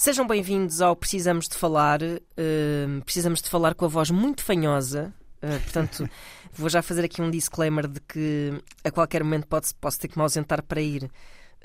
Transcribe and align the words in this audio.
Sejam 0.00 0.26
bem-vindos 0.26 0.80
ao 0.80 0.96
Precisamos 0.96 1.46
de 1.46 1.54
Falar. 1.54 2.00
Uh, 2.02 3.02
precisamos 3.04 3.42
de 3.42 3.50
falar 3.50 3.74
com 3.74 3.84
a 3.84 3.88
voz 3.88 4.10
muito 4.10 4.42
fanhosa. 4.42 5.12
Uh, 5.42 5.60
portanto, 5.60 6.08
vou 6.56 6.70
já 6.70 6.80
fazer 6.80 7.04
aqui 7.04 7.20
um 7.20 7.30
disclaimer 7.30 7.86
de 7.86 8.00
que 8.00 8.50
a 8.82 8.90
qualquer 8.90 9.22
momento 9.22 9.46
pode, 9.46 9.68
posso 9.78 10.00
ter 10.00 10.08
que 10.08 10.16
me 10.16 10.22
ausentar 10.22 10.62
para 10.62 10.80
ir 10.80 11.10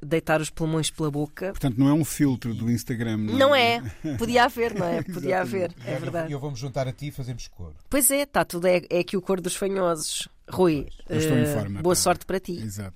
deitar 0.03 0.41
os 0.41 0.49
pulmões 0.49 0.91
pela 0.91 1.09
boca. 1.09 1.52
Portanto, 1.52 1.77
não 1.77 1.88
é 1.88 1.93
um 1.93 2.03
filtro 2.03 2.53
do 2.53 2.70
Instagram. 2.70 3.16
Não 3.16 3.55
é? 3.55 3.81
Podia 4.20 4.43
haver, 4.43 4.76
não 4.76 4.85
é? 4.85 5.02
Podia 5.02 5.40
haver, 5.40 5.73
é 5.85 5.98
verdade. 5.98 6.29
Eu 6.29 6.38
vou-me 6.38 6.57
juntar 6.57 6.90
a 6.90 6.91
ti 6.91 7.07
e 7.07 7.12
fazemos 7.12 7.48
cor. 7.48 7.71
Pois 7.90 8.12
é, 8.12 8.23
está 8.23 8.43
tudo. 8.43 8.67
É, 8.67 8.81
é 8.90 8.99
aqui 8.99 9.15
o 9.15 9.21
cor 9.21 9.40
dos 9.40 9.55
fanhosos. 9.55 10.27
Rui, 10.49 10.88
eh, 11.09 11.81
boa 11.81 11.95
sorte 11.95 12.26
para 12.26 12.40
ti. 12.40 12.59
Exato. 12.59 12.95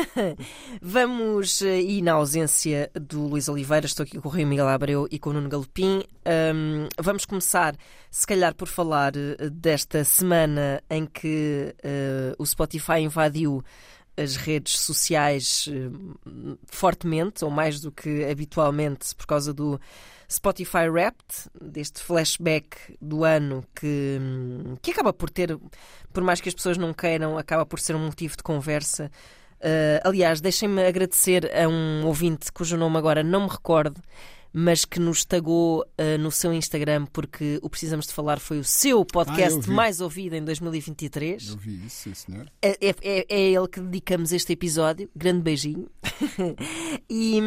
Vamos, 0.80 1.60
eh, 1.60 1.82
e 1.82 2.00
na 2.00 2.12
ausência 2.12 2.90
do 2.94 3.26
Luís 3.26 3.48
Oliveira, 3.48 3.84
estou 3.84 4.04
aqui 4.04 4.18
com 4.18 4.28
o 4.28 4.32
Rui 4.32 4.44
Miguel 4.44 4.68
Abreu 4.68 5.06
e 5.10 5.18
com 5.18 5.30
o 5.30 5.32
Nuno 5.34 5.48
Galopim. 5.50 6.02
Ahm, 6.24 6.88
vamos 6.98 7.26
começar, 7.26 7.76
se 8.10 8.26
calhar, 8.26 8.54
por 8.54 8.68
falar 8.68 9.12
eh, 9.16 9.50
desta 9.50 10.02
semana 10.02 10.82
em 10.88 11.04
que 11.04 11.74
eh, 11.82 12.34
o 12.38 12.46
Spotify 12.46 13.00
invadiu 13.00 13.62
as 14.16 14.36
redes 14.36 14.78
sociais 14.78 15.68
eh, 15.70 15.90
fortemente, 16.66 17.44
ou 17.44 17.50
mais 17.50 17.80
do 17.80 17.90
que 17.90 18.24
habitualmente, 18.24 19.14
por 19.14 19.26
causa 19.26 19.52
do 19.52 19.80
Spotify 20.32 20.88
Wrapped, 20.90 21.50
deste 21.60 22.00
flashback 22.00 22.96
do 23.00 23.22
ano 23.22 23.64
que, 23.74 24.18
que 24.80 24.90
acaba 24.90 25.12
por 25.12 25.28
ter, 25.28 25.58
por 26.12 26.22
mais 26.22 26.40
que 26.40 26.48
as 26.48 26.54
pessoas 26.54 26.78
não 26.78 26.94
queiram, 26.94 27.36
acaba 27.36 27.66
por 27.66 27.78
ser 27.78 27.94
um 27.94 28.06
motivo 28.06 28.36
de 28.36 28.42
conversa. 28.42 29.10
Uh, 29.62 30.00
aliás, 30.08 30.40
deixem-me 30.40 30.84
agradecer 30.84 31.50
a 31.54 31.68
um 31.68 32.04
ouvinte 32.06 32.50
cujo 32.50 32.76
nome 32.76 32.98
agora 32.98 33.22
não 33.22 33.42
me 33.44 33.48
recordo, 33.48 34.00
mas 34.52 34.84
que 34.84 34.98
nos 34.98 35.24
tagou 35.24 35.80
uh, 35.82 36.18
no 36.18 36.30
seu 36.32 36.52
Instagram 36.52 37.06
porque 37.12 37.58
o 37.62 37.70
Precisamos 37.70 38.06
de 38.06 38.12
Falar 38.12 38.38
foi 38.40 38.58
o 38.58 38.64
seu 38.64 39.00
Ah, 39.00 39.06
podcast 39.10 39.60
vi. 39.60 39.70
mais 39.70 40.00
ouvido 40.00 40.34
em 40.34 40.44
2023. 40.44 41.48
Eu 41.50 41.56
vi 41.56 41.86
isso, 41.86 41.96
sim, 42.02 42.14
senhor. 42.14 42.50
É, 42.60 42.76
é, 42.80 42.94
é 43.28 43.34
a 43.34 43.38
ele 43.60 43.68
que 43.68 43.80
dedicamos 43.80 44.32
este 44.32 44.52
episódio. 44.52 45.08
Grande 45.14 45.42
beijinho. 45.42 45.88
e, 47.08 47.38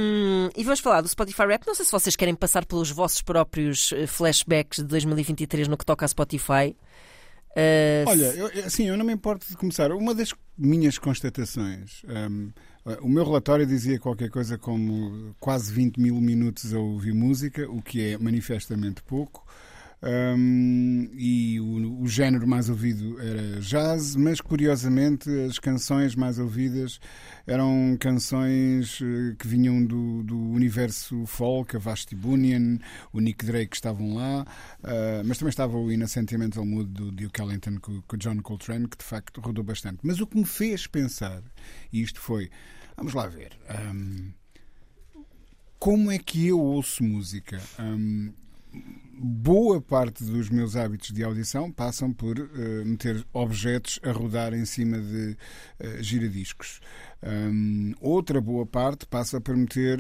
e 0.56 0.64
vamos 0.64 0.80
falar 0.80 1.02
do 1.02 1.08
Spotify 1.08 1.44
Rap. 1.48 1.68
Não 1.68 1.76
sei 1.76 1.86
se 1.86 1.92
vocês 1.92 2.16
querem 2.16 2.34
passar 2.34 2.66
pelos 2.66 2.90
vossos 2.92 3.22
próprios 3.22 3.92
eh, 3.94 4.08
flashbacks 4.08 4.80
de 4.80 4.86
2023 4.86 5.68
no 5.68 5.78
que 5.78 5.86
toca 5.86 6.06
a 6.06 6.08
Spotify. 6.08 6.76
Eh, 7.56 8.04
Olha, 8.08 8.26
eu, 8.34 8.66
assim, 8.66 8.88
eu 8.88 8.98
não 8.98 9.06
me 9.06 9.14
importo 9.14 9.48
de 9.48 9.56
começar. 9.56 9.92
Uma 9.92 10.14
das 10.14 10.34
minhas 10.58 10.98
constatações, 10.98 12.02
hum, 12.30 12.52
o 13.02 13.08
meu 13.10 13.24
relatório 13.24 13.66
dizia 13.66 13.98
qualquer 14.00 14.30
coisa 14.30 14.58
como 14.58 15.36
quase 15.40 15.72
20 15.72 15.98
mil 16.00 16.16
minutos 16.22 16.74
a 16.74 16.80
ouvir 16.80 17.14
música, 17.14 17.70
o 17.70 17.82
que 17.82 18.14
é 18.14 18.18
manifestamente 18.18 19.02
pouco. 19.04 19.46
Hum, 20.08 21.10
e 21.14 21.60
o, 21.60 22.04
o 22.04 22.08
género 22.08 22.48
mais 22.48 22.70
ouvido 22.70 23.20
era 23.20 23.60
jazz, 23.60 24.16
mas 24.16 24.40
curiosamente 24.40 25.28
as 25.48 25.58
canções 25.58 26.16
mais 26.16 26.38
ouvidas 26.38 27.00
eram 27.48 27.98
canções 28.00 29.00
eh, 29.02 29.36
que 29.40 29.48
vinham 29.48 29.84
do, 29.84 30.22
do 30.22 30.38
universo 30.38 31.26
folk, 31.26 31.76
a 31.76 31.80
Vashti 31.80 32.16
Bunyan, 32.16 32.78
o 33.12 33.20
Nick 33.20 33.44
Drake 33.44 33.76
estavam 33.76 34.14
lá, 34.14 34.46
ah, 34.84 35.24
mas 35.26 35.40
também 35.40 35.50
estava 35.50 35.76
o 35.76 35.92
In 35.92 36.04
a 36.04 36.08
Sentimental 36.08 36.66
Mood 36.66 36.92
do 36.92 37.12
Duke 37.12 37.42
Ellington 37.42 37.80
com, 37.82 38.02
com 38.04 38.18
John 38.18 38.40
Coltrane, 38.44 38.88
que 38.88 38.98
de 38.98 39.04
facto 39.04 39.42
rodou 39.42 39.64
bastante. 39.64 40.00
Mas 40.04 40.20
o 40.20 40.28
que 40.28 40.38
me 40.38 40.46
fez 40.46 40.86
pensar, 40.86 41.42
e 41.92 42.04
isto 42.04 42.20
foi, 42.20 42.52
vamos 42.96 43.16
lá 43.16 43.26
ver, 43.26 43.54
hum, 43.92 44.32
como 45.80 46.12
é 46.12 46.20
que 46.20 46.46
eu 46.46 46.60
ouço 46.60 47.04
música? 47.04 47.60
Hum, 47.80 48.32
boa 49.18 49.82
parte 49.82 50.24
dos 50.24 50.50
meus 50.50 50.76
hábitos 50.76 51.12
de 51.12 51.24
audição 51.24 51.72
passam 51.72 52.12
por 52.12 52.38
eh, 52.38 52.84
meter 52.84 53.26
objetos 53.32 54.00
a 54.04 54.12
rodar 54.12 54.54
em 54.54 54.66
cima 54.66 55.00
de 55.00 55.38
eh, 55.80 56.04
giradiscos. 56.04 56.82
Hum, 57.28 57.92
outra 58.02 58.40
boa 58.40 58.68
parte 58.68 59.08
passa 59.08 59.42
por 59.42 59.58
meter 59.58 60.00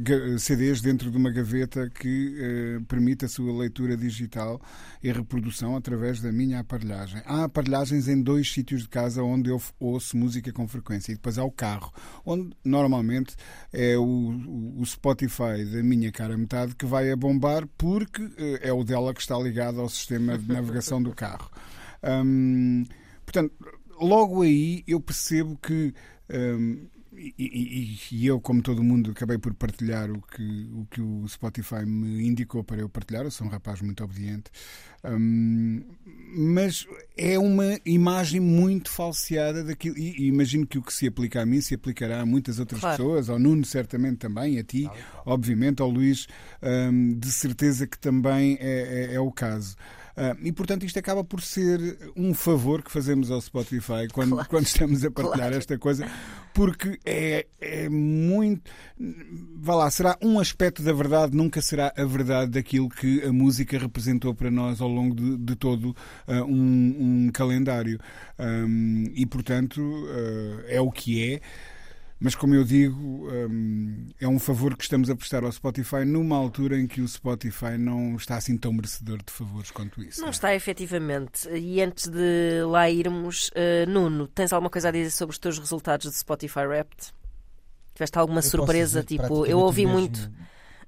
ga- 0.00 0.38
CDs 0.38 0.80
dentro 0.80 1.10
de 1.10 1.16
uma 1.18 1.30
gaveta 1.30 1.90
que 1.90 2.34
eh, 2.38 2.80
permite 2.88 3.26
a 3.26 3.28
sua 3.28 3.52
leitura 3.58 3.94
digital 3.94 4.58
e 5.02 5.12
reprodução 5.12 5.76
através 5.76 6.22
da 6.22 6.32
minha 6.32 6.60
aparelhagem. 6.60 7.20
Há 7.26 7.44
aparelhagens 7.44 8.08
em 8.08 8.22
dois 8.22 8.50
sítios 8.50 8.82
de 8.84 8.88
casa 8.88 9.22
onde 9.22 9.50
eu 9.50 9.60
ouço 9.78 10.16
música 10.16 10.50
com 10.50 10.66
frequência. 10.66 11.12
E 11.12 11.16
depois 11.16 11.36
há 11.36 11.44
o 11.44 11.50
carro, 11.50 11.92
onde 12.24 12.56
normalmente 12.64 13.36
é 13.70 13.98
o, 13.98 14.02
o- 14.78 14.86
Spotify 14.86 15.62
da 15.70 15.82
minha 15.82 16.10
cara 16.10 16.38
metade 16.38 16.74
que 16.74 16.86
vai 16.86 17.10
a 17.10 17.16
bombar 17.16 17.66
porque 17.76 18.22
eh, 18.38 18.60
é 18.68 18.72
o 18.72 18.82
dela 18.82 19.12
que 19.12 19.20
está 19.20 19.38
ligado 19.38 19.78
ao 19.78 19.90
sistema 19.90 20.38
de 20.38 20.50
navegação 20.50 21.02
do 21.02 21.12
carro. 21.14 21.50
Hum, 22.02 22.84
portanto, 23.26 23.52
logo 24.00 24.40
aí 24.40 24.82
eu 24.86 24.98
percebo 25.02 25.58
que. 25.58 25.92
Hum, 26.30 26.86
e, 27.18 27.34
e- 27.38 27.98
e 28.12 28.26
eu, 28.26 28.38
como 28.38 28.60
todo 28.60 28.82
mundo, 28.84 29.10
acabei 29.12 29.38
por 29.38 29.54
partilhar 29.54 30.10
o 30.10 30.20
que, 30.20 30.68
o 30.74 30.86
que 30.90 31.00
o 31.00 31.26
Spotify 31.26 31.86
me 31.86 32.26
indicou 32.26 32.62
para 32.62 32.78
eu 32.82 32.88
partilhar. 32.90 33.24
Eu 33.24 33.30
sou 33.30 33.46
um 33.46 33.50
rapaz 33.50 33.80
muito 33.80 34.04
obediente. 34.04 34.50
Hum, 35.02 35.82
mas 36.36 36.86
é 37.16 37.38
uma 37.38 37.78
imagem 37.86 38.40
muito 38.40 38.90
falseada 38.90 39.62
daquilo. 39.64 39.96
E, 39.96 40.24
e 40.24 40.26
imagino 40.26 40.66
que 40.66 40.76
o 40.78 40.82
que 40.82 40.92
se 40.92 41.06
aplica 41.06 41.40
a 41.40 41.46
mim 41.46 41.60
se 41.60 41.74
aplicará 41.74 42.20
a 42.20 42.26
muitas 42.26 42.58
outras 42.58 42.80
Claro. 42.80 42.96
pessoas, 42.96 43.30
ao 43.30 43.38
Nuno, 43.38 43.64
certamente 43.64 44.18
também, 44.18 44.58
a 44.58 44.64
ti, 44.64 44.90
obviamente, 45.24 45.80
ao 45.80 45.88
Luís, 45.88 46.26
hum, 46.62 47.18
de 47.18 47.30
certeza 47.32 47.86
que 47.86 47.98
também 47.98 48.58
é, 48.60 49.08
é- 49.10 49.14
é 49.14 49.20
o 49.20 49.30
caso. 49.32 49.74
Ah, 50.16 50.34
e 50.42 50.50
portanto 50.50 50.84
isto 50.86 50.98
acaba 50.98 51.22
por 51.22 51.42
ser 51.42 51.98
um 52.16 52.32
favor 52.32 52.82
que 52.82 52.90
fazemos 52.90 53.30
ao 53.30 53.38
Spotify 53.40 54.08
quando, 54.12 54.30
Claro. 54.32 54.48
quando 54.48 54.64
estamos 54.66 55.04
a 55.04 55.10
partilhar 55.10 55.38
Claro. 55.48 55.56
esta 55.56 55.78
coisa, 55.78 56.08
porque 56.54 56.98
é, 57.04 57.46
é 57.60 57.88
muito. 57.90 58.62
Vá 59.56 59.74
lá, 59.74 59.90
será 59.90 60.16
um 60.22 60.38
aspecto 60.40 60.82
da 60.82 60.92
verdade, 60.94 61.36
nunca 61.36 61.60
será 61.60 61.92
a 61.94 62.04
verdade 62.04 62.52
daquilo 62.52 62.88
que 62.88 63.22
a 63.24 63.32
música 63.32 63.78
representou 63.78 64.34
para 64.34 64.50
nós 64.50 64.80
ao 64.80 64.88
longo 64.88 65.14
de, 65.14 65.36
de 65.36 65.54
todo 65.54 65.94
ah, 66.26 66.42
um, 66.44 67.26
um 67.26 67.30
calendário. 67.32 67.98
Ahm, 68.38 69.12
e 69.14 69.26
portanto 69.26 69.82
ah, 70.08 70.64
é 70.68 70.80
o 70.80 70.90
que 70.90 71.22
é. 71.34 71.40
Mas, 72.18 72.34
como 72.34 72.54
eu 72.54 72.64
digo, 72.64 73.28
hum, 73.30 74.06
é 74.18 74.26
um 74.26 74.38
favor 74.38 74.74
que 74.74 74.82
estamos 74.82 75.10
a 75.10 75.16
prestar 75.16 75.44
ao 75.44 75.52
Spotify 75.52 76.02
numa 76.06 76.34
altura 76.36 76.80
em 76.80 76.86
que 76.86 77.02
o 77.02 77.08
Spotify 77.08 77.76
não 77.78 78.16
está 78.16 78.36
assim 78.36 78.56
tão 78.56 78.72
merecedor 78.72 79.18
de 79.18 79.30
favores 79.30 79.70
quanto 79.70 80.02
isso. 80.02 80.20
Não 80.22 80.28
é? 80.28 80.30
está, 80.30 80.54
efetivamente. 80.54 81.46
E 81.50 81.82
antes 81.82 82.08
de 82.08 82.62
lá 82.66 82.88
irmos, 82.88 83.50
eh, 83.54 83.84
Nuno, 83.86 84.26
tens 84.28 84.54
alguma 84.54 84.70
coisa 84.70 84.88
a 84.88 84.90
dizer 84.90 85.10
sobre 85.10 85.34
os 85.34 85.38
teus 85.38 85.58
resultados 85.58 86.06
do 86.06 86.12
Spotify 86.12 86.60
Wrapped? 86.60 87.12
Tiveste 87.94 88.18
alguma 88.18 88.38
Eu 88.38 88.42
surpresa? 88.44 89.02
Tipo, 89.02 89.44
eu 89.44 89.58
ouvi 89.58 89.84
mesmo. 89.84 89.98
muito. 89.98 90.30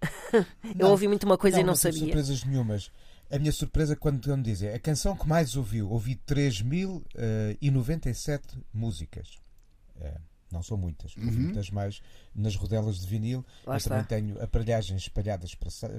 Eu 0.79 0.87
ouvi 0.88 1.06
muito 1.08 1.25
uma 1.25 1.37
coisa 1.37 1.61
e 1.61 1.64
não 1.64 1.73
tive 1.75 1.82
sabia. 1.82 1.99
surpresas 2.00 2.44
nenhumas. 2.44 2.91
A 3.31 3.38
minha 3.38 3.50
surpresa 3.50 3.97
quando, 3.97 4.23
quando 4.25 4.44
dizem 4.44 4.73
a 4.73 4.79
canção 4.79 5.17
que 5.17 5.26
mais 5.29 5.56
ouviu, 5.56 5.91
ouvi 5.91 6.14
3.097 6.26 8.41
músicas. 8.73 9.37
É, 10.00 10.14
não 10.53 10.62
são 10.62 10.77
muitas, 10.77 11.17
ouvi 11.17 11.29
Uhum. 11.37 11.43
muitas 11.45 11.71
mais 11.71 12.00
nas 12.35 12.55
rodelas 12.56 12.99
de 13.00 13.06
vinil. 13.06 13.45
Lá 13.67 13.75
Eu 13.75 13.79
está. 13.79 13.91
também 14.03 14.05
tenho 14.06 14.43
aparelhagens 14.43 15.03
espalhadas 15.03 15.55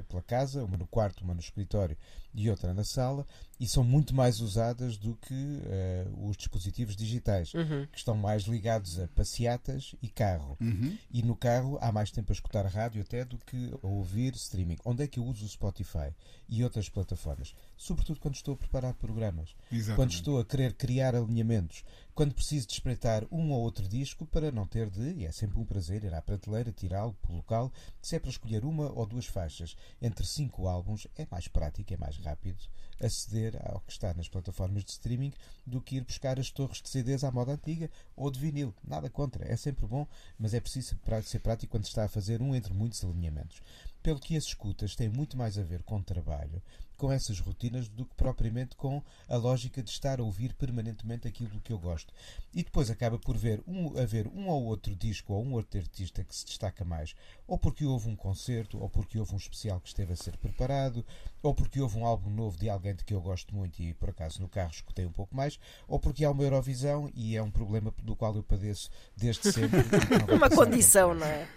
pela 0.08 0.22
casa, 0.22 0.64
uma 0.64 0.78
no 0.78 0.88
quarto, 0.88 1.24
uma 1.24 1.34
no 1.34 1.40
escritório 1.40 1.98
e 2.34 2.50
outra 2.50 2.74
na 2.74 2.84
sala, 2.84 3.26
e 3.60 3.68
são 3.68 3.84
muito 3.84 4.16
mais 4.16 4.40
usadas 4.40 4.98
do 4.98 5.16
que 5.16 5.62
eh, 5.66 6.08
os 6.18 6.38
dispositivos 6.38 6.96
digitais, 6.96 7.54
Uhum. 7.54 7.86
que 7.92 7.98
estão 7.98 8.16
mais 8.16 8.44
ligados 8.44 9.00
a 9.00 9.08
passeatas 9.10 9.96
e 10.02 10.08
carro. 10.08 10.58
Uhum. 10.62 10.98
E 11.12 11.22
no 11.22 11.36
carro 11.36 11.78
há 11.82 11.92
mais 11.92 12.12
tempo 12.12 12.32
a 12.32 12.34
escutar 12.34 12.66
rádio 12.66 13.02
até 13.02 13.26
do 13.26 13.38
que 13.38 13.72
a 13.84 13.88
ouvir 13.88 14.34
streaming. 14.36 14.78
Onde 14.86 15.04
é 15.04 15.08
que 15.08 15.20
eu 15.20 15.26
uso 15.26 15.46
o 15.46 15.50
Spotify 15.50 16.14
e 16.48 16.64
outras 16.64 16.88
plataformas? 16.88 17.54
Sobretudo 17.76 18.20
quando 18.20 18.36
estou 18.36 18.54
a 18.54 18.58
preparar 18.58 18.94
programas. 18.94 19.56
Exatamente. 19.72 19.96
Quando 19.96 20.12
estou 20.12 20.40
a 20.40 20.46
querer 20.46 20.74
criar 20.74 21.16
alinhamentos 21.16 21.84
quando 22.20 22.34
preciso 22.34 22.68
de 22.68 22.74
espreitar 22.74 23.26
um 23.32 23.52
ou 23.52 23.62
outro 23.62 23.88
disco 23.88 24.26
para 24.26 24.52
não 24.52 24.68
ter 24.68 24.90
de, 24.90 25.14
e 25.14 25.26
é 25.26 25.32
sempre 25.32 25.58
um 25.58 25.64
prazer, 25.64 26.04
ir 26.04 26.14
à 26.14 26.22
prateleira, 26.22 26.70
tirá-lo, 26.70 27.16
colocá-lo, 27.26 27.72
se 28.02 28.14
é 28.14 28.20
para 28.20 28.30
escolher 28.30 28.66
uma 28.66 28.92
ou 28.92 29.06
duas 29.06 29.26
faixas 29.26 29.74
entre 30.02 30.26
cinco 30.28 30.68
álbuns, 30.68 31.08
é 31.16 31.26
mais 31.32 31.48
prático, 31.48 31.94
é 31.94 31.96
mais 31.96 32.18
rápido 32.20 32.60
aceder 33.00 33.56
ao 33.66 33.80
que 33.82 33.92
está 33.92 34.14
nas 34.14 34.28
plataformas 34.28 34.84
de 34.84 34.92
streaming 34.92 35.34
do 35.66 35.82
que 35.82 35.96
ir 35.96 36.04
buscar 36.04 36.40
as 36.40 36.52
torres 36.52 36.82
de 36.82 36.90
CDs 36.90 37.24
à 37.24 37.32
moda 37.32 37.54
antiga 37.54 37.90
ou 38.16 38.30
de 38.30 38.40
vinil. 38.40 38.74
Nada 38.84 39.10
contra, 39.10 39.50
é 39.50 39.56
sempre 39.56 39.88
bom, 39.88 40.06
mas 40.38 40.54
é 40.54 40.60
preciso 40.60 40.98
ser 41.24 41.40
prático 41.40 41.72
quando 41.72 41.86
se 41.86 41.90
está 41.90 42.04
a 42.04 42.10
fazer 42.10 42.42
um 42.42 42.54
entre 42.54 42.74
muitos 42.74 43.04
alinhamentos. 43.04 43.62
Pelo 44.04 44.20
que 44.20 44.36
as 44.36 44.46
escutas 44.46 44.96
têm 44.96 45.10
muito 45.10 45.38
mais 45.38 45.58
a 45.58 45.64
ver 45.64 45.84
com 45.84 46.02
trabalho 46.02 46.62
com 47.00 47.12
essas 47.12 47.40
rotinas 47.40 47.88
do 47.88 48.06
que 48.06 48.14
propriamente 48.14 48.76
com 48.76 49.02
a 49.28 49.38
lógica 49.38 49.82
de 49.82 49.90
estar 49.90 50.20
a 50.20 50.24
ouvir 50.24 50.54
permanentemente 50.54 51.28
aquilo 51.28 51.62
que 51.62 51.72
eu 51.72 51.80
gosto. 51.80 52.14
E 52.54 52.62
depois 52.62 52.92
acaba 52.92 53.18
por 53.18 53.38
ver 53.38 53.64
um, 53.66 53.98
haver 53.98 54.28
um 54.28 54.50
ou 54.50 54.66
outro 54.66 54.94
disco 54.94 55.34
ou 55.34 55.44
um 55.44 55.54
outro 55.54 55.80
artista 55.80 56.24
que 56.26 56.36
se 56.36 56.46
destaca 56.46 56.84
mais, 56.84 57.16
ou 57.48 57.58
porque 57.58 57.86
houve 57.86 58.10
um 58.10 58.18
concerto, 58.18 58.78
ou 58.78 58.90
porque 58.90 59.18
houve 59.18 59.34
um 59.34 59.38
especial 59.38 59.80
que 59.80 59.88
esteve 59.88 60.12
a 60.12 60.16
ser 60.18 60.36
preparado, 60.36 61.06
ou 61.42 61.54
porque 61.54 61.80
houve 61.80 61.98
um 61.98 62.06
álbum 62.06 62.30
novo 62.30 62.58
de 62.58 62.70
alguém 62.70 62.94
de 62.94 63.06
que 63.06 63.14
eu 63.14 63.22
gosto 63.22 63.56
muito 63.56 63.82
e 63.82 63.94
por 63.94 64.10
acaso 64.10 64.42
no 64.42 64.50
carro 64.50 64.72
escutei 64.72 65.06
um 65.06 65.12
pouco 65.12 65.34
mais, 65.34 65.58
ou 65.88 66.00
porque 66.00 66.26
há 66.26 66.32
uma 66.32 66.44
Eurovisão 66.44 67.10
e 67.16 67.38
é 67.38 67.42
um 67.42 67.50
problema 67.50 67.94
do 68.04 68.14
qual 68.14 68.36
eu 68.36 68.44
padeço 68.44 68.90
desde 69.16 69.54
sempre. 69.54 69.80
uma 70.36 70.50
condição, 70.50 71.16
não 71.16 71.26
é? 71.26 71.48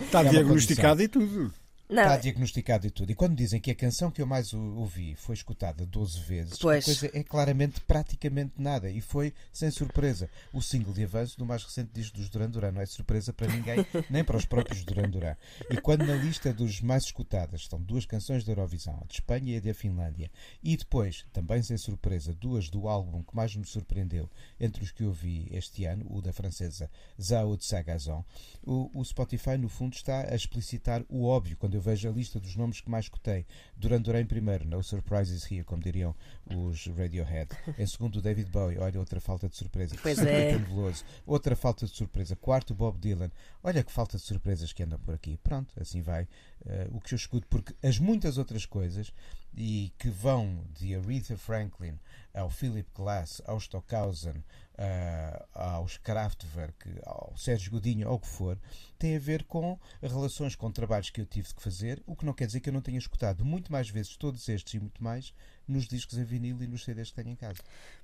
Está 0.00 0.24
é 0.24 0.28
diagnosticado 0.28 1.02
e 1.02 1.06
tudo. 1.06 1.54
Não. 1.90 2.02
Está 2.04 2.16
diagnosticado 2.18 2.86
e 2.86 2.90
tudo. 2.90 3.10
E 3.10 3.16
quando 3.16 3.34
dizem 3.34 3.60
que 3.60 3.70
a 3.70 3.74
canção 3.74 4.12
que 4.12 4.22
eu 4.22 4.26
mais 4.26 4.54
ouvi 4.54 5.16
foi 5.16 5.34
escutada 5.34 5.84
12 5.84 6.20
vezes, 6.20 6.58
pois. 6.58 6.84
a 6.84 6.86
coisa 6.86 7.10
é 7.12 7.24
claramente 7.24 7.80
praticamente 7.80 8.52
nada. 8.58 8.88
E 8.88 9.00
foi, 9.00 9.34
sem 9.52 9.70
surpresa, 9.72 10.30
o 10.52 10.62
single 10.62 10.94
de 10.94 11.02
avanço 11.02 11.36
do 11.36 11.44
mais 11.44 11.64
recente 11.64 11.90
disco 11.92 12.16
dos 12.16 12.28
Duran 12.28 12.48
Duran. 12.48 12.70
Não 12.70 12.80
é 12.80 12.86
surpresa 12.86 13.32
para 13.32 13.48
ninguém, 13.48 13.84
nem 14.08 14.22
para 14.22 14.36
os 14.36 14.44
próprios 14.44 14.84
Duran 14.84 15.10
Duran. 15.10 15.34
E 15.68 15.80
quando 15.80 16.06
na 16.06 16.14
lista 16.14 16.52
dos 16.52 16.80
mais 16.80 17.04
escutadas 17.04 17.62
estão 17.62 17.80
duas 17.80 18.06
canções 18.06 18.44
da 18.44 18.52
Eurovisão, 18.52 19.00
a 19.02 19.06
de 19.06 19.14
Espanha 19.14 19.54
e 19.54 19.56
a 19.56 19.60
da 19.60 19.74
Finlândia, 19.74 20.30
e 20.62 20.76
depois, 20.76 21.26
também 21.32 21.60
sem 21.60 21.76
surpresa, 21.76 22.32
duas 22.32 22.70
do 22.70 22.86
álbum 22.86 23.24
que 23.24 23.34
mais 23.34 23.56
me 23.56 23.66
surpreendeu 23.66 24.30
entre 24.60 24.84
os 24.84 24.92
que 24.92 25.02
ouvi 25.02 25.48
este 25.50 25.84
ano, 25.86 26.06
o 26.08 26.22
da 26.22 26.32
francesa 26.32 26.88
Zao 27.20 27.56
de 27.56 27.64
Sagazon, 27.64 28.24
o, 28.62 28.90
o 28.94 29.04
Spotify, 29.04 29.58
no 29.58 29.68
fundo, 29.68 29.94
está 29.94 30.32
a 30.32 30.36
explicitar 30.36 31.04
o 31.08 31.24
óbvio 31.24 31.56
quando 31.56 31.74
eu 31.74 31.79
eu 31.79 31.79
vejo 31.80 32.08
a 32.08 32.12
lista 32.12 32.38
dos 32.38 32.56
nomes 32.56 32.80
que 32.80 32.90
mais 32.90 33.08
cotei, 33.08 33.46
Duran 33.76 34.00
Duran 34.00 34.20
em 34.20 34.26
primeiro, 34.26 34.66
No 34.66 34.82
Surprises 34.82 35.50
Here, 35.50 35.64
como 35.64 35.82
diriam 35.82 36.14
os 36.54 36.86
Radiohead. 36.86 37.48
Em 37.78 37.86
segundo, 37.86 38.20
David 38.20 38.50
Bowie, 38.50 38.78
olha, 38.78 38.98
outra 38.98 39.20
falta 39.20 39.48
de 39.48 39.56
surpresa. 39.56 39.96
Pois 40.02 40.18
é. 40.18 40.56
Veloso. 40.58 41.04
Outra 41.26 41.56
falta 41.56 41.86
de 41.86 41.92
surpresa. 41.92 42.36
Quarto, 42.36 42.74
Bob 42.74 42.98
Dylan. 42.98 43.30
Olha 43.62 43.82
que 43.82 43.92
falta 43.92 44.16
de 44.16 44.22
surpresas 44.22 44.72
que 44.72 44.82
andam 44.82 44.98
por 44.98 45.14
aqui. 45.14 45.36
Pronto, 45.38 45.72
assim 45.80 46.02
vai 46.02 46.28
uh, 46.66 46.96
o 46.96 47.00
que 47.00 47.14
eu 47.14 47.16
escuto, 47.16 47.46
porque 47.48 47.74
as 47.86 47.98
muitas 47.98 48.38
outras 48.38 48.66
coisas 48.66 49.12
e 49.56 49.92
que 49.98 50.08
vão 50.08 50.64
de 50.78 50.94
Aretha 50.94 51.36
Franklin 51.36 51.98
ao 52.32 52.48
Philip 52.48 52.88
Glass, 52.94 53.42
ao 53.44 53.58
Stockhausen, 53.58 54.44
uh, 54.80 55.46
aos 55.52 55.96
Kraftwerk, 55.98 56.88
ao 57.04 57.32
Sérgio 57.36 57.72
Godinho, 57.72 58.08
ao 58.08 58.18
que 58.20 58.28
for, 58.28 58.56
tem 58.98 59.16
a 59.16 59.18
ver 59.18 59.44
com 59.44 59.78
relações 60.00 60.54
com 60.54 60.70
trabalhos 60.70 61.10
que 61.10 61.20
eu 61.20 61.26
tive 61.26 61.52
que 61.52 61.62
fazer, 61.62 62.00
o 62.06 62.14
que 62.14 62.24
não 62.24 62.32
quer 62.32 62.46
dizer 62.46 62.60
que 62.60 62.68
eu 62.68 62.72
não 62.72 62.80
tenha 62.80 62.98
escutado 62.98 63.44
muito 63.44 63.72
mais 63.72 63.90
vezes 63.90 64.16
todos 64.16 64.48
estes 64.48 64.74
e 64.74 64.78
muito 64.78 65.02
mais 65.02 65.34
nos 65.66 65.86
discos 65.86 66.18
em 66.18 66.24
vinil 66.24 66.62
e 66.62 66.66
nos 66.66 66.84
CDs 66.84 67.10
que 67.10 67.16
tenho 67.16 67.30
em 67.30 67.36
casa. 67.36 67.58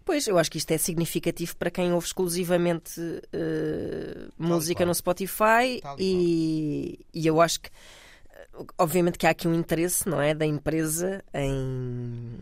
Pois, 0.04 0.26
eu 0.26 0.38
acho 0.38 0.50
que 0.50 0.58
isto 0.58 0.70
é 0.72 0.78
significativo 0.78 1.56
para 1.56 1.70
quem 1.70 1.92
ouve 1.92 2.06
exclusivamente 2.06 3.00
uh, 3.00 4.32
música 4.36 4.84
no 4.84 4.94
Spotify 4.94 5.80
e, 5.98 7.06
e 7.12 7.26
eu 7.26 7.40
acho 7.40 7.60
que 7.60 7.70
obviamente 8.78 9.18
que 9.18 9.26
há 9.26 9.30
aqui 9.30 9.48
um 9.48 9.54
interesse, 9.54 10.08
não 10.08 10.20
é, 10.20 10.34
da 10.34 10.46
empresa 10.46 11.24
em 11.32 12.38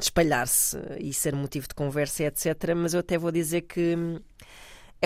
espalhar-se 0.00 0.78
e 0.98 1.12
ser 1.12 1.34
motivo 1.34 1.68
de 1.68 1.74
conversa, 1.74 2.24
etc. 2.24 2.74
Mas 2.76 2.94
eu 2.94 3.00
até 3.00 3.18
vou 3.18 3.32
dizer 3.32 3.62
que 3.62 3.96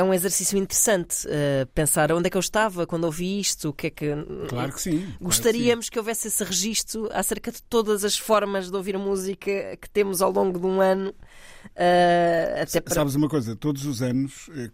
é 0.00 0.02
um 0.02 0.14
exercício 0.14 0.58
interessante 0.58 1.26
uh, 1.26 1.67
pensar 1.75 2.11
onde 2.11 2.26
é 2.26 2.31
que 2.31 2.37
eu 2.37 2.41
estava 2.41 2.87
quando 2.87 3.05
ouvi 3.05 3.38
isto, 3.38 3.69
o 3.69 3.73
que 3.73 3.88
é 3.88 3.91
que. 3.91 4.06
Claro 4.49 4.73
que 4.73 4.81
sim. 4.81 5.14
Gostaríamos 5.20 5.87
que, 5.87 5.87
sim. 5.87 5.93
que, 5.93 5.99
houvesse 5.99 6.29
esse 6.29 6.43
registro 6.43 7.08
acerca 7.12 7.52
de 7.52 7.62
todas 7.62 8.05
as 8.05 8.19
formas 8.19 8.70
de 8.70 8.76
ouvir 8.76 8.97
música 8.99 9.76
que 9.76 9.88
temos 9.91 10.23
ao 10.23 10.32
longo 10.32 10.58
de 10.58 10.67
um 10.67 10.81
ano. 10.81 11.11
Uh, 11.11 12.62
até 12.62 12.81
para... 12.81 12.94
Sabes 12.94 13.14
uma 13.14 13.29
coisa, 13.29 13.55
todos 13.55 13.85
os 13.85 14.00
anos, 14.00 14.49
eh, 14.56 14.70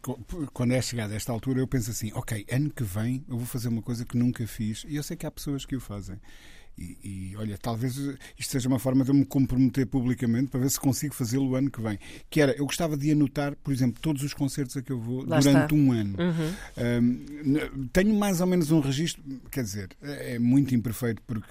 quando 0.52 0.72
é 0.72 0.80
chegada 0.80 1.14
esta 1.14 1.32
altura, 1.32 1.58
eu 1.58 1.66
penso 1.66 1.90
assim: 1.90 2.12
ok, 2.14 2.46
ano 2.50 2.70
que 2.70 2.84
vem 2.84 3.24
eu 3.28 3.36
vou 3.36 3.46
fazer 3.46 3.68
uma 3.68 3.82
coisa 3.82 4.04
que 4.04 4.16
nunca 4.16 4.46
fiz 4.46 4.84
e 4.88 4.96
eu 4.96 5.02
sei 5.02 5.16
que 5.16 5.26
há 5.26 5.30
pessoas 5.30 5.66
que 5.66 5.74
o 5.74 5.80
fazem. 5.80 6.20
E, 6.78 6.98
e, 7.02 7.36
olha, 7.36 7.56
talvez 7.56 7.96
isto 8.38 8.50
seja 8.50 8.68
uma 8.68 8.78
forma 8.78 9.02
de 9.02 9.10
eu 9.10 9.14
me 9.14 9.24
comprometer 9.24 9.86
publicamente 9.86 10.48
para 10.48 10.60
ver 10.60 10.70
se 10.70 10.78
consigo 10.78 11.14
fazê-lo 11.14 11.50
o 11.50 11.56
ano 11.56 11.70
que 11.70 11.80
vem. 11.80 11.98
Que 12.28 12.42
era, 12.42 12.52
eu 12.52 12.66
gostava 12.66 12.96
de 12.96 13.10
anotar, 13.10 13.56
por 13.56 13.72
exemplo, 13.72 13.98
todos 14.00 14.22
os 14.22 14.34
concertos 14.34 14.76
a 14.76 14.82
que 14.82 14.92
eu 14.92 15.00
vou 15.00 15.26
Lá 15.26 15.40
durante 15.40 15.62
está. 15.62 15.74
um 15.74 15.92
ano. 15.92 16.16
Uhum. 16.18 16.54
Um, 17.78 17.88
tenho 17.88 18.14
mais 18.14 18.42
ou 18.42 18.46
menos 18.46 18.70
um 18.70 18.80
registro, 18.80 19.22
quer 19.50 19.62
dizer, 19.62 19.88
é, 20.02 20.34
é 20.34 20.38
muito 20.38 20.74
imperfeito 20.74 21.22
porque 21.26 21.48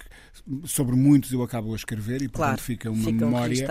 sobre 0.64 0.94
muitos 0.94 1.32
eu 1.32 1.42
acabo 1.42 1.72
a 1.72 1.76
escrever 1.76 2.22
e 2.22 2.28
portanto 2.28 2.58
claro, 2.58 2.62
fica 2.62 2.90
uma 2.90 3.10
memória. 3.10 3.66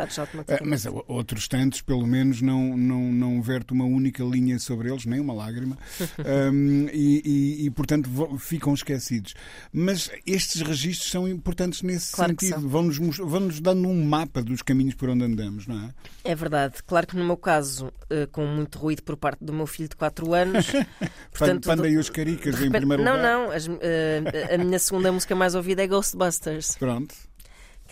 Ah, 0.48 0.60
mas 0.66 0.86
outros 1.08 1.48
tantos, 1.48 1.81
pelo 1.81 2.06
menos, 2.06 2.42
não, 2.42 2.75
não, 2.75 3.13
não 3.13 3.42
verto 3.42 3.74
uma 3.74 3.86
única 3.86 4.24
linha 4.24 4.60
sobre 4.60 4.90
eles, 4.90 5.06
nem 5.06 5.22
uma 5.22 5.34
lágrima. 5.34 5.78
um, 6.51 6.90
e, 6.92 7.22
e, 7.24 7.66
e, 7.66 7.69
portanto 7.69 8.10
ficam 8.40 8.74
esquecidos. 8.74 9.36
Mas 9.72 10.12
estes 10.25 10.62
registros 10.62 11.10
são 11.10 11.25
importantes 11.25 11.44
nesse 11.83 12.12
claro 12.12 12.31
sentido. 12.31 12.68
Vão-nos 12.68 12.97
vão 12.97 13.39
-nos 13.39 13.59
dando 13.59 13.88
um 13.88 14.06
mapa 14.06 14.42
dos 14.42 14.62
caminhos 14.62 14.95
por 14.95 15.09
onde 15.09 15.24
andamos, 15.24 15.68
não 15.68 15.86
é? 15.86 15.94
É 16.24 16.36
verdade. 16.36 16.75
Claro 16.86 17.07
que 17.07 17.15
no 17.15 17.25
meu 17.25 17.38
caso, 17.38 17.88
uh, 17.88 18.27
com 18.31 18.45
muito 18.45 18.77
ruído 18.77 19.03
por 19.03 19.18
parte 19.18 19.44
do 19.44 19.53
meu 19.53 19.68
filho 19.68 19.89
de 19.89 19.95
4 19.95 20.33
anos. 20.33 20.68
portanto, 21.31 21.65
Panda 21.65 21.89
e 21.89 21.97
os 21.97 22.09
Caricas 22.09 22.56
repente, 22.56 22.68
em 22.68 22.71
primeiro 22.71 23.03
não, 23.03 23.15
lugar. 23.15 23.24
Não, 23.24 23.47
não. 23.47 23.77
Uh, 23.77 24.53
a 24.53 24.57
minha 24.57 24.80
segunda 24.80 25.12
música 25.12 25.36
mais 25.36 25.56
ouvida 25.56 25.83
é 25.83 25.88
Ghostbusters. 25.88 26.77
Pronto 26.77 27.15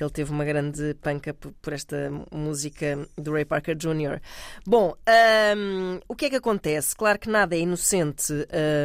que 0.03 0.05
ele 0.05 0.11
teve 0.11 0.31
uma 0.31 0.43
grande 0.43 0.93
panca 0.95 1.33
por, 1.33 1.73
esta 1.73 2.11
música 2.31 3.07
do 3.17 3.31
Ray 3.31 3.45
Parker 3.45 3.75
Jr. 3.75 4.19
Bom, 4.65 4.93
um, 5.57 5.99
o 6.07 6.15
que 6.15 6.25
é 6.25 6.29
que 6.29 6.35
acontece? 6.35 6.95
Claro 6.95 7.17
que 7.17 7.29
nada 7.29 7.55
é 7.55 7.59
inocente 7.59 8.33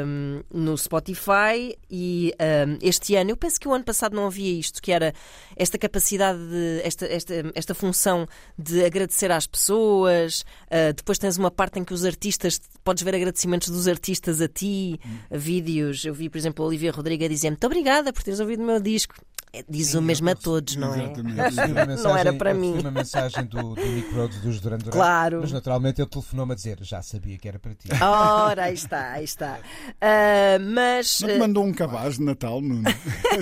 um, 0.06 0.43
no 0.52 0.76
Spotify 0.78 1.76
e 1.90 2.33
um, 2.40 2.78
este 2.81 3.16
ano, 3.16 3.31
eu 3.31 3.37
penso 3.37 3.59
que 3.59 3.66
o 3.66 3.75
ano 3.75 3.85
passado 3.85 4.14
não 4.14 4.26
havia 4.26 4.59
isto, 4.59 4.81
que 4.81 4.93
era 4.93 5.12
esta 5.57 5.76
capacidade, 5.76 6.38
de, 6.38 6.81
esta, 6.85 7.07
esta, 7.07 7.35
esta 7.54 7.75
função 7.75 8.26
de 8.57 8.85
agradecer 8.85 9.31
às 9.31 9.47
pessoas. 9.47 10.43
Uh, 10.66 10.93
depois 10.95 11.19
tens 11.19 11.37
uma 11.37 11.50
parte 11.50 11.78
em 11.78 11.85
que 11.85 11.95
os 11.95 12.04
artistas, 12.04 12.61
podes 12.85 13.02
ver 13.02 13.14
agradecimentos 13.14 13.69
dos 13.69 13.88
artistas 13.88 14.40
a 14.40 14.49
ti, 14.49 15.00
hum. 15.04 15.19
vídeos. 15.33 16.04
Eu 16.04 16.14
vi, 16.14 16.28
por 16.28 16.38
exemplo, 16.38 16.64
a 16.64 16.69
Olivia 16.69 16.93
Rodrigo 16.93 17.25
a 17.25 17.28
dizer 17.28 17.50
muito 17.50 17.66
obrigada 17.66 18.12
por 18.12 18.23
teres 18.23 18.40
ouvido 18.40 18.62
o 18.62 18.66
meu 18.66 18.81
disco. 18.81 19.14
É, 19.52 19.64
diz 19.69 19.88
Sim, 19.88 19.99
o 19.99 20.02
mesmo 20.02 20.28
a 20.28 20.35
todos, 20.35 20.76
não 20.76 20.95
é? 20.95 21.07
Mensagem, 21.23 21.75
não 22.05 22.17
era 22.17 22.33
para 22.33 22.52
mim. 22.52 22.78
uma 22.78 22.90
mensagem 22.90 23.45
do, 23.47 23.75
do 23.75 23.87
Nick 23.87 24.14
Rhodes 24.14 24.40
dos 24.40 24.61
Duran 24.61 24.78
Duran. 24.78 24.93
Claro. 24.93 25.40
Mas 25.40 25.52
naturalmente 25.52 26.00
ele 26.00 26.09
telefonou-me 26.09 26.52
a 26.52 26.55
dizer 26.55 26.78
já 26.83 27.02
sabia 27.02 27.38
que 27.38 27.49
era 27.49 27.59
para 27.59 27.75
ti. 27.75 27.88
Ora, 28.02 28.64
aí 28.64 28.75
está, 28.75 29.12
aí 29.12 29.25
está. 29.25 29.59
Uh, 29.88 30.61
mas. 30.75 31.21
Não 31.21 31.28
te 31.28 31.38
mandou 31.38 31.64
um 31.64 31.73
cabaz 31.73 32.17
de 32.19 32.25
Natal, 32.25 32.61
Nuno? 32.61 32.88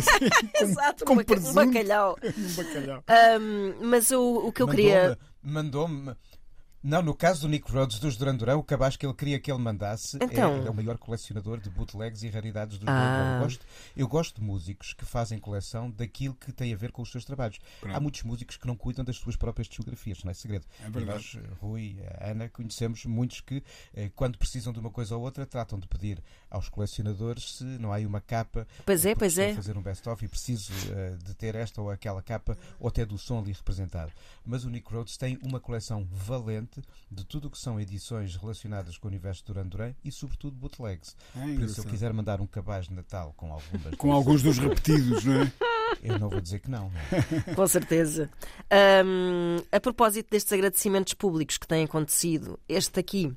Exato, 0.60 1.04
com 1.04 1.14
um, 1.14 1.18
um 1.50 1.52
bacalhau. 1.54 2.16
um 2.22 2.54
bacalhau. 2.54 3.04
mas 3.82 4.10
o, 4.10 4.46
o 4.46 4.52
que 4.52 4.62
eu 4.62 4.68
queria. 4.68 5.18
Mandou-me 5.42 6.12
não, 6.82 7.02
no 7.02 7.14
caso 7.14 7.42
do 7.42 7.48
Nick 7.48 7.70
Rhodes 7.70 7.98
dos 7.98 8.16
Duran 8.16 8.36
Duran, 8.36 8.56
o 8.56 8.62
cabaz 8.62 8.96
que 8.96 9.04
ele 9.04 9.14
queria 9.14 9.40
que 9.40 9.50
ele 9.50 9.60
mandasse 9.60 10.16
é, 10.20 10.24
então... 10.24 10.62
é, 10.62 10.66
é, 10.66 10.70
o 10.70 10.74
maior 10.74 10.98
colecionador 10.98 11.58
de 11.58 11.68
bootlegs 11.70 12.22
e 12.22 12.28
raridades 12.28 12.78
dos 12.78 12.88
ah. 12.88 13.34
Eu 13.36 13.42
gosto, 13.42 13.66
eu 13.96 14.08
gosto 14.08 14.34
de 14.36 14.46
músicos 14.46 14.92
que 14.92 15.04
fazem 15.04 15.38
coleção 15.38 15.90
daquilo 15.90 16.34
que 16.34 16.52
tem 16.52 16.72
a 16.72 16.76
ver 16.76 16.92
com 16.92 17.02
os 17.02 17.10
seus 17.10 17.24
trabalhos. 17.24 17.58
Pronto. 17.80 17.96
Há 17.96 18.00
muitos 18.00 18.22
músicos 18.22 18.56
que 18.56 18.66
não 18.66 18.76
cuidam 18.76 19.04
das 19.04 19.16
suas 19.16 19.36
próprias 19.36 19.68
discografias, 19.68 20.22
não 20.22 20.30
é 20.30 20.34
segredo. 20.34 20.64
É 20.80 20.88
verdade. 20.88 21.06
nós, 21.34 21.38
Rui, 21.60 21.96
Ana, 22.20 22.48
conhecemos 22.48 23.04
muitos 23.04 23.40
que, 23.40 23.62
eh, 23.94 24.10
quando 24.14 24.38
precisam 24.38 24.72
de 24.72 24.78
uma 24.78 24.90
coisa 24.90 25.16
ou 25.16 25.22
outra, 25.22 25.44
tratam 25.44 25.78
de 25.78 25.88
pedir 25.88 26.22
aos 26.56 26.68
colecionadores 26.68 27.56
se 27.56 27.64
não 27.64 27.92
há 27.92 27.96
aí 27.96 28.06
uma 28.06 28.20
capa. 28.20 28.66
Pois 28.84 29.04
é, 29.06 29.14
pois 29.14 29.38
é. 29.38 29.54
fazer 29.54 29.76
um 29.76 29.82
best-of 29.82 30.24
e 30.24 30.28
preciso 30.28 30.72
uh, 30.72 31.16
de 31.18 31.34
ter 31.34 31.54
esta 31.54 31.80
ou 31.80 31.90
aquela 31.90 32.22
capa 32.22 32.56
ou 32.80 32.88
até 32.88 33.04
do 33.04 33.18
som 33.18 33.38
ali 33.38 33.52
representado. 33.52 34.12
Mas 34.44 34.64
o 34.64 34.70
Nick 34.70 34.92
Rhodes 34.92 35.16
tem 35.16 35.38
uma 35.42 35.60
coleção 35.60 36.06
valente 36.10 36.82
de 37.10 37.24
tudo 37.24 37.48
o 37.48 37.50
que 37.50 37.58
são 37.58 37.80
edições 37.80 38.36
relacionadas 38.36 38.96
com 38.98 39.06
o 39.06 39.10
universo 39.10 39.44
Duran 39.44 39.66
Duran 39.66 39.94
e, 40.04 40.10
sobretudo, 40.10 40.56
bootlegs. 40.56 41.16
É 41.36 41.40
Por 41.40 41.62
isso, 41.62 41.74
se 41.74 41.80
eu 41.80 41.84
quiser 41.84 42.12
mandar 42.12 42.40
um 42.40 42.46
cabaz 42.46 42.88
de 42.88 42.94
Natal 42.94 43.34
com 43.36 43.52
algumas. 43.52 43.94
com 43.96 44.12
alguns 44.12 44.42
dos 44.42 44.58
repetidos, 44.58 45.24
não 45.24 45.42
é? 45.42 45.52
Eu 46.02 46.18
não 46.18 46.28
vou 46.28 46.40
dizer 46.40 46.60
que 46.60 46.70
não. 46.70 46.90
não 46.90 47.00
é? 47.00 47.54
Com 47.54 47.66
certeza. 47.66 48.30
Um, 49.04 49.58
a 49.70 49.80
propósito 49.80 50.30
destes 50.30 50.52
agradecimentos 50.52 51.14
públicos 51.14 51.58
que 51.58 51.66
têm 51.66 51.84
acontecido, 51.84 52.58
este 52.68 52.98
aqui 52.98 53.34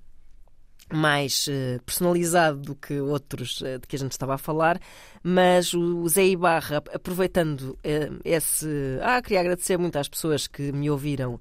mais 0.91 1.47
uh, 1.47 1.81
personalizado 1.85 2.59
do 2.59 2.75
que 2.75 2.99
outros 2.99 3.61
uh, 3.61 3.79
de 3.79 3.87
que 3.87 3.95
a 3.95 3.99
gente 3.99 4.11
estava 4.11 4.35
a 4.35 4.37
falar, 4.37 4.79
mas 5.23 5.73
o 5.73 6.07
Zé 6.07 6.25
Ibarra, 6.25 6.77
aproveitando 6.93 7.71
uh, 7.71 8.19
esse. 8.23 8.67
Ah, 9.01 9.21
queria 9.21 9.39
agradecer 9.39 9.77
muito 9.77 9.97
às 9.97 10.09
pessoas 10.09 10.47
que 10.47 10.71
me 10.71 10.89
ouviram. 10.89 11.39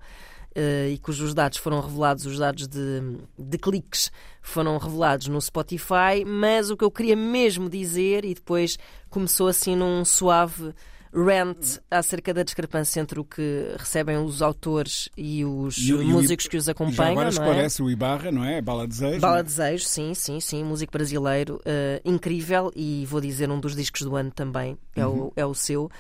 e 0.90 0.98
cujos 0.98 1.34
dados 1.34 1.58
foram 1.58 1.80
revelados, 1.80 2.26
os 2.26 2.38
dados 2.38 2.66
de, 2.66 3.18
de 3.38 3.58
cliques 3.58 4.10
foram 4.42 4.76
revelados 4.76 5.28
no 5.28 5.40
Spotify, 5.40 6.24
mas 6.26 6.70
o 6.70 6.76
que 6.76 6.84
eu 6.84 6.90
queria 6.90 7.14
mesmo 7.14 7.68
dizer, 7.70 8.24
e 8.24 8.34
depois 8.34 8.76
começou 9.08 9.46
assim 9.46 9.76
num 9.76 10.04
suave 10.04 10.74
rant 11.12 11.78
acerca 11.90 12.32
da 12.34 12.42
discrepância 12.42 13.00
entre 13.00 13.18
o 13.18 13.24
que 13.24 13.74
recebem 13.78 14.16
os 14.18 14.42
autores 14.42 15.08
e 15.16 15.44
os 15.44 15.78
e, 15.78 15.92
músicos 15.92 16.46
e, 16.46 16.48
que 16.48 16.56
os 16.56 16.68
acompanham. 16.68 17.12
Agora 17.12 17.28
esclarece 17.28 17.80
é? 17.80 17.84
o 17.84 17.90
Ibarra, 17.90 18.30
não 18.30 18.44
é? 18.44 18.60
Bala 18.60 18.86
Desejo. 18.86 19.20
Bala 19.20 19.42
Desejo, 19.42 19.84
sim, 19.84 20.14
sim, 20.14 20.40
sim. 20.40 20.64
Músico 20.64 20.92
brasileiro 20.92 21.56
uh, 21.56 22.00
incrível 22.04 22.70
e 22.74 23.06
vou 23.06 23.20
dizer 23.20 23.50
um 23.50 23.60
dos 23.60 23.74
discos 23.74 24.02
do 24.02 24.16
ano 24.16 24.30
também, 24.30 24.76
é, 24.94 25.06
uhum. 25.06 25.26
o, 25.26 25.32
é 25.36 25.46
o 25.46 25.54
seu. 25.54 25.90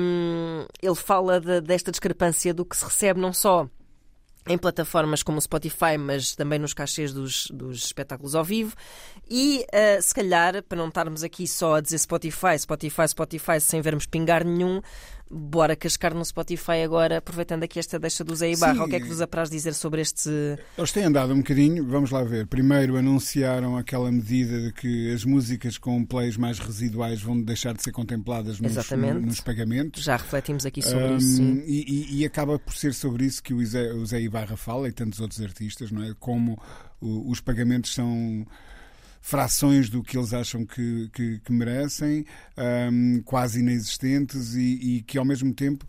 Um, 0.00 0.66
ele 0.82 0.94
fala 0.94 1.40
de, 1.40 1.60
desta 1.60 1.90
discrepância 1.90 2.52
do 2.54 2.64
que 2.64 2.76
se 2.76 2.84
recebe 2.84 3.20
não 3.20 3.32
só 3.32 3.68
em 4.46 4.56
plataformas 4.56 5.22
como 5.22 5.38
o 5.38 5.40
Spotify, 5.40 5.98
mas 5.98 6.34
também 6.34 6.58
nos 6.58 6.72
cachês 6.72 7.12
dos, 7.12 7.48
dos 7.52 7.84
espetáculos 7.84 8.34
ao 8.34 8.44
vivo. 8.44 8.74
E 9.28 9.66
uh, 9.72 10.00
se 10.00 10.14
calhar, 10.14 10.62
para 10.62 10.78
não 10.78 10.88
estarmos 10.88 11.22
aqui 11.24 11.46
só 11.46 11.76
a 11.76 11.80
dizer 11.80 11.98
Spotify, 11.98 12.58
Spotify, 12.58 13.08
Spotify, 13.08 13.60
sem 13.60 13.80
vermos 13.80 14.06
pingar 14.06 14.44
nenhum, 14.44 14.80
bora 15.30 15.74
cascar 15.74 16.14
no 16.14 16.24
Spotify 16.24 16.82
agora, 16.84 17.18
aproveitando 17.18 17.62
aqui 17.64 17.78
esta 17.78 17.98
deixa 17.98 18.22
do 18.22 18.34
Zé 18.34 18.52
Ibarra. 18.52 18.84
O 18.84 18.88
que 18.88 18.96
é 18.96 19.00
que 19.00 19.06
vos 19.06 19.20
apraz 19.20 19.50
dizer 19.50 19.74
sobre 19.74 20.00
este. 20.00 20.30
Eles 20.76 20.92
têm 20.92 21.04
andado 21.04 21.32
um 21.32 21.38
bocadinho, 21.38 21.84
vamos 21.86 22.10
lá 22.10 22.22
ver. 22.22 22.46
Primeiro 22.46 22.96
anunciaram 22.96 23.76
aquela 23.76 24.10
medida 24.10 24.60
de 24.60 24.72
que 24.72 25.12
as 25.12 25.24
músicas 25.24 25.78
com 25.78 26.04
plays 26.04 26.36
mais 26.36 26.58
residuais 26.58 27.20
vão 27.20 27.40
deixar 27.40 27.74
de 27.74 27.82
ser 27.82 27.92
contempladas 27.92 28.60
nos, 28.60 28.74
nos 29.20 29.40
pagamentos. 29.40 30.04
Já 30.04 30.16
refletimos 30.16 30.64
aqui 30.64 30.82
sobre 30.82 31.04
um, 31.04 31.16
isso. 31.16 31.36
Sim. 31.36 31.62
E, 31.66 32.20
e, 32.20 32.24
acaba 32.24 32.58
por 32.58 32.74
ser 32.74 32.94
sobre 32.94 33.24
isso 33.24 33.42
que 33.42 33.52
o 33.52 33.64
Zé, 33.64 33.92
o 33.92 34.06
Zé 34.06 34.20
Ibarra 34.20 34.56
fala 34.56 34.88
e 34.88 34.92
tantos 34.92 35.20
outros 35.20 35.40
artistas, 35.40 35.90
não 35.90 36.02
é? 36.02 36.14
Como 36.18 36.58
os 37.00 37.40
pagamentos 37.40 37.94
são 37.94 38.46
frações 39.26 39.90
do 39.90 40.04
que 40.04 40.16
eles 40.16 40.32
acham 40.32 40.64
que, 40.64 41.10
que, 41.12 41.40
que 41.40 41.52
merecem, 41.52 42.24
um, 42.56 43.20
quase 43.24 43.58
inexistentes 43.58 44.54
e, 44.54 44.98
e 44.98 45.02
que 45.02 45.18
ao 45.18 45.24
mesmo 45.24 45.52
tempo 45.52 45.84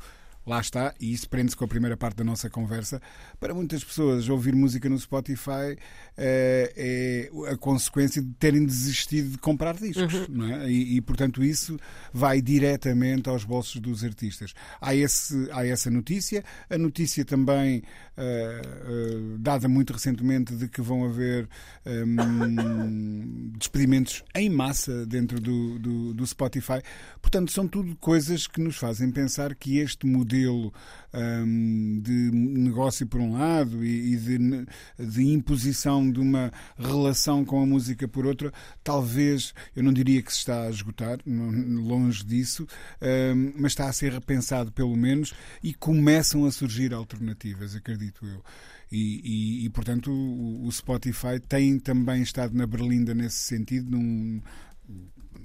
lá 0.48 0.62
está, 0.62 0.96
e 1.00 1.12
isso 1.12 1.30
prende-se 1.30 1.58
com 1.58 1.66
a 1.66 1.68
primeira 1.68 1.98
parte 1.98 2.16
da 2.16 2.24
nossa 2.24 2.50
conversa. 2.50 3.02
Para 3.38 3.54
muitas 3.54 3.84
pessoas, 3.84 4.30
ouvir 4.30 4.56
música 4.56 4.88
no 4.88 4.98
Spotify 4.98 5.78
é, 6.16 7.30
é 7.36 7.52
a 7.52 7.58
consequência 7.58 8.22
de 8.22 8.34
terem 8.36 8.66
desistido 8.66 9.32
de 9.32 9.38
comprar 9.40 9.76
discos, 9.76 10.14
uhum. 10.30 10.48
é? 10.48 10.72
E, 10.72 10.96
e, 10.96 11.02
portanto, 11.02 11.44
isso 11.44 11.78
vai 12.14 12.42
diretamente 12.42 13.28
aos 13.28 13.44
bolsos 13.44 13.82
dos 13.82 14.06
artistas. 14.06 14.54
Há, 14.80 14.96
esse, 14.96 15.50
há 15.52 15.66
essa 15.68 15.92
notícia, 15.92 16.46
a 16.70 16.78
notícia 16.78 17.26
também 17.26 17.84
uh, 18.18 19.34
uh, 19.34 19.38
dada 19.40 19.68
muito 19.68 19.92
recentemente 19.92 20.56
de 20.56 20.70
que 20.70 20.82
vão 20.82 21.04
haver 21.04 21.50
um, 21.86 23.52
despedimentos 23.60 24.24
em 24.34 24.50
massa 24.50 25.06
dentro 25.06 25.42
do, 25.42 25.78
do, 25.78 26.14
do 26.14 26.26
Spotify. 26.26 26.82
Portanto, 27.22 27.52
são 27.52 27.68
tudo 27.68 27.98
coisas 27.98 28.48
que 28.48 28.62
nos 28.62 28.78
fazem 28.78 29.12
pensar 29.12 29.54
que 29.54 29.80
este 29.80 30.08
modelo 30.08 30.37
modelo 30.38 30.74
um, 31.14 32.00
de 32.02 32.32
negócio 32.32 33.08
por 33.08 33.20
um 33.20 33.34
lado 33.34 33.84
e, 33.84 34.14
e 34.14 34.18
de, 34.18 34.38
de, 35.00 35.24
imposição 35.24 36.10
de 36.10 36.20
uma 36.20 36.52
relação 36.78 37.44
com 37.44 37.62
a 37.62 37.66
música 37.66 38.08
por 38.08 38.26
outra, 38.26 38.54
talvez, 38.84 39.54
eu 39.76 39.84
não 39.84 39.92
diria 39.92 40.22
que 40.22 40.32
se 40.32 40.40
está 40.40 40.64
a 40.64 40.70
esgotar, 40.70 41.20
longe 41.26 42.24
disso, 42.24 42.68
um, 43.02 43.54
mas 43.58 43.72
está 43.72 43.90
a 43.90 43.94
ser 43.94 44.12
repensado 44.12 44.72
pelo 44.72 44.96
menos 44.96 45.34
e 45.64 45.74
começam 45.74 46.46
a 46.46 46.52
surgir 46.52 46.94
alternativas, 46.94 47.76
acredito 47.76 48.26
eu. 48.26 48.44
E, 48.90 49.22
e, 49.62 49.66
e, 49.66 49.70
portanto 49.70 50.12
o, 50.12 50.66
o, 50.66 50.72
Spotify 50.72 51.42
tem 51.46 51.78
também 51.78 52.22
estado 52.22 52.56
na 52.56 52.66
berlinda 52.66 53.14
nesse 53.14 53.40
sentido, 53.40 53.92
num, 53.92 54.42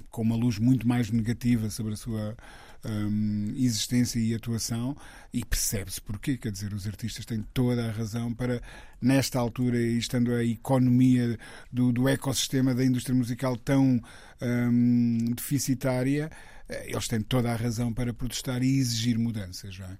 com 0.09 0.21
uma 0.21 0.37
luz 0.37 0.59
muito 0.59 0.87
mais 0.87 1.11
negativa 1.11 1.69
sobre 1.69 1.93
a 1.93 1.97
sua 1.97 2.37
um, 2.85 3.53
existência 3.55 4.19
e 4.19 4.33
atuação 4.33 4.95
e 5.33 5.43
percebe-se 5.43 6.01
porquê. 6.01 6.37
Quer 6.37 6.51
dizer, 6.51 6.73
os 6.73 6.87
artistas 6.87 7.25
têm 7.25 7.45
toda 7.53 7.87
a 7.87 7.91
razão 7.91 8.33
para, 8.33 8.61
nesta 9.01 9.39
altura, 9.39 9.77
estando 9.79 10.33
a 10.33 10.43
economia 10.43 11.37
do, 11.71 11.91
do 11.91 12.07
ecossistema 12.07 12.73
da 12.73 12.83
indústria 12.83 13.15
musical 13.15 13.55
tão 13.55 14.01
um, 14.41 15.33
deficitária, 15.35 16.29
eh, 16.67 16.91
eles 16.91 17.07
têm 17.07 17.21
toda 17.21 17.51
a 17.51 17.55
razão 17.55 17.93
para 17.93 18.13
protestar 18.13 18.61
e 18.63 18.77
exigir 18.77 19.17
mudanças. 19.17 19.77
Não 19.79 19.87
é? 19.87 19.97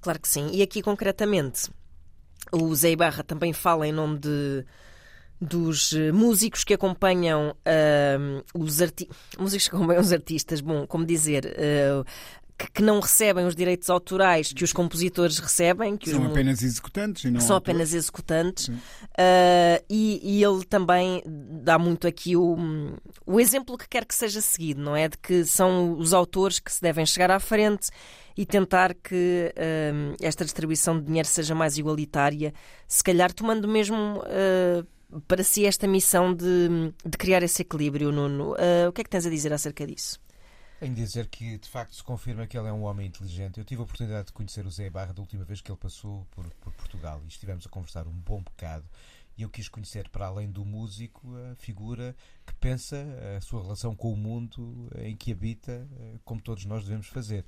Claro 0.00 0.20
que 0.20 0.28
sim. 0.28 0.50
E 0.52 0.62
aqui, 0.62 0.82
concretamente, 0.82 1.70
o 2.52 2.74
Zé 2.74 2.90
Ibarra 2.90 3.22
também 3.22 3.52
fala 3.52 3.86
em 3.86 3.92
nome 3.92 4.18
de 4.18 4.64
dos 5.44 5.92
eh, 5.92 6.10
músicos 6.10 6.64
que 6.64 6.74
acompanham 6.74 7.50
uh, 7.50 8.44
os 8.58 8.80
artistas. 8.80 9.16
Músicos 9.38 9.68
que 9.68 9.76
acompanham 9.76 10.00
os 10.00 10.12
artistas, 10.12 10.60
bom, 10.60 10.86
como 10.86 11.04
dizer. 11.04 11.44
Uh, 11.44 12.04
que, 12.72 12.82
não 12.82 13.00
recebem 13.00 13.46
os 13.46 13.56
direitos 13.56 13.90
autorais 13.90 14.52
que 14.52 14.62
os 14.62 14.72
compositores 14.72 15.38
recebem. 15.38 15.96
Que 15.96 16.10
são 16.10 16.26
apenas 16.26 16.62
executantes. 16.62 17.24
E 17.24 17.30
não 17.30 17.40
são 17.40 17.56
apenas 17.56 17.92
executantes. 17.92 18.68
Uh, 18.68 19.84
e, 19.90 20.20
e, 20.22 20.44
ele 20.44 20.64
também 20.64 21.22
dá 21.26 21.78
muito 21.78 22.06
aqui 22.06 22.36
o, 22.36 22.56
o 23.26 23.40
exemplo 23.40 23.76
que 23.76 23.88
quer 23.88 24.04
que 24.04 24.14
seja 24.14 24.40
seguido, 24.40 24.80
não 24.80 24.94
é? 24.94 25.08
De 25.08 25.18
que 25.18 25.44
são 25.44 25.94
os 25.98 26.12
autores 26.12 26.60
que 26.60 26.72
se 26.72 26.80
devem 26.80 27.04
chegar 27.04 27.30
à 27.30 27.40
frente 27.40 27.88
e 28.36 28.44
tentar 28.44 28.94
que 28.94 29.52
uh, 29.56 30.16
esta 30.20 30.44
distribuição 30.44 30.98
de 30.98 31.06
dinheiro 31.06 31.28
seja 31.28 31.54
mais 31.54 31.78
igualitária, 31.78 32.52
se 32.86 33.02
calhar 33.02 33.32
tomando 33.32 33.68
mesmo 33.68 34.18
uh, 34.18 34.86
para 35.26 35.42
si 35.44 35.66
esta 35.66 35.86
missão 35.86 36.34
de, 36.34 36.92
de 37.04 37.18
criar 37.18 37.42
esse 37.42 37.62
equilíbrio, 37.62 38.12
Nuno. 38.12 38.52
Uh, 38.52 38.88
o 38.88 38.92
que 38.92 39.00
é 39.00 39.04
que 39.04 39.10
tens 39.10 39.26
a 39.26 39.30
dizer 39.30 39.52
acerca 39.52 39.86
disso? 39.86 40.20
De 40.80 40.90
dizer 40.90 41.28
que 41.28 41.56
de 41.56 41.68
facto 41.68 41.94
se 41.94 42.02
confirma 42.02 42.46
que 42.46 42.58
ele 42.58 42.68
é 42.68 42.72
um 42.72 42.82
homem 42.82 43.06
inteligente. 43.06 43.58
Eu 43.58 43.64
tive 43.64 43.80
a 43.80 43.84
oportunidade 43.84 44.26
de 44.26 44.32
conhecer 44.32 44.66
o 44.66 44.70
Zé 44.70 44.90
Barra 44.90 45.12
da 45.12 45.22
última 45.22 45.44
vez 45.44 45.60
que 45.60 45.70
ele 45.70 45.78
passou 45.78 46.26
por, 46.30 46.44
por 46.60 46.72
Portugal 46.74 47.22
e 47.24 47.28
estivemos 47.28 47.66
a 47.66 47.70
conversar 47.70 48.06
um 48.06 48.12
bom 48.12 48.42
bocado. 48.42 48.84
E 49.36 49.42
eu 49.42 49.50
quis 49.50 49.68
conhecer, 49.68 50.08
para 50.10 50.26
além 50.26 50.48
do 50.48 50.64
músico, 50.64 51.34
a 51.50 51.56
figura 51.56 52.14
que 52.46 52.54
pensa 52.54 53.04
a 53.36 53.40
sua 53.40 53.62
relação 53.62 53.96
com 53.96 54.12
o 54.12 54.16
mundo 54.16 54.88
em 54.96 55.16
que 55.16 55.32
habita, 55.32 55.88
eh, 55.98 56.18
como 56.24 56.40
todos 56.40 56.64
nós 56.64 56.84
devemos 56.84 57.08
fazer. 57.08 57.44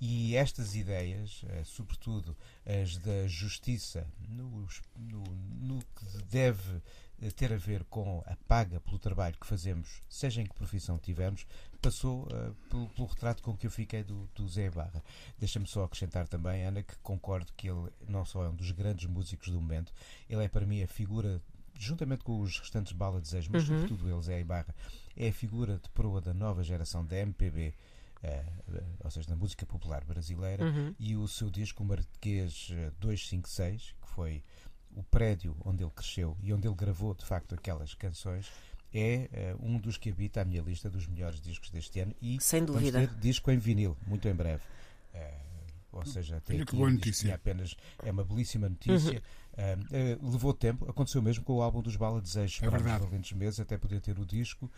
E 0.00 0.36
estas 0.36 0.74
ideias, 0.74 1.42
eh, 1.48 1.62
sobretudo 1.64 2.36
as 2.66 2.96
da 2.98 3.26
justiça, 3.26 4.06
no, 4.28 4.66
no, 4.96 5.22
no 5.60 5.78
que 5.78 6.22
deve 6.28 6.82
eh, 7.22 7.30
ter 7.30 7.52
a 7.52 7.56
ver 7.56 7.84
com 7.84 8.22
a 8.26 8.36
paga 8.48 8.80
pelo 8.80 8.98
trabalho 8.98 9.36
que 9.40 9.46
fazemos, 9.46 10.02
seja 10.08 10.42
em 10.42 10.46
que 10.46 10.54
profissão 10.54 10.98
tivermos, 10.98 11.46
passou 11.80 12.24
uh, 12.24 12.54
pelo, 12.68 12.88
pelo, 12.88 13.06
retrato 13.06 13.42
com 13.42 13.56
que 13.56 13.66
eu 13.66 13.70
fiquei 13.70 14.02
do, 14.02 14.28
do 14.34 14.48
Zé 14.48 14.70
Barra. 14.70 15.02
Deixa-me 15.38 15.66
só 15.66 15.84
acrescentar 15.84 16.26
também, 16.26 16.64
Ana, 16.64 16.82
que 16.82 16.96
concordo 16.98 17.52
que 17.56 17.68
ele 17.68 17.90
não 18.08 18.24
só 18.24 18.44
é 18.44 18.48
um 18.48 18.54
dos 18.54 18.70
grandes 18.72 19.06
músicos 19.06 19.48
do 19.48 19.60
momento, 19.60 19.92
ele 20.28 20.44
é 20.44 20.48
para 20.48 20.66
mim 20.66 20.82
a 20.82 20.88
figura, 20.88 21.40
juntamente 21.78 22.24
com 22.24 22.40
os 22.40 22.58
restantes 22.58 22.92
Bala 22.92 23.20
Desejos, 23.20 23.48
mas 23.48 23.68
uhum. 23.68 23.76
sobretudo 23.76 24.10
ele, 24.10 24.22
Zé 24.22 24.42
Barra, 24.42 24.74
é 25.16 25.28
a 25.28 25.32
figura 25.32 25.78
de 25.78 25.88
proa 25.90 26.20
da 26.20 26.34
nova 26.34 26.62
geração 26.62 27.04
da 27.04 27.16
MPB. 27.16 27.74
Uh, 28.24 28.26
eh, 28.26 28.82
ou 29.04 29.10
seja, 29.10 29.28
da 29.28 29.36
música 29.36 29.66
popular 29.66 30.02
brasileira, 30.02 30.64
uhum. 30.64 30.94
e 30.98 31.14
o 31.14 31.28
seu 31.28 31.50
disco 31.50 31.84
Marquês 31.84 32.70
256, 32.98 33.94
que 34.00 34.08
foi 34.08 34.42
o 34.96 35.02
prédio 35.02 35.56
onde 35.64 35.82
ele 35.82 35.90
cresceu 35.90 36.36
e 36.42 36.52
onde 36.52 36.66
ele 36.66 36.74
gravou 36.74 37.14
de 37.14 37.24
facto 37.24 37.54
aquelas 37.54 37.94
canções 37.94 38.50
é 38.92 39.56
uh, 39.60 39.66
um 39.66 39.78
dos 39.78 39.98
que 39.98 40.10
habita 40.10 40.40
a 40.40 40.44
minha 40.44 40.62
lista 40.62 40.88
dos 40.88 41.06
melhores 41.06 41.40
discos 41.40 41.70
deste 41.70 41.98
ano 42.00 42.14
e 42.22 42.38
sem 42.40 42.64
dúvida 42.64 43.00
ter 43.00 43.14
disco 43.16 43.50
em 43.50 43.58
vinil 43.58 43.96
muito 44.06 44.28
em 44.28 44.34
breve 44.34 44.62
uh, 45.14 45.54
ou 45.92 46.06
seja 46.06 46.40
tem 46.40 46.60
aqui 46.60 46.76
boa 46.76 46.90
notícia. 46.90 47.30
É 47.30 47.34
apenas 47.34 47.76
é 48.04 48.10
uma 48.10 48.24
belíssima 48.24 48.68
notícia 48.68 49.20
uhum. 49.58 50.20
uh, 50.20 50.30
levou 50.30 50.54
tempo 50.54 50.88
aconteceu 50.88 51.20
mesmo 51.20 51.44
com 51.44 51.54
o 51.54 51.62
álbum 51.62 51.82
dos 51.82 51.96
Bala 51.96 52.20
Desejos 52.20 52.62
é 52.62 52.70
para 52.70 53.04
os 53.04 53.32
meses 53.32 53.58
até 53.58 53.76
poder 53.76 54.00
ter 54.00 54.18
o 54.18 54.24
disco 54.24 54.70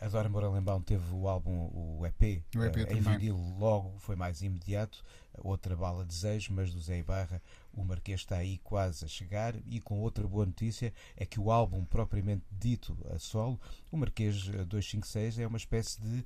a 0.00 0.08
Dora 0.08 0.28
Moura 0.28 0.48
teve 0.84 1.12
o 1.12 1.28
álbum, 1.28 1.70
o 1.74 2.06
EP, 2.06 2.42
o 2.56 2.64
EP 2.64 2.76
em 2.90 3.00
vinil 3.00 3.36
logo, 3.58 3.98
foi 3.98 4.14
mais 4.14 4.40
imediato. 4.40 5.04
Outra 5.38 5.74
bala 5.74 6.04
desejo, 6.04 6.52
mas 6.52 6.72
do 6.72 6.80
Zé 6.80 6.98
Ibarra, 6.98 7.42
o 7.72 7.82
Marquês 7.82 8.20
está 8.20 8.36
aí 8.36 8.58
quase 8.58 9.04
a 9.04 9.08
chegar. 9.08 9.54
E 9.66 9.80
com 9.80 9.98
outra 10.00 10.26
boa 10.28 10.46
notícia 10.46 10.92
é 11.16 11.24
que 11.24 11.40
o 11.40 11.50
álbum 11.50 11.84
propriamente 11.84 12.44
dito 12.50 12.96
a 13.10 13.18
solo, 13.18 13.60
o 13.90 13.96
Marquês 13.96 14.44
256, 14.44 15.38
é 15.38 15.46
uma 15.46 15.56
espécie 15.56 16.00
de 16.00 16.24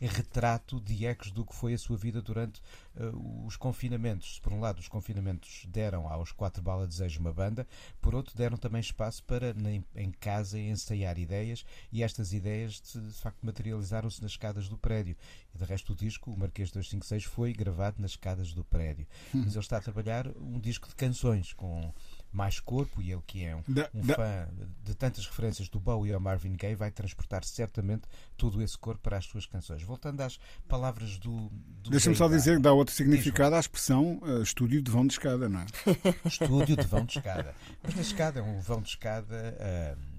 retrato 0.00 0.80
de 0.80 1.06
ecos 1.06 1.30
do 1.30 1.44
que 1.44 1.54
foi 1.54 1.74
a 1.74 1.78
sua 1.78 1.96
vida 1.96 2.20
durante 2.20 2.60
uh, 2.96 3.46
os 3.46 3.56
confinamentos. 3.56 4.40
por 4.40 4.52
um 4.52 4.60
lado, 4.60 4.78
os 4.78 4.88
confinamentos 4.88 5.66
deram 5.68 6.08
aos 6.08 6.32
Quatro 6.32 6.62
Bala 6.62 6.86
Desejo 6.86 7.20
uma 7.20 7.32
banda, 7.32 7.66
por 8.00 8.14
outro, 8.14 8.36
deram 8.36 8.56
também 8.56 8.80
espaço 8.80 9.22
para, 9.24 9.54
em 9.94 10.10
casa, 10.12 10.58
ensaiar 10.58 11.18
ideias 11.18 11.64
e 11.92 12.02
estas 12.02 12.32
ideias, 12.32 12.80
de, 12.80 13.00
de 13.00 13.14
facto, 13.14 13.38
materializaram-se 13.42 14.22
nas 14.22 14.32
escadas 14.32 14.68
do 14.68 14.76
prédio. 14.76 15.16
E, 15.54 15.58
de 15.58 15.64
resto, 15.64 15.92
o 15.92 15.96
disco, 15.96 16.30
o 16.32 16.38
Marquês 16.38 16.70
256, 16.70 17.24
foi 17.24 17.52
gravado 17.52 18.00
nas 18.00 18.12
escadas 18.12 18.52
do 18.52 18.64
prédio. 18.64 19.06
Hum. 19.34 19.42
Mas 19.44 19.54
ele 19.54 19.60
está 19.60 19.78
a 19.78 19.80
trabalhar 19.80 20.26
um 20.36 20.58
disco 20.58 20.88
de 20.88 20.94
canções 20.94 21.52
com 21.52 21.92
mais 22.34 22.58
corpo 22.58 23.00
e 23.00 23.12
ele 23.12 23.22
que 23.26 23.44
é 23.44 23.54
um, 23.54 23.62
da, 23.68 23.88
um 23.94 24.00
da... 24.04 24.14
fã 24.16 24.48
de 24.82 24.94
tantas 24.94 25.24
referências 25.26 25.68
do 25.68 25.78
Bowie 25.78 26.12
ao 26.12 26.20
Marvin 26.20 26.54
Gaye 26.54 26.74
vai 26.74 26.90
transportar 26.90 27.44
certamente 27.44 28.02
todo 28.36 28.60
esse 28.60 28.76
corpo 28.76 29.00
para 29.00 29.16
as 29.16 29.24
suas 29.24 29.46
canções. 29.46 29.82
Voltando 29.82 30.20
às 30.20 30.38
palavras 30.68 31.16
do, 31.18 31.48
do 31.82 31.90
Deixa-me 31.90 32.16
só 32.16 32.28
dizer 32.28 32.56
que 32.56 32.62
dá 32.62 32.72
outro 32.72 32.94
significado 32.94 33.54
à 33.54 33.60
expressão 33.60 34.18
uh, 34.22 34.42
estúdio 34.42 34.82
de 34.82 34.90
vão 34.90 35.06
de 35.06 35.12
escada, 35.12 35.48
não 35.48 35.60
é? 35.60 35.66
estúdio 36.26 36.76
de 36.76 36.86
vão 36.86 37.04
de 37.04 37.18
escada. 37.18 37.54
Mas 37.82 37.94
na 37.94 38.02
escada 38.02 38.40
é 38.40 38.42
um 38.42 38.60
vão 38.60 38.82
de 38.82 38.88
escada 38.88 39.56
uh, 39.96 40.14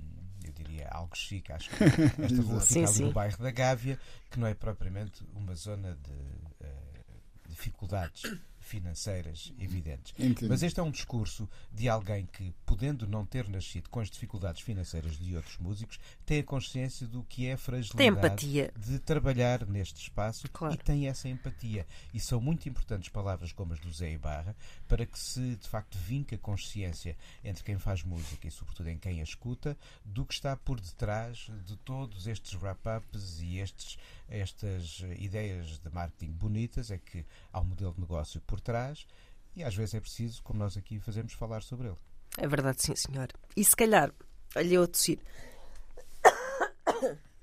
eu 0.46 0.54
diria 0.54 0.88
algo 0.90 1.16
chique. 1.18 1.52
Acho 1.52 1.70
que 1.70 1.84
esta 1.84 2.42
rua 2.42 2.62
fica 2.62 2.90
ali 2.90 3.00
no 3.02 3.12
bairro 3.12 3.44
da 3.44 3.52
Gávea, 3.52 4.00
que 4.32 4.40
não 4.40 4.48
é 4.48 4.54
propriamente 4.54 5.26
uma 5.34 5.54
zona 5.54 5.98
de 6.02 6.66
uh, 6.66 7.50
dificuldades 7.50 8.24
financeiras 8.66 9.54
evidentes. 9.60 10.14
Entendo. 10.18 10.50
Mas 10.50 10.64
este 10.64 10.80
é 10.80 10.84
um 10.84 10.92
discurso 10.92 11.48
de 11.72 11.88
alguém 11.88 12.26
que, 12.26 12.54
podendo 12.66 13.08
não 13.08 13.26
ter 13.26 13.48
nascido 13.48 13.90
com 13.90 14.00
as 14.00 14.10
dificuldades 14.10 14.62
financeiras 14.62 15.18
de 15.18 15.36
outros 15.36 15.58
músicos, 15.58 16.00
tem 16.26 16.40
a 16.40 16.44
consciência 16.44 17.08
do 17.08 17.24
que 17.24 17.48
é 17.48 17.54
a 17.54 17.58
fragilidade 17.58 18.72
de 18.78 19.00
trabalhar 19.00 19.66
neste 19.66 20.02
espaço 20.02 20.50
claro. 20.52 20.74
e 20.74 20.78
tem 20.78 21.08
essa 21.08 21.30
empatia. 21.30 21.86
E 22.14 22.20
são 22.20 22.42
muito 22.42 22.68
importantes 22.68 23.10
palavras 23.10 23.52
como 23.52 23.74
as 23.74 23.80
do 23.80 23.92
Zé 23.92 24.12
Ibarra 24.12 24.56
para 24.88 25.06
que 25.06 25.18
se 25.18 25.56
de 25.56 25.68
facto 25.68 25.98
vinque 25.98 26.36
a 26.36 26.38
consciência 26.38 27.16
entre 27.44 27.64
quem 27.64 27.78
faz 27.78 28.04
música 28.04 28.48
e 28.48 28.52
sobretudo 28.52 28.90
em 28.90 28.98
quem 28.98 29.20
a 29.20 29.24
escuta 29.24 29.78
do 30.04 30.26
que 30.26 30.34
está 30.34 30.56
por 30.56 30.80
detrás 30.80 31.50
de 31.66 31.76
todos 31.78 32.28
estes 32.28 32.54
wrap-ups 32.62 33.42
e 33.42 33.60
estes, 33.60 33.98
estas 34.28 35.02
ideias 35.20 35.80
de 35.80 35.90
marketing 35.94 36.32
bonitas, 36.32 36.92
é 36.92 36.98
que 36.98 37.26
há 37.52 37.60
um 37.60 37.66
modelo 37.66 37.94
de 37.94 38.02
negócio 38.02 38.42
por 38.42 38.55
por 38.56 38.62
trás 38.62 39.06
e 39.56 39.64
às 39.64 39.76
vezes 39.76 39.96
é 39.96 40.00
preciso, 40.00 40.42
como 40.44 40.60
nós 40.60 40.78
aqui 40.78 41.00
fazemos, 41.00 41.34
falar 41.34 41.62
sobre 41.62 41.88
ele. 41.88 41.98
É 42.38 42.48
verdade, 42.48 42.82
sim, 42.82 42.96
senhor. 42.96 43.28
E 43.56 43.64
se 43.64 43.76
calhar, 43.76 44.12
olha 44.56 44.74
eu 44.74 44.84
a 44.84 44.88
tossir. 44.88 45.20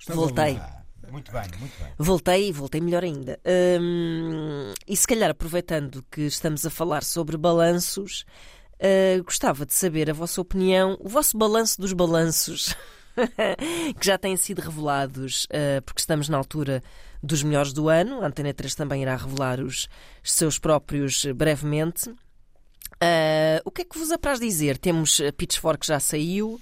Voltei. 0.08 0.56
Ah, 0.56 0.82
muito 1.10 1.30
bem, 1.30 1.42
muito 1.58 1.78
bem. 1.78 1.92
Voltei 1.98 2.48
e 2.48 2.52
voltei 2.52 2.80
melhor 2.80 3.04
ainda. 3.04 3.38
Hum, 3.80 4.72
e 4.86 4.96
se 4.96 5.06
calhar, 5.06 5.30
aproveitando 5.30 6.04
que 6.10 6.22
estamos 6.22 6.66
a 6.66 6.70
falar 6.70 7.04
sobre 7.04 7.36
balanços, 7.36 8.26
uh, 8.74 9.22
gostava 9.24 9.64
de 9.64 9.72
saber 9.72 10.10
a 10.10 10.14
vossa 10.14 10.40
opinião, 10.40 10.96
o 11.00 11.08
vosso 11.08 11.38
balanço 11.38 11.80
dos 11.80 11.92
balanços 11.92 12.74
que 13.98 14.06
já 14.06 14.18
têm 14.18 14.36
sido 14.36 14.60
revelados, 14.60 15.44
uh, 15.44 15.82
porque 15.84 16.00
estamos 16.00 16.28
na 16.28 16.36
altura 16.38 16.82
dos 17.22 17.42
melhores 17.42 17.72
do 17.72 17.88
ano. 17.88 18.22
A 18.22 18.26
Antena 18.26 18.52
3 18.52 18.74
também 18.74 19.02
irá 19.02 19.16
revelar 19.16 19.60
os 19.60 19.88
seus 20.22 20.58
próprios 20.58 21.24
brevemente. 21.34 22.10
Uh, 22.10 23.60
o 23.64 23.70
que 23.70 23.82
é 23.82 23.84
que 23.84 23.98
vos 23.98 24.10
apraz 24.10 24.38
dizer? 24.38 24.78
Temos 24.78 25.20
Pitchfork 25.36 25.86
já 25.86 25.98
saiu. 25.98 26.60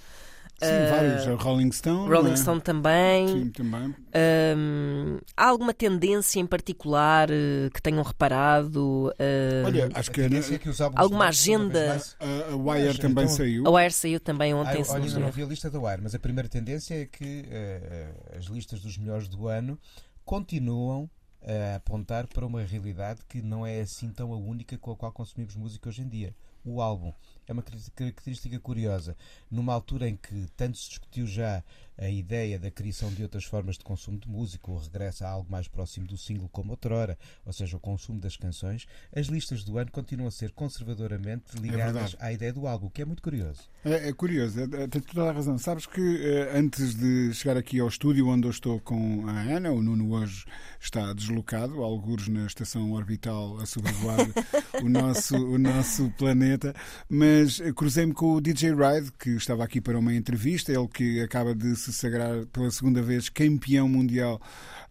Sim, 0.61 0.67
uh, 0.67 0.91
vários. 0.91 1.43
Rolling 1.43 1.73
Stone. 1.73 2.09
Rolling 2.11 2.33
é? 2.33 2.37
Stone 2.37 2.61
também. 2.61 3.29
Sim, 3.29 3.51
também. 3.51 3.89
Uh, 3.89 5.21
há 5.35 5.47
alguma 5.47 5.73
tendência 5.73 6.39
em 6.39 6.47
particular 6.47 7.31
uh, 7.31 7.71
que 7.73 7.81
tenham 7.81 8.03
reparado? 8.03 9.11
Olha, 9.65 9.89
acho 9.95 10.11
que, 10.11 10.21
é 10.21 10.29
que 10.29 10.69
alguma 10.95 11.29
agenda. 11.29 11.89
Mais... 11.89 12.17
a 12.21 12.57
Wire 12.57 12.99
também 12.99 13.25
então, 13.25 13.37
saiu. 13.37 13.67
A 13.67 13.71
Wire 13.71 13.93
saiu 13.93 14.21
também 14.21 14.53
ontem. 14.53 14.83
Ah, 14.87 14.93
olha, 14.93 15.19
não 15.19 15.31
vi 15.31 15.43
a 15.43 15.47
lista 15.47 15.71
da 15.71 15.81
Wire, 15.81 16.03
mas 16.03 16.15
a 16.15 16.19
primeira 16.19 16.49
tendência 16.49 16.95
é 16.95 17.07
que 17.07 17.47
as 18.37 18.45
listas 18.45 18.81
dos 18.81 18.99
melhores 18.99 19.29
do 19.29 19.49
ano 19.49 19.79
continuam 20.25 21.09
a 21.43 21.77
apontar 21.77 22.27
para 22.27 22.45
uma 22.45 22.63
realidade 22.63 23.21
que 23.27 23.41
não 23.41 23.67
é 23.67 23.81
assim 23.81 24.11
tão 24.11 24.33
a 24.35 24.37
única 24.37 24.77
com 24.77 24.93
a 24.93 24.97
qual 24.97 25.11
consumimos 25.11 25.57
música 25.57 25.89
hoje 25.89 26.03
em 26.03 26.09
dia. 26.09 26.35
O 26.63 26.83
álbum 26.83 27.13
é 27.51 27.53
uma 27.53 27.63
característica 27.63 28.59
curiosa. 28.61 29.17
Numa 29.51 29.75
altura 29.75 30.09
em 30.09 30.17
que 30.17 30.47
tanto 30.57 30.79
se 30.79 30.89
discutiu 30.89 31.27
já 31.27 31.63
a 32.01 32.09
ideia 32.09 32.59
da 32.59 32.71
criação 32.71 33.13
de 33.13 33.23
outras 33.23 33.45
formas 33.45 33.77
de 33.77 33.85
consumo 33.85 34.19
de 34.19 34.27
música, 34.27 34.71
ou 34.71 34.79
regressa 34.79 35.27
a 35.27 35.31
algo 35.31 35.51
mais 35.51 35.69
próximo 35.69 36.07
do 36.07 36.17
single 36.17 36.49
como 36.49 36.71
outrora, 36.71 37.19
ou 37.45 37.53
seja, 37.53 37.77
o 37.77 37.81
consumo 37.81 38.19
das 38.19 38.37
canções, 38.37 38.87
as 39.15 39.27
listas 39.27 39.63
do 39.63 39.77
ano 39.77 39.91
continuam 39.91 40.29
a 40.29 40.31
ser 40.31 40.51
conservadoramente 40.53 41.57
é 41.57 41.61
ligadas 41.61 42.17
é 42.19 42.25
à 42.25 42.33
ideia 42.33 42.53
do 42.53 42.67
álbum, 42.67 42.87
o 42.87 42.91
que 42.91 43.03
é 43.03 43.05
muito 43.05 43.23
curioso. 43.23 43.69
É, 43.85 44.09
é 44.09 44.13
curioso, 44.13 44.61
é, 44.61 44.83
é, 44.83 44.87
tem 44.89 45.03
toda 45.03 45.29
a 45.29 45.33
razão. 45.33 45.59
Sabes 45.59 45.85
que 45.85 46.01
eh, 46.01 46.57
antes 46.57 46.95
de 46.95 47.35
chegar 47.35 47.57
aqui 47.57 47.81
ao 47.81 47.89
estúdio 47.89 48.29
onde 48.29 48.47
eu 48.47 48.51
estou 48.51 48.81
com 48.81 49.29
a 49.29 49.41
Ana, 49.41 49.71
o 49.71 49.83
Nuno 49.83 50.13
hoje 50.13 50.47
está 50.81 51.13
deslocado, 51.13 51.83
alguns 51.83 52.29
na 52.29 52.47
estação 52.47 52.93
orbital 52.93 53.59
a 53.59 53.67
sobrevoar 53.67 54.19
o, 54.83 54.89
nosso, 54.89 55.37
o 55.37 55.59
nosso 55.59 56.11
planeta, 56.17 56.75
mas 57.09 57.61
cruzei-me 57.77 58.15
com 58.15 58.35
o 58.35 58.41
DJ 58.41 58.71
Ride, 58.71 59.13
que 59.19 59.31
estava 59.31 59.65
aqui 59.65 59.81
para 59.81 59.99
uma 59.99 60.15
entrevista, 60.15 60.73
ele 60.73 60.89
que 60.89 61.21
acaba 61.21 61.55
de 61.55 61.77
se 61.77 61.90
sagrar 61.93 62.47
pela 62.47 62.71
segunda 62.71 63.03
vez 63.03 63.29
campeão 63.29 63.89
mundial 63.89 64.41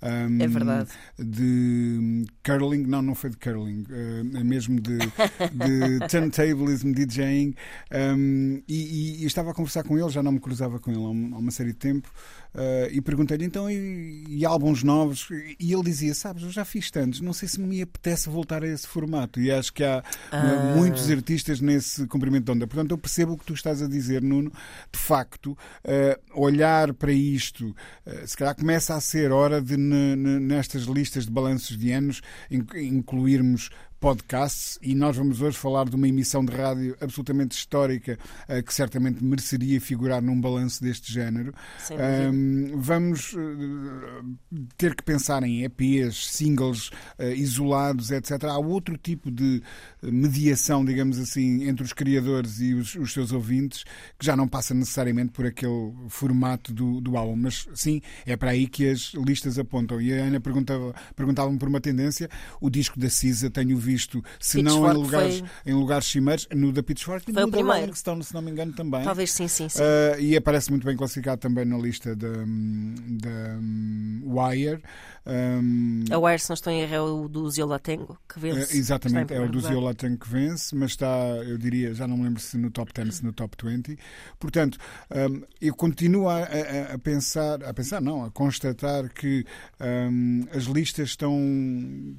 um, 0.01 0.41
é 0.41 0.47
verdade. 0.47 0.89
De 1.17 2.25
curling, 2.43 2.83
não, 2.83 3.01
não 3.01 3.15
foi 3.15 3.29
de 3.29 3.37
curling, 3.37 3.83
uh, 3.89 4.37
é 4.37 4.43
mesmo 4.43 4.79
de, 4.79 4.97
de 4.97 5.99
turntablism, 6.09 6.93
DJing. 6.93 7.53
Um, 7.91 8.61
e, 8.67 8.75
e, 8.75 9.23
e, 9.23 9.25
estava 9.25 9.51
a 9.51 9.53
conversar 9.53 9.83
com 9.83 9.97
ele, 9.97 10.09
já 10.09 10.23
não 10.23 10.31
me 10.31 10.39
cruzava 10.39 10.79
com 10.79 10.89
ele 10.91 11.03
há 11.03 11.09
uma 11.09 11.51
série 11.51 11.73
de 11.73 11.79
tempo. 11.79 12.09
Uh, 12.53 12.89
e 12.91 12.99
perguntei-lhe 12.99 13.45
então, 13.45 13.69
e, 13.69 14.25
e, 14.27 14.45
álbuns 14.45 14.83
novos? 14.83 15.27
E 15.59 15.71
ele 15.71 15.83
dizia: 15.83 16.15
Sabes, 16.15 16.43
eu 16.43 16.49
já 16.49 16.65
fiz 16.65 16.89
tantos, 16.89 17.21
não 17.21 17.31
sei 17.31 17.47
se 17.47 17.59
me 17.59 17.81
apetece 17.81 18.27
voltar 18.27 18.63
a 18.63 18.67
esse 18.67 18.87
formato. 18.87 19.39
E 19.39 19.51
acho 19.51 19.71
que 19.71 19.83
há 19.83 20.03
ah. 20.31 20.73
muitos 20.75 21.11
artistas 21.11 21.61
nesse 21.61 22.07
comprimento 22.07 22.45
de 22.45 22.51
onda. 22.51 22.67
Portanto, 22.67 22.91
eu 22.91 22.97
percebo 22.97 23.33
o 23.33 23.37
que 23.37 23.45
tu 23.45 23.53
estás 23.53 23.81
a 23.83 23.87
dizer, 23.87 24.23
Nuno. 24.23 24.51
De 24.91 24.99
facto, 24.99 25.51
uh, 25.51 26.41
olhar 26.41 26.93
para 26.93 27.11
isto, 27.11 27.75
uh, 28.05 28.27
se 28.27 28.35
calhar 28.35 28.55
começa 28.55 28.95
a 28.95 29.01
ser 29.01 29.31
hora 29.31 29.61
de, 29.61 29.77
nestas 29.77 30.83
listas 30.83 31.25
de 31.25 31.31
balanços 31.31 31.77
de 31.77 31.91
anos, 31.91 32.21
incluirmos 32.49 33.69
podcasts 33.99 34.79
e 34.81 34.95
nós 34.95 35.17
vamos 35.17 35.41
hoje 35.41 35.57
falar 35.57 35.89
de 35.89 35.95
uma 35.95 36.07
emissão 36.07 36.43
de 36.43 36.55
rádio 36.55 36.95
absolutamente 37.01 37.55
histórica 37.55 38.17
uh, 38.47 38.63
que 38.63 38.73
certamente 38.73 39.23
mereceria 39.23 39.79
figurar 39.81 40.21
num 40.21 40.39
balanço 40.39 40.81
deste 40.83 41.11
género. 41.11 41.53
Um, 41.91 42.79
vamos 42.79 43.33
uh, 43.33 44.37
ter 44.77 44.95
que 44.95 45.03
pensar 45.03 45.43
em 45.43 45.63
EPs, 45.63 46.27
singles 46.27 46.89
uh, 47.19 47.23
isolados, 47.35 48.11
etc. 48.11 48.45
Há 48.45 48.57
outro 48.57 48.97
tipo 48.97 49.29
de 49.29 49.61
mediação, 50.01 50.83
digamos 50.83 51.19
assim, 51.19 51.67
entre 51.67 51.83
os 51.83 51.93
criadores 51.93 52.59
e 52.59 52.73
os, 52.73 52.95
os 52.95 53.11
seus 53.11 53.31
ouvintes 53.31 53.83
que 54.17 54.25
já 54.25 54.35
não 54.35 54.47
passa 54.47 54.73
necessariamente 54.73 55.31
por 55.31 55.45
aquele 55.45 55.93
formato 56.07 56.73
do, 56.73 57.01
do 57.01 57.17
álbum. 57.17 57.35
Mas 57.35 57.67
sim, 57.73 58.01
é 58.25 58.35
para 58.37 58.51
aí 58.51 58.67
que 58.67 58.89
as 58.89 59.13
listas 59.13 59.59
apontam. 59.59 60.01
E 60.01 60.13
a 60.13 60.23
Ana 60.23 60.39
perguntava-me 60.39 60.93
perguntava 61.15 61.51
por 61.57 61.67
uma 61.67 61.81
tendência. 61.81 62.29
O 62.61 62.69
disco 62.69 62.99
da 62.99 63.09
Cisa 63.09 63.49
tenho 63.49 63.77
visto, 63.77 64.23
se 64.39 64.61
não 64.61 64.89
em 64.89 64.93
lugares, 64.93 65.39
foi... 65.39 65.71
em 65.71 65.73
lugares 65.73 66.07
cimeiros, 66.07 66.47
no 66.53 66.71
da 66.71 66.81
Pitchfork 66.81 67.29
e 67.29 67.33
no 67.33 67.49
da 67.49 67.57
Rolling 67.57 67.93
Stone, 67.93 68.23
se 68.23 68.33
não 68.33 68.41
me 68.41 68.51
engano, 68.51 68.73
também. 68.73 69.03
Talvez 69.03 69.31
sim, 69.31 69.47
sim, 69.47 69.67
sim. 69.69 69.81
Uh, 69.81 70.19
e 70.19 70.35
aparece 70.35 70.69
muito 70.69 70.85
bem 70.85 70.95
classificado 70.95 71.41
também 71.41 71.65
na 71.65 71.77
lista 71.77 72.15
da, 72.15 72.27
da 72.29 73.59
um, 73.59 74.21
Wire. 74.25 74.81
Um, 75.25 76.05
a 76.11 76.17
Wire, 76.17 76.39
se 76.39 76.49
não 76.49 76.53
estou 76.53 76.73
em 76.73 76.81
erro, 76.81 76.93
é 76.93 77.01
o 77.01 77.27
do 77.27 77.49
Ziolatengo 77.49 78.17
que 78.27 78.39
vence. 78.39 78.73
Uh, 78.73 78.77
exatamente, 78.77 79.33
é 79.33 79.39
o 79.39 79.49
do 79.49 79.59
Ziolatengo 79.59 80.17
que 80.17 80.29
vence, 80.29 80.75
mas 80.75 80.91
está, 80.91 81.07
eu 81.07 81.57
diria, 81.57 81.93
já 81.93 82.07
não 82.07 82.17
me 82.17 82.23
lembro 82.23 82.41
se 82.41 82.57
no 82.57 82.71
top 82.71 82.91
10, 82.93 83.15
se 83.15 83.25
no 83.25 83.33
top 83.33 83.55
20. 83.63 83.97
Portanto, 84.39 84.77
um, 85.11 85.41
eu 85.61 85.75
continuo 85.75 86.29
a, 86.29 86.37
a, 86.37 86.93
a, 86.93 86.97
pensar, 86.97 87.63
a 87.63 87.73
pensar, 87.73 88.01
não, 88.01 88.23
a 88.23 88.31
constatar 88.31 89.09
que 89.09 89.45
um, 89.79 90.45
as 90.53 90.63
listas 90.63 91.09
estão 91.09 91.37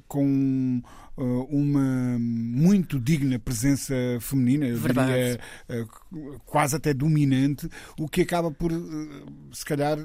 com 0.07 0.81
uma 1.23 2.17
muito 2.19 2.99
digna 2.99 3.39
presença 3.39 3.93
feminina, 4.19 4.65
eu 4.65 4.77
Verdade. 4.77 5.11
diria 5.11 5.39
uh, 5.69 6.39
quase 6.45 6.75
até 6.75 6.93
dominante, 6.93 7.69
o 7.99 8.07
que 8.07 8.21
acaba 8.21 8.51
por, 8.51 8.71
uh, 8.71 9.25
se 9.51 9.63
calhar, 9.65 9.97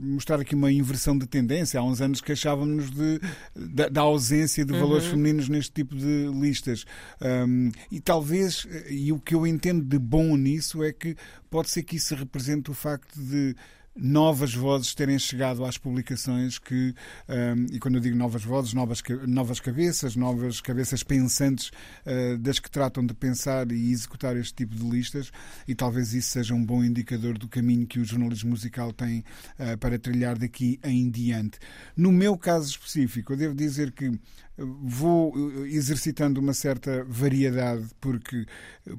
mostrar 0.00 0.40
aqui 0.40 0.54
uma 0.54 0.70
inversão 0.70 1.16
de 1.16 1.26
tendência. 1.26 1.80
Há 1.80 1.84
uns 1.84 2.00
anos 2.00 2.20
queixávamos 2.20 2.90
de, 2.90 3.20
da, 3.54 3.88
da 3.88 4.00
ausência 4.02 4.64
de 4.64 4.72
valores 4.72 5.04
uhum. 5.04 5.10
femininos 5.10 5.48
neste 5.48 5.72
tipo 5.72 5.94
de 5.96 6.28
listas. 6.32 6.84
Um, 7.20 7.70
e 7.90 8.00
talvez, 8.00 8.66
e 8.88 9.12
o 9.12 9.18
que 9.18 9.34
eu 9.34 9.46
entendo 9.46 9.84
de 9.84 9.98
bom 9.98 10.36
nisso 10.36 10.82
é 10.82 10.92
que 10.92 11.16
pode 11.50 11.70
ser 11.70 11.82
que 11.82 11.96
isso 11.96 12.14
represente 12.14 12.70
o 12.70 12.74
facto 12.74 13.20
de 13.20 13.54
novas 13.94 14.54
vozes 14.54 14.94
terem 14.94 15.18
chegado 15.18 15.64
às 15.64 15.76
publicações 15.76 16.58
que, 16.58 16.94
um, 17.28 17.66
e 17.70 17.78
quando 17.78 17.96
eu 17.96 18.00
digo 18.00 18.16
novas 18.16 18.42
vozes, 18.42 18.72
novas, 18.72 19.02
novas 19.26 19.60
cabeças, 19.60 20.16
novas 20.16 20.60
cabeças 20.60 21.02
pensantes 21.02 21.70
uh, 22.06 22.38
das 22.38 22.58
que 22.58 22.70
tratam 22.70 23.04
de 23.04 23.12
pensar 23.12 23.70
e 23.70 23.92
executar 23.92 24.36
este 24.36 24.54
tipo 24.54 24.74
de 24.74 24.88
listas, 24.88 25.30
e 25.68 25.74
talvez 25.74 26.14
isso 26.14 26.30
seja 26.30 26.54
um 26.54 26.64
bom 26.64 26.82
indicador 26.82 27.36
do 27.36 27.48
caminho 27.48 27.86
que 27.86 28.00
o 28.00 28.04
jornalismo 28.04 28.50
musical 28.50 28.92
tem 28.92 29.24
uh, 29.58 29.76
para 29.78 29.98
trilhar 29.98 30.38
daqui 30.38 30.80
em 30.82 31.10
diante. 31.10 31.58
No 31.96 32.10
meu 32.10 32.36
caso 32.36 32.70
específico, 32.70 33.34
eu 33.34 33.36
devo 33.36 33.54
dizer 33.54 33.92
que 33.92 34.10
vou 34.56 35.32
eh, 35.34 35.68
exercitando 35.68 36.40
uma 36.40 36.52
certa 36.52 37.04
variedade, 37.08 37.86
porque 38.00 38.46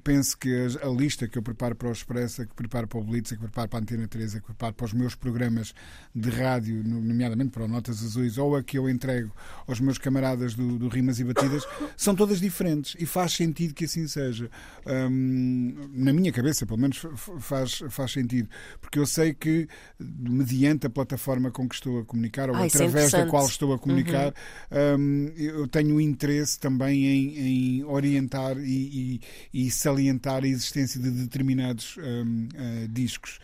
penso 0.03 0.37
que 0.37 0.49
a, 0.81 0.87
lista 0.87 1.27
que 1.27 1.37
eu 1.37 1.43
preparo 1.43 1.75
para 1.75 1.89
o 1.89 1.91
Expresso, 1.91 2.41
a 2.41 2.45
que 2.45 2.53
preparo 2.53 2.87
para 2.87 2.99
o 2.99 3.03
Blitz, 3.03 3.31
que 3.31 3.37
preparo 3.37 3.69
para 3.69 3.79
a 3.79 3.81
Antena 3.81 4.07
3, 4.07 4.35
a 4.35 4.39
que 4.39 4.45
preparo 4.45 4.73
para 4.73 4.85
os 4.85 4.93
meus 4.93 5.15
programas 5.15 5.73
de 6.13 6.29
rádio, 6.29 6.83
nomeadamente 6.83 7.51
para 7.51 7.65
o 7.65 7.67
Notas 7.67 8.03
Azuis, 8.03 8.37
ou 8.37 8.55
a 8.55 8.63
que 8.63 8.77
eu 8.77 8.89
entrego 8.89 9.31
aos 9.67 9.79
meus 9.79 9.97
camaradas 9.97 10.55
do, 10.55 10.79
do 10.79 10.87
Rimas 10.87 11.19
e 11.19 11.23
Batidas, 11.23 11.63
são 11.95 12.15
todas 12.15 12.39
diferentes 12.39 12.95
e 12.99 13.05
faz 13.05 13.33
sentido 13.33 13.73
que 13.73 13.85
assim 13.85 14.07
seja. 14.07 14.49
Um, 14.85 15.89
na 15.93 16.13
minha 16.13 16.31
cabeça, 16.31 16.65
pelo 16.65 16.79
menos, 16.79 17.05
faz, 17.39 17.83
faz 17.89 18.11
sentido, 18.11 18.49
porque 18.81 18.97
eu 18.97 19.05
sei 19.05 19.33
que, 19.33 19.67
mediante 19.99 20.87
a 20.87 20.89
plataforma 20.89 21.51
com 21.51 21.67
que 21.67 21.75
estou 21.75 21.99
a 21.99 22.05
comunicar, 22.05 22.49
ou 22.49 22.55
Ai, 22.55 22.63
é 22.63 22.67
através 22.67 23.11
da 23.11 23.27
qual 23.27 23.45
estou 23.45 23.73
a 23.73 23.79
comunicar, 23.79 24.33
uhum. 24.71 25.29
um, 25.29 25.42
eu 25.45 25.67
tenho 25.67 25.99
interesse 25.99 26.59
também 26.59 27.05
em, 27.05 27.37
em 27.37 27.83
orientar 27.83 28.57
e, 28.57 29.19
e, 29.53 29.65
e, 29.65 29.71
salientar 29.71 30.43
a 30.43 30.47
existência 30.47 30.99
de 30.99 31.11
determinados 31.11 31.95
um, 31.97 32.47
uh, 32.47 32.87
discos. 32.89 33.39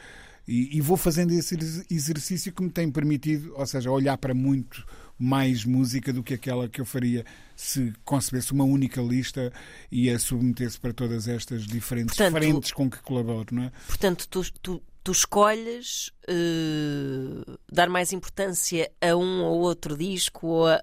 E, 0.48 0.78
e, 0.78 0.82
vou 0.82 0.98
fazendo 0.98 1.32
esse 1.32 1.56
exercício 1.92 2.52
que 2.52 2.64
me 2.64 2.72
tem 2.72 2.90
permitido, 2.90 3.54
ou 3.56 3.66
seja, 3.68 3.92
olhar 3.92 4.18
para 4.18 4.34
muito 4.34 4.84
mais 5.20 5.66
música 5.66 6.14
do 6.14 6.24
que 6.24 6.34
aquela 6.34 6.70
que 6.70 6.80
eu 6.80 6.86
faria 6.86 7.26
se 7.56 7.94
concebesse 8.06 8.54
uma 8.54 8.64
única 8.64 9.02
lista 9.02 9.52
e 9.92 10.10
a 10.10 10.18
submetesse 10.18 10.80
para 10.80 10.94
todas 10.94 11.28
estas 11.28 11.68
diferentes 11.68 12.16
portanto, 12.16 12.38
frentes 12.38 12.72
com 12.72 12.90
que 12.90 12.98
colaboro, 13.00 13.54
não 13.54 13.64
é? 13.64 13.72
Portanto, 13.86 14.28
tu, 14.30 14.42
tu, 14.62 14.82
tu 15.04 15.12
escolhes 15.12 16.12
uh, 16.30 17.60
dar 17.72 17.90
mais 17.90 18.14
importância 18.14 18.90
a 19.02 19.16
um 19.16 19.44
ou 19.44 19.60
outro 19.60 19.98
disco 19.98 20.48
ou 20.48 20.68
a, 20.68 20.82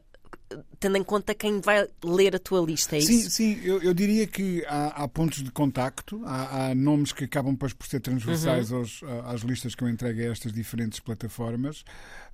tendo 0.78 0.96
em 0.96 1.04
conta 1.04 1.34
quem 1.34 1.60
vai 1.60 1.86
ler 2.04 2.36
a 2.36 2.38
tua 2.38 2.60
lista, 2.60 2.96
é 2.96 3.00
sim, 3.00 3.18
isso? 3.18 3.30
Sim, 3.30 3.60
eu, 3.62 3.82
eu 3.82 3.94
diria 3.94 4.26
que 4.26 4.64
há, 4.66 5.04
há, 5.04 5.08
pontos 5.08 5.42
de 5.42 5.50
contacto, 5.50 6.22
há, 6.24 6.68
há, 6.70 6.74
nomes 6.74 7.12
que 7.12 7.24
acabam 7.24 7.52
depois 7.52 7.72
por 7.72 7.86
ser 7.86 8.00
transversais 8.00 8.70
uhum. 8.70 8.78
aos, 8.78 9.00
às 9.24 9.40
listas 9.42 9.74
que 9.74 9.82
eu 9.82 9.88
entrego 9.88 10.20
a 10.20 10.24
estas 10.24 10.52
diferentes 10.52 11.00
plataformas. 11.00 11.84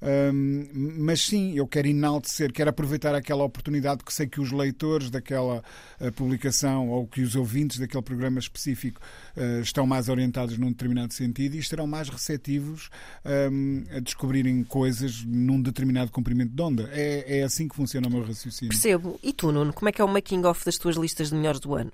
Um, 0.03 0.67
mas 0.99 1.25
sim, 1.25 1.55
eu 1.55 1.67
quero 1.67 1.87
enaltecer, 1.87 2.53
quero 2.53 2.71
aproveitar 2.71 3.15
aquela 3.15 3.45
oportunidade 3.45 4.03
que 4.05 4.13
sei 4.13 4.27
que 4.27 4.41
os 4.41 4.51
leitores 4.51 5.11
daquela 5.11 5.63
uh, 6.01 6.13
publicação 6.13 6.89
ou 6.89 7.07
que 7.07 7.23
os 7.23 7.37
ouvintes 7.37 7.79
daquele 7.79 8.03
programa 8.03 8.41
específico 8.41 9.01
uh, 9.37 9.61
estão 9.61 9.87
mais 9.87 10.09
orientados 10.09 10.59
num 10.59 10.73
determinado 10.73 11.15
sentido 11.15 11.55
e 11.55 11.59
estarão 11.59 11.87
mais 11.87 12.09
receptivos 12.09 12.91
um, 13.25 13.85
a 13.97 14.01
descobrirem 14.01 14.65
coisas 14.65 15.23
num 15.25 15.63
determinado 15.63 16.11
comprimento 16.11 16.53
de 16.53 16.63
onda. 16.63 16.91
É, 16.93 17.39
é 17.39 17.43
assim 17.45 17.69
que 17.69 17.77
funciona 17.77 18.09
o 18.09 18.11
meu 18.11 18.25
raciocínio. 18.33 18.71
Percebo. 18.71 19.19
E 19.23 19.33
tu, 19.33 19.53
Nuno, 19.53 19.73
como 19.73 19.89
é 19.89 19.93
que 19.93 20.01
é 20.01 20.05
o 20.05 20.09
making-off 20.09 20.65
das 20.65 20.77
tuas 20.77 20.97
listas 20.97 21.31
de 21.31 21.35
melhores 21.37 21.61
do 21.61 21.75
ano? 21.75 21.93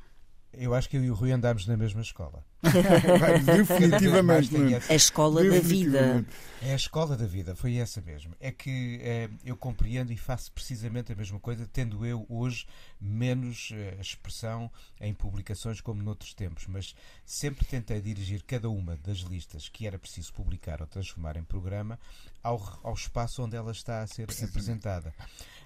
Eu 0.53 0.74
acho 0.74 0.88
que 0.88 0.96
eu 0.96 1.05
e 1.05 1.11
o 1.11 1.14
Rui 1.14 1.31
andámos 1.31 1.66
na 1.66 1.77
mesma 1.77 2.01
escola. 2.01 2.42
Definitivamente. 3.44 4.57
a 4.88 4.94
escola 4.94 5.44
da 5.44 5.61
vida. 5.61 6.27
É 6.61 6.72
a 6.72 6.77
escola 6.77 7.16
da 7.16 7.27
vida, 7.27 7.55
foi 7.55 7.77
essa 7.77 8.01
mesmo. 8.01 8.35
É 8.40 8.51
que 8.51 8.98
é, 9.03 9.29
eu 9.44 9.57
compreendo 9.57 10.12
e 10.12 10.16
faço 10.16 10.51
precisamente 10.51 11.12
a 11.12 11.14
mesma 11.14 11.38
coisa, 11.38 11.68
tendo 11.72 12.05
eu 12.05 12.27
hoje 12.29 12.66
menos 13.01 13.70
uh, 13.70 14.01
expressão 14.01 14.70
em 15.01 15.14
publicações 15.14 15.81
como 15.81 16.03
noutros 16.03 16.35
tempos, 16.35 16.66
mas 16.66 16.94
sempre 17.24 17.64
tentei 17.64 18.01
dirigir 18.01 18.42
cada 18.42 18.68
uma 18.68 18.96
das 18.96 19.18
listas 19.18 19.68
que 19.68 19.87
era 19.87 19.98
preciso 19.98 20.33
publicar 20.33 20.81
ou 20.81 20.87
transformar 20.88 21.37
em 21.37 21.44
programa 21.44 21.98
ao, 22.42 22.81
ao 22.83 22.94
espaço 22.94 23.44
onde 23.44 23.55
ela 23.55 23.70
está 23.70 24.03
a 24.03 24.07
ser 24.07 24.24
apresentada. 24.24 25.14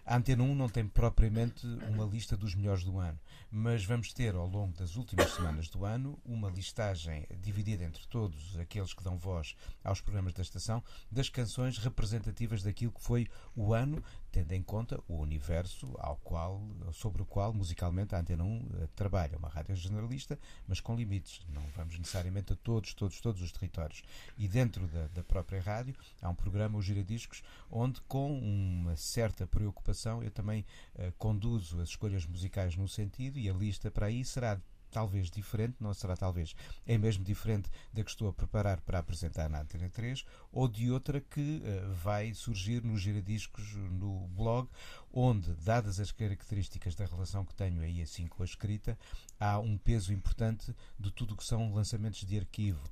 A 0.05 0.17
Antena 0.17 0.43
1 0.43 0.55
não 0.55 0.69
tem 0.69 0.87
propriamente 0.87 1.67
uma 1.89 2.05
lista 2.05 2.37
dos 2.37 2.55
melhores 2.55 2.85
do 2.85 2.99
ano, 2.99 3.19
mas 3.55 3.85
vamos 3.85 4.15
ter 4.15 4.35
ao 4.35 4.47
longo 4.47 4.73
das 4.79 4.97
últimas 4.97 5.31
semanas 5.33 5.69
do 5.69 5.85
ano 5.85 6.19
uma 6.25 6.49
listagem 6.49 7.27
dividida 7.39 7.85
entre 7.85 8.07
todos 8.07 8.59
aqueles 8.59 8.95
que 8.95 9.05
dão 9.05 9.19
voz 9.19 9.55
aos 9.85 10.01
programas 10.01 10.33
da 10.33 10.41
estação 10.41 10.83
das 11.11 11.29
canções 11.29 11.77
representativas 11.77 12.63
daquilo 12.63 12.93
que 12.93 13.03
foi 13.03 13.29
o 13.55 13.75
ano, 13.75 14.03
tendo 14.31 14.53
em 14.53 14.63
conta 14.63 14.99
o 15.07 15.19
universo 15.19 15.95
ao 15.99 16.17
qual, 16.17 16.63
sobre 16.95 17.21
o 17.21 17.27
qual 17.27 17.53
musicalmente 17.53 18.15
a 18.15 18.21
Antena 18.21 18.43
1 18.43 18.69
eh, 18.73 18.89
trabalha. 18.97 19.37
Uma 19.37 19.51
rádio 19.51 19.77
generalista, 19.77 20.39
mas 20.67 20.81
com 20.81 20.97
limites. 20.97 21.45
Não 21.51 21.63
vamos 21.77 21.99
necessariamente 21.99 22.55
a 22.55 22.57
todos, 22.57 22.95
todos, 22.95 23.21
todos 23.21 23.43
os 23.43 23.53
territórios. 23.53 24.03
E 24.39 24.49
dentro 24.49 24.87
da, 24.87 25.09
da 25.09 25.23
própria 25.23 25.61
rádio 25.61 25.95
há 26.23 26.31
um 26.31 26.35
programa, 26.35 26.79
o 26.79 26.83
Giradiscos, 26.83 27.43
onde 27.71 28.01
com 28.03 28.39
uma 28.39 28.97
certa 28.97 29.47
preocupação 29.47 30.23
eu 30.23 30.31
também 30.31 30.65
uh, 30.95 31.13
conduzo 31.19 31.83
as 31.83 31.91
escolhas 31.91 32.25
musicais 32.25 32.75
no 32.77 32.89
sentido 32.89 33.42
e 33.43 33.51
a 33.51 33.53
lista 33.53 33.91
para 33.91 34.07
aí 34.07 34.25
será 34.25 34.61
talvez 34.93 35.31
diferente, 35.31 35.77
não 35.81 35.95
será 35.95 36.15
talvez, 36.15 36.55
é 36.87 36.97
mesmo 36.99 37.25
diferente 37.25 37.71
da 37.93 38.05
que 38.05 38.11
estou 38.11 38.29
a 38.29 38.33
preparar 38.33 38.81
para 38.83 38.99
apresentar 38.99 39.49
na 39.49 39.63
Antena 39.63 39.89
3 39.89 40.25
ou 40.53 40.69
de 40.69 40.91
outra 40.93 41.21
que 41.21 41.63
uh, 41.65 41.95
vai 41.95 42.35
surgir 42.35 42.85
nos 42.85 43.01
giradiscos 43.01 43.75
no 43.75 44.29
blog, 44.29 44.69
onde, 45.11 45.55
dadas 45.55 45.99
as 45.99 46.13
características 46.13 46.95
da 46.95 47.07
relação 47.07 47.45
que 47.45 47.55
tenho 47.55 47.81
aí 47.83 48.03
assim 48.03 48.27
com 48.27 48.43
a 48.43 48.47
escrita, 48.47 48.97
há 49.41 49.59
um 49.59 49.79
peso 49.79 50.13
importante 50.13 50.77
de 50.99 51.11
tudo 51.11 51.33
o 51.33 51.37
que 51.37 51.45
são 51.45 51.73
lançamentos 51.73 52.25
de 52.25 52.39
arquivo. 52.39 52.83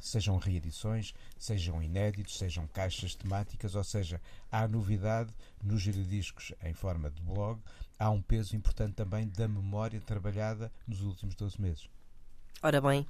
Sejam 0.00 0.38
reedições, 0.38 1.12
sejam 1.38 1.82
inéditos, 1.82 2.38
sejam 2.38 2.66
caixas 2.66 3.14
temáticas, 3.14 3.74
ou 3.74 3.84
seja, 3.84 4.20
há 4.50 4.66
novidade 4.66 5.32
nos 5.62 5.82
giradiscos 5.82 6.52
em 6.62 6.72
forma 6.72 7.10
de 7.10 7.22
blog, 7.22 7.60
há 8.00 8.10
um 8.10 8.22
peso 8.22 8.56
importante 8.56 8.94
também 8.94 9.28
da 9.28 9.46
memória 9.46 10.00
trabalhada 10.00 10.72
nos 10.88 11.02
últimos 11.02 11.34
12 11.34 11.60
meses. 11.60 11.88
Ora 12.62 12.80
bem, 12.80 13.06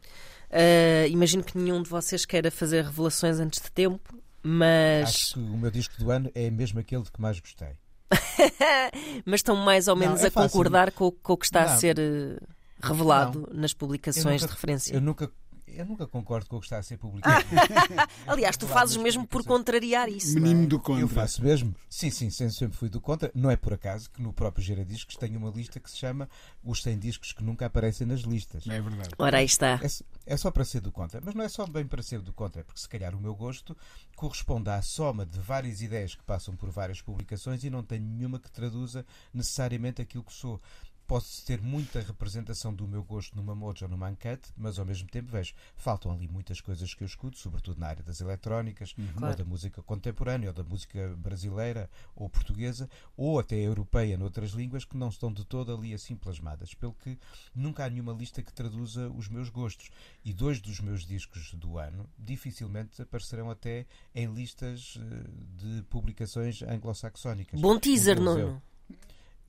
uh, 0.50 1.08
imagino 1.08 1.42
que 1.42 1.56
nenhum 1.56 1.82
de 1.82 1.88
vocês 1.88 2.26
queira 2.26 2.50
fazer 2.50 2.84
revelações 2.84 3.38
antes 3.38 3.62
de 3.62 3.70
tempo, 3.70 4.18
mas. 4.42 5.08
Acho 5.08 5.34
que 5.34 5.40
o 5.40 5.56
meu 5.56 5.70
disco 5.70 5.96
do 5.98 6.10
ano 6.10 6.30
é 6.34 6.50
mesmo 6.50 6.80
aquele 6.80 7.02
de 7.02 7.10
que 7.10 7.20
mais 7.20 7.38
gostei. 7.38 7.76
mas 9.24 9.36
estão 9.36 9.54
mais 9.54 9.86
ou 9.86 9.94
menos 9.94 10.20
não, 10.20 10.26
é 10.26 10.28
a 10.28 10.32
concordar 10.32 10.90
com, 10.90 11.10
com, 11.10 11.32
o 11.32 11.36
que 11.36 11.46
está 11.46 11.64
não. 11.64 11.72
a 11.72 11.76
ser 11.78 11.96
uh, 11.98 12.46
revelado 12.82 13.48
não. 13.52 13.60
nas 13.60 13.72
publicações 13.72 14.42
nunca, 14.42 14.46
de 14.46 14.52
referência. 14.52 14.94
Eu 14.94 15.00
nunca 15.00 15.30
eu 15.76 15.86
nunca 15.86 16.06
concordo 16.06 16.48
com 16.48 16.56
o 16.56 16.60
que 16.60 16.66
está 16.66 16.78
a 16.78 16.82
ser 16.82 16.98
publicado. 16.98 17.44
Aliás, 18.26 18.56
tu 18.56 18.66
fazes 18.66 18.96
mesmo 18.96 19.26
por 19.26 19.44
contrariar 19.44 20.08
isso. 20.08 20.34
Menino 20.34 20.64
é? 20.64 20.66
do 20.66 20.78
contra. 20.78 21.02
Eu 21.02 21.08
faço 21.08 21.42
mesmo. 21.42 21.74
Sim, 21.88 22.10
sim, 22.10 22.30
sempre 22.30 22.76
fui 22.76 22.88
do 22.88 23.00
contra. 23.00 23.30
Não 23.34 23.50
é 23.50 23.56
por 23.56 23.72
acaso 23.72 24.10
que 24.10 24.22
no 24.22 24.32
próprio 24.32 24.64
Geradiscos 24.64 25.16
tem 25.16 25.36
uma 25.36 25.50
lista 25.50 25.80
que 25.80 25.90
se 25.90 25.96
chama 25.96 26.28
Os 26.64 26.82
100 26.82 26.98
Discos 26.98 27.32
que 27.32 27.42
nunca 27.42 27.66
aparecem 27.66 28.06
nas 28.06 28.20
listas. 28.20 28.66
É 28.66 28.80
verdade. 28.80 29.10
Ora, 29.18 29.38
aí 29.38 29.46
está. 29.46 29.80
É, 29.82 30.34
é 30.34 30.36
só 30.36 30.50
para 30.50 30.64
ser 30.64 30.80
do 30.80 30.92
contra. 30.92 31.20
Mas 31.24 31.34
não 31.34 31.44
é 31.44 31.48
só 31.48 31.66
bem 31.66 31.86
para 31.86 32.02
ser 32.02 32.20
do 32.20 32.32
contra, 32.32 32.60
é 32.60 32.64
porque 32.64 32.80
se 32.80 32.88
calhar 32.88 33.14
o 33.14 33.20
meu 33.20 33.34
gosto 33.34 33.76
corresponde 34.16 34.68
à 34.68 34.82
soma 34.82 35.24
de 35.24 35.38
várias 35.40 35.80
ideias 35.80 36.14
que 36.14 36.22
passam 36.22 36.54
por 36.54 36.70
várias 36.70 37.00
publicações 37.00 37.64
e 37.64 37.70
não 37.70 37.82
tenho 37.82 38.04
nenhuma 38.04 38.38
que 38.38 38.50
traduza 38.50 39.04
necessariamente 39.32 40.02
aquilo 40.02 40.24
que 40.24 40.32
sou 40.32 40.60
posso 41.10 41.44
ter 41.44 41.60
muita 41.60 42.00
representação 42.00 42.72
do 42.72 42.86
meu 42.86 43.02
gosto 43.02 43.34
numa 43.34 43.52
mojo 43.52 43.84
ou 43.84 43.90
numa 43.90 44.12
enquete, 44.12 44.52
mas 44.56 44.78
ao 44.78 44.86
mesmo 44.86 45.08
tempo 45.08 45.28
vejo, 45.28 45.52
faltam 45.74 46.12
ali 46.12 46.28
muitas 46.28 46.60
coisas 46.60 46.94
que 46.94 47.02
eu 47.02 47.06
escuto, 47.06 47.36
sobretudo 47.36 47.80
na 47.80 47.88
área 47.88 48.04
das 48.04 48.20
eletrónicas, 48.20 48.94
uhum. 48.96 49.28
ou 49.28 49.34
da 49.34 49.44
música 49.44 49.82
contemporânea, 49.82 50.50
ou 50.50 50.54
da 50.54 50.62
música 50.62 51.12
brasileira 51.16 51.90
ou 52.14 52.30
portuguesa, 52.30 52.88
ou 53.16 53.40
até 53.40 53.56
europeia 53.56 54.16
noutras 54.16 54.52
línguas 54.52 54.84
que 54.84 54.96
não 54.96 55.08
estão 55.08 55.32
de 55.32 55.44
todo 55.44 55.74
ali 55.74 55.92
assim 55.92 56.14
plasmadas, 56.14 56.74
pelo 56.74 56.94
que 56.94 57.18
nunca 57.52 57.84
há 57.84 57.90
nenhuma 57.90 58.12
lista 58.12 58.40
que 58.40 58.52
traduza 58.52 59.10
os 59.10 59.26
meus 59.26 59.48
gostos. 59.48 59.90
E 60.24 60.32
dois 60.32 60.60
dos 60.60 60.78
meus 60.78 61.04
discos 61.04 61.52
do 61.54 61.76
ano 61.76 62.08
dificilmente 62.16 63.02
aparecerão 63.02 63.50
até 63.50 63.84
em 64.14 64.32
listas 64.32 64.96
eh, 64.96 65.24
de 65.56 65.82
publicações 65.90 66.62
anglo-saxónicas. 66.62 67.60
Bom 67.60 67.80
teaser, 67.80 68.20
Nuno. 68.20 68.62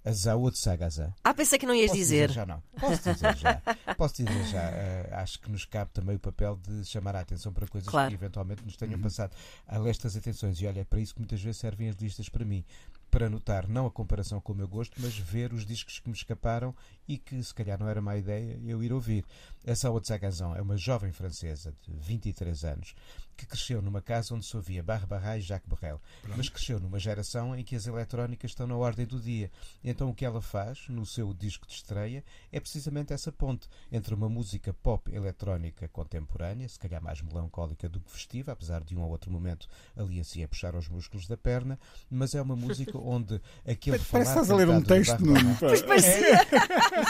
Azá 0.04 0.36
ou 0.36 0.50
de 0.50 0.58
Sagazá. 0.58 1.14
Ah, 1.24 1.34
pensei 1.34 1.60
que 1.60 1.66
não 1.66 1.76
ias 1.76 1.88
Posso 1.88 2.00
dizer. 2.00 2.28
dizer. 2.28 2.36
Já 2.36 2.46
não. 2.46 2.62
Posso 2.80 3.14
dizer 3.14 3.36
já. 3.38 3.62
Posso 3.96 4.24
dizer 4.24 4.44
já. 4.46 4.70
Uh, 4.70 5.16
acho 5.16 5.40
que 5.40 5.52
nos 5.52 5.66
cabe 5.66 5.92
também 5.92 6.16
o 6.16 6.20
papel 6.20 6.58
de 6.58 6.84
chamar 6.86 7.16
a 7.16 7.20
atenção 7.20 7.54
para 7.54 7.68
coisas 7.68 7.88
claro. 7.88 8.10
que 8.10 8.16
eventualmente 8.16 8.64
nos 8.64 8.76
tenham 8.76 8.96
uhum. 8.96 9.02
passado. 9.02 9.36
A 9.68 9.78
estas 9.88 10.18
atenções. 10.18 10.60
E 10.60 10.66
olha, 10.66 10.82
é 10.82 10.84
para 10.84 11.00
isso 11.00 11.14
que 11.14 11.20
muitas 11.20 11.42
vezes 11.42 11.60
servem 11.60 11.90
as 11.90 11.96
listas 11.96 12.30
para 12.30 12.44
mim. 12.44 12.66
para 13.12 13.30
notar 13.30 13.68
não 13.68 13.86
a 13.86 13.92
comparação 13.92 14.42
com 14.42 14.54
o 14.54 14.56
meu 14.56 14.68
gosto, 14.68 15.00
mas 15.00 15.16
ver 15.18 15.54
os 15.54 15.66
discos 15.66 16.00
que 16.00 16.10
me 16.10 16.16
escaparam 16.16 16.74
e 17.08 17.18
que 17.18 17.44
se 17.44 17.54
calhar 17.54 17.78
não 17.78 17.90
era 17.90 18.02
má 18.02 18.18
ideia 18.18 18.60
eu 18.66 18.82
ir 18.82 18.92
ouvir. 18.92 19.26
A 19.68 19.76
Sawa 19.76 20.02
Tsagazan 20.02 20.56
é 20.56 20.62
uma 20.62 20.78
jovem 20.78 21.12
francesa 21.12 21.76
de 21.86 21.94
23 21.94 22.64
anos 22.64 22.96
que 23.36 23.46
cresceu 23.46 23.82
numa 23.82 24.02
casa 24.02 24.34
onde 24.34 24.46
se 24.46 24.56
ouvia 24.56 24.84
Barbara 24.84 25.38
e 25.38 25.41
Jacques 25.41 25.67
Brel, 25.67 26.02
mas 26.36 26.50
cresceu 26.50 26.80
numa 26.80 27.00
geração 27.00 27.56
em 27.56 27.63
que 27.63 27.76
as 27.76 27.88
eletrónicas 27.88 28.52
estão 28.52 28.67
na 28.67 28.76
ordem 28.76 29.06
do 29.06 29.20
dia. 29.20 29.52
Então 29.84 30.10
o 30.10 30.13
que 30.13 30.26
ela 30.26 30.41
faz 30.41 30.88
no 30.89 31.06
seu 31.06 31.34
disco 31.34 31.67
de 31.67 31.74
estreia 31.74 32.24
é 32.52 32.60
precisamente 32.60 33.13
essa 33.13 33.32
ponte 33.32 33.67
entre 33.91 34.13
uma 34.13 34.30
música 34.30 34.74
pop 34.74 35.13
eletrónica 35.13 35.88
contemporânea, 35.88 36.67
se 36.67 36.80
calhar 36.80 37.02
mais 37.02 37.22
melancólica 37.22 37.89
do 37.89 38.00
que 38.00 38.12
festiva, 38.12 38.52
apesar 38.52 38.84
de 38.84 38.96
um 38.96 39.02
ou 39.02 39.10
outro 39.10 39.32
momento 39.32 39.67
ali 39.96 40.20
assim 40.20 40.44
a 40.44 40.48
puxar 40.48 40.76
os 40.76 40.88
músculos 40.88 41.28
da 41.28 41.38
perna, 41.38 41.80
mas 42.10 42.36
é 42.36 42.41
uma 42.41 42.56
música 42.56 42.98
onde 43.00 43.41
aquele 43.65 43.98
Parece 43.98 44.06
que 44.06 44.12
falar 44.12 44.24
estás 44.24 44.52
a 44.52 44.56
ler 44.56 44.70
um 44.70 44.82
texto, 44.82 45.17
pá. 45.17 45.58
Pois 45.60 45.82
parecia, 45.82 46.48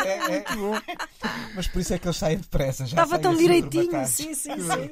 é, 0.05 0.35
é. 0.37 0.45
Mas 1.55 1.67
por 1.67 1.81
isso 1.81 1.93
é 1.93 1.99
que 1.99 2.07
eles 2.07 2.17
saem 2.17 2.37
depressa. 2.37 2.85
Já 2.85 3.03
estava 3.03 3.19
tão 3.19 3.31
assim 3.31 3.41
direitinho. 3.41 4.05
Sim, 4.05 4.33
sim, 4.33 4.55
sim. 4.57 4.89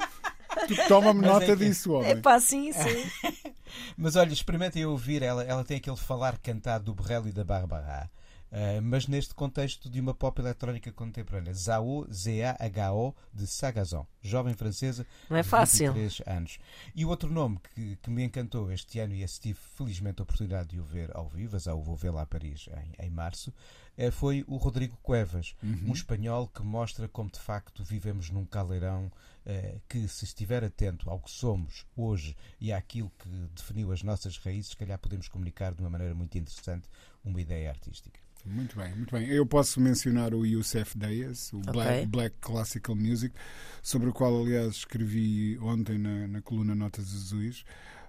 Tu 0.68 0.76
Toma-me 0.88 1.22
Mas 1.22 1.30
é 1.30 1.34
nota 1.34 1.46
que- 1.46 1.66
disso, 1.66 1.92
É 1.96 1.98
homem. 1.98 2.22
pá, 2.22 2.40
sim, 2.40 2.72
sim. 2.72 3.06
Mas 3.98 4.16
olha, 4.16 4.34
experimentem 4.34 4.86
ouvir, 4.86 5.22
ela, 5.22 5.44
ela 5.44 5.64
tem 5.64 5.78
aquele 5.78 5.96
falar 5.98 6.38
cantado 6.40 6.86
do 6.86 6.94
Borrell 6.96 7.28
e 7.28 7.32
da 7.32 7.44
Barbara. 7.44 8.10
Ah, 8.52 8.82
mas 8.82 9.08
neste 9.08 9.34
contexto 9.34 9.90
de 9.90 10.00
uma 10.00 10.14
pop 10.14 10.42
eletrónica 10.42 10.92
contemporânea, 10.92 11.54
Zao, 11.54 12.08
Z-A-H-O, 12.12 13.14
de 13.34 13.46
Sagazon, 13.46 14.06
jovem 14.22 14.54
francesa, 14.54 15.06
Não 15.30 15.38
é 15.38 15.42
de 15.42 15.48
fácil. 15.48 15.94
23 15.94 16.22
anos. 16.28 16.60
E 16.96 17.06
o 17.06 17.10
outro 17.10 17.32
nome 17.32 17.60
que, 17.74 17.96
que 17.98 18.10
me 18.10 18.24
encantou 18.24 18.72
este 18.72 19.00
ano, 19.00 19.14
e 19.14 19.24
esse 19.24 19.40
tive 19.40 19.60
felizmente 19.76 20.22
a 20.22 20.24
oportunidade 20.24 20.70
de 20.70 20.80
o 20.80 20.84
ver 20.84 21.16
ao 21.16 21.28
vivo, 21.28 21.56
a 21.56 21.60
Zao 21.60 21.82
vou 21.82 21.96
ver 21.96 22.12
lá 22.12 22.24
a 22.24 22.26
Paris 22.26 22.68
em, 23.00 23.06
em 23.06 23.10
março, 23.10 23.54
eh, 23.98 24.12
foi 24.12 24.46
o 24.48 24.56
Rodrigo 24.56 24.98
Cuevas, 25.04 25.56
um 25.62 25.92
espanhol 25.92 26.48
que 26.48 26.64
mostra 26.64 27.08
como 27.08 27.30
de 27.30 27.40
facto 27.40 27.84
vivemos 27.84 28.30
num 28.30 28.46
caldeirão 28.46 29.12
eh, 29.46 29.80
que, 29.90 30.08
se 30.08 30.24
estiver 30.26 30.64
atento 30.64 31.10
ao 31.10 31.20
que 31.20 31.30
somos 31.30 31.86
hoje 31.98 32.36
e 32.62 32.72
àquilo 32.72 33.12
que 33.20 33.28
definiu 33.54 33.92
as 33.92 34.02
nossas 34.02 34.38
raízes, 34.38 34.72
se 34.72 34.78
calhar 34.78 34.98
podemos 34.98 35.28
comunicar 35.28 35.74
de 35.74 35.82
uma 35.82 35.90
maneira 35.90 36.16
muito 36.16 36.38
interessante 36.38 36.88
uma 37.24 37.42
ideia 37.42 37.70
artística. 37.70 38.20
Muito 38.46 38.78
bem, 38.78 38.94
muito 38.96 39.16
bem. 39.16 39.28
Eu 39.28 39.46
posso 39.46 39.80
mencionar 39.80 40.34
o 40.34 40.46
Youssef 40.46 40.98
Dias, 40.98 41.52
o 41.54 41.60
Black. 41.60 42.08
Black 42.08 42.36
Classical 42.40 42.96
Music, 42.96 43.34
sobre 43.82 44.10
o 44.10 44.14
qual, 44.14 44.42
aliás, 44.42 44.76
escrevi 44.78 45.58
ontem 45.60 45.98
na, 45.98 46.28
na 46.28 46.42
coluna 46.42 46.74
Notas 46.76 47.14
Azuis. 47.14 47.64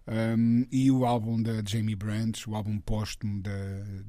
Um, 0.07 0.67
e 0.73 0.91
o 0.91 1.05
álbum 1.05 1.41
da 1.41 1.63
Jamie 1.65 1.95
Branch, 1.95 2.49
o 2.49 2.55
álbum 2.55 2.79
póstumo 2.81 3.41
da 3.43 3.51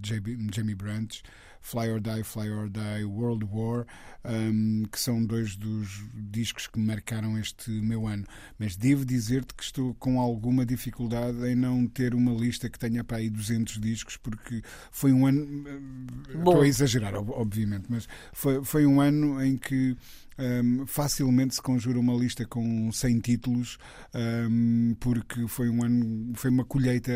Jamie 0.03 0.75
Branch, 0.75 1.21
Fly 1.61 1.89
or 1.91 1.99
Die, 1.99 2.23
Fly 2.23 2.49
or 2.49 2.69
Die, 2.69 3.05
World 3.05 3.45
War, 3.51 3.85
um, 4.25 4.83
que 4.91 4.99
são 4.99 5.23
dois 5.23 5.55
dos 5.55 6.03
discos 6.13 6.67
que 6.67 6.79
marcaram 6.79 7.37
este 7.37 7.69
meu 7.71 8.07
ano. 8.07 8.25
Mas 8.59 8.75
devo 8.75 9.05
dizer-te 9.05 9.53
que 9.53 9.63
estou 9.63 9.93
com 9.95 10.19
alguma 10.19 10.65
dificuldade 10.65 11.37
em 11.47 11.55
não 11.55 11.85
ter 11.87 12.13
uma 12.15 12.33
lista 12.33 12.69
que 12.69 12.79
tenha 12.79 13.03
para 13.03 13.17
aí 13.17 13.29
200 13.29 13.79
discos, 13.79 14.17
porque 14.17 14.61
foi 14.91 15.11
um 15.13 15.25
ano. 15.27 15.63
eh, 15.67 16.33
Bom. 16.33 16.51
Estou 16.51 16.61
a 16.61 16.67
exagerar, 16.67 17.15
ob- 17.15 17.31
obviamente, 17.31 17.85
mas 17.89 18.07
foi, 18.33 18.63
foi 18.63 18.85
um 18.85 18.99
ano 18.99 19.41
em 19.43 19.57
que. 19.57 19.95
Hum, 20.37 20.85
facilmente 20.87 21.55
se 21.55 21.61
conjura 21.61 21.99
uma 21.99 22.13
lista 22.13 22.45
com 22.45 22.91
100 22.91 23.19
títulos 23.19 23.77
hum, 24.13 24.95
porque 24.99 25.47
foi 25.47 25.69
um 25.69 25.83
ano 25.83 26.33
foi 26.35 26.49
uma 26.49 26.65
colheita 26.65 27.11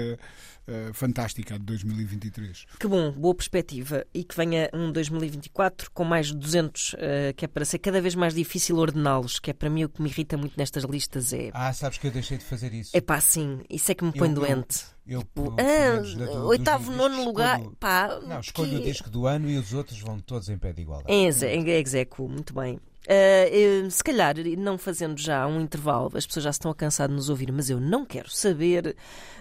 eh, 0.68 0.90
fantástica 0.94 1.56
a 1.56 1.58
de 1.58 1.64
2023 1.64 2.66
Que 2.80 2.88
bom, 2.88 3.12
boa 3.12 3.36
perspectiva. 3.36 4.06
E 4.14 4.24
que 4.24 4.36
venha 4.36 4.70
um 4.74 4.92
2024 4.92 5.92
com 5.92 6.04
mais 6.04 6.28
de 6.28 6.36
200, 6.36 6.96
eh, 6.98 7.34
que 7.38 7.46
é 7.46 7.48
para 7.48 7.64
ser 7.66 7.78
cada 7.80 8.02
vez 8.02 8.16
mais 8.16 8.34
difícil 8.34 8.78
ordená-los, 8.78 9.38
que 9.40 9.52
é 9.52 9.54
para 9.54 9.70
mim 9.70 9.84
o 9.84 9.90
que 9.90 10.02
me 10.02 10.10
irrita 10.10 10.36
muito 10.38 10.58
nestas 10.58 10.84
listas. 10.84 11.32
É, 11.34 11.52
Ah, 11.54 11.72
sabes 11.72 11.98
que 12.00 12.08
eu 12.08 12.12
deixei 12.12 12.38
de 12.40 12.44
fazer 12.44 12.74
isso. 12.74 12.92
é 12.98 13.02
pá, 13.02 13.22
sim, 13.22 13.60
isso 13.70 13.92
é 13.92 13.96
que 13.96 14.04
me 14.04 14.12
põe 14.12 14.28
Eu- 14.30 14.34
eu- 14.36 14.42
doente. 14.42 14.86
Eu, 15.08 15.20
Tipo, 15.20 15.52
pelo 15.56 15.56
ah, 15.60 16.26
do- 16.26 16.48
oitavo, 16.48 16.92
nono 16.92 17.24
lugar, 17.24 17.60
escolho- 17.60 17.76
pá. 17.80 18.20
Não, 18.28 18.40
escolho 18.40 18.78
o 18.78 18.82
que- 18.82 18.86
disco 18.92 19.08
do 19.08 19.28
ano 19.28 19.48
e 19.48 19.58
os 19.58 19.72
outros 19.72 20.00
vão 20.00 20.20
todos 20.20 20.50
em 20.50 20.58
pé 20.58 20.74
de 20.74 20.82
igualdade. 20.82 21.14
Em 21.14 21.28
exe- 21.28 21.48
em 21.48 21.70
execo, 21.70 22.28
muito 22.28 22.56
bem. 22.56 22.80
Eh, 23.08 23.88
se 23.90 24.04
calhar, 24.04 24.36
não 24.58 24.78
fazendo 24.78 25.20
já 25.20 25.46
um 25.46 25.62
intervalo, 25.62 26.12
as 26.16 26.26
pessoas 26.26 26.44
já 26.44 26.50
estão 26.50 26.72
a 26.72 26.76
cansar 26.76 27.08
de 27.08 27.14
nos 27.14 27.30
ouvir, 27.30 27.52
mas 27.52 27.70
eu 27.70 27.80
não 27.80 28.06
quero 28.06 28.30
saber, 28.30 28.96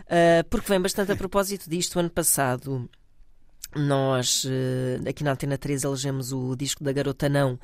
ah, 0.09 0.45
porque 0.51 0.69
vem 0.69 0.81
bastante 0.81 1.13
a 1.13 1.17
propósito 1.17 1.69
disto. 1.69 1.99
Ano 1.99 2.11
passado, 2.11 2.89
nós, 3.75 4.45
eh, 4.47 5.09
aqui 5.09 5.25
na 5.25 5.33
Antena 5.33 5.57
3, 5.59 5.85
elegemos 5.85 6.33
o 6.33 6.55
disco 6.55 6.85
da 6.85 6.93
Garota 6.93 7.29
Não 7.29 7.59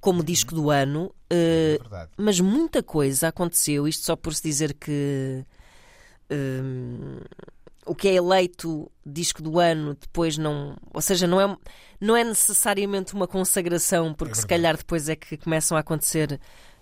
como 0.00 0.24
disco 0.24 0.54
do 0.54 0.70
ano, 0.70 1.14
É 1.28 1.78
mas 2.16 2.40
muita 2.40 2.82
coisa 2.82 3.28
aconteceu, 3.28 3.86
isto 3.86 4.04
só 4.04 4.16
por 4.16 4.34
se 4.34 4.42
dizer 4.42 4.72
que. 4.74 5.44
O 7.86 7.94
que 7.94 8.08
é 8.08 8.14
eleito 8.14 8.90
disco 9.04 9.42
do 9.42 9.58
ano 9.58 9.96
depois 10.00 10.36
não. 10.36 10.76
Ou 10.92 11.00
seja, 11.00 11.26
não 11.26 11.40
é, 11.40 11.56
não 12.00 12.16
é 12.16 12.22
necessariamente 12.24 13.14
uma 13.14 13.26
consagração, 13.26 14.12
porque 14.14 14.32
É 14.32 14.36
se 14.36 14.46
calhar 14.46 14.76
depois 14.76 15.08
é 15.08 15.16
que 15.16 15.36
começam 15.36 15.76
a 15.76 15.80
acontecer 15.80 16.38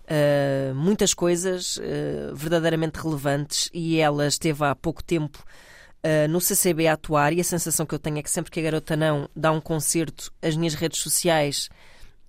ah, 0.09 0.73
muitas 0.75 1.15
coisas 1.15 1.79
ah, 1.81 2.33
verdadeiramente 2.35 2.99
relevantes 2.99 3.69
e 3.73 3.99
ela 3.99 4.27
esteve 4.27 4.65
há 4.65 4.75
pouco 4.75 5.03
tempo. 5.05 5.43
ah, 6.03 6.29
no 6.29 6.41
CCB 6.41 6.87
a 6.89 6.95
atuar 6.95 7.33
e 7.33 7.41
a 7.41 7.45
sensação 7.45 7.85
que 7.87 7.95
eu 7.95 7.99
tenho 7.99 8.19
é 8.19 8.23
que 8.23 8.31
sempre 8.31 8.51
que 8.51 8.61
a 8.61 8.63
garota 8.63 8.97
não 8.97 9.29
dá 9.35 9.51
um 9.53 9.61
concerto, 9.61 10.33
as 10.43 10.57
minhas 10.57 10.75
redes 10.75 11.01
sociais 11.01 11.69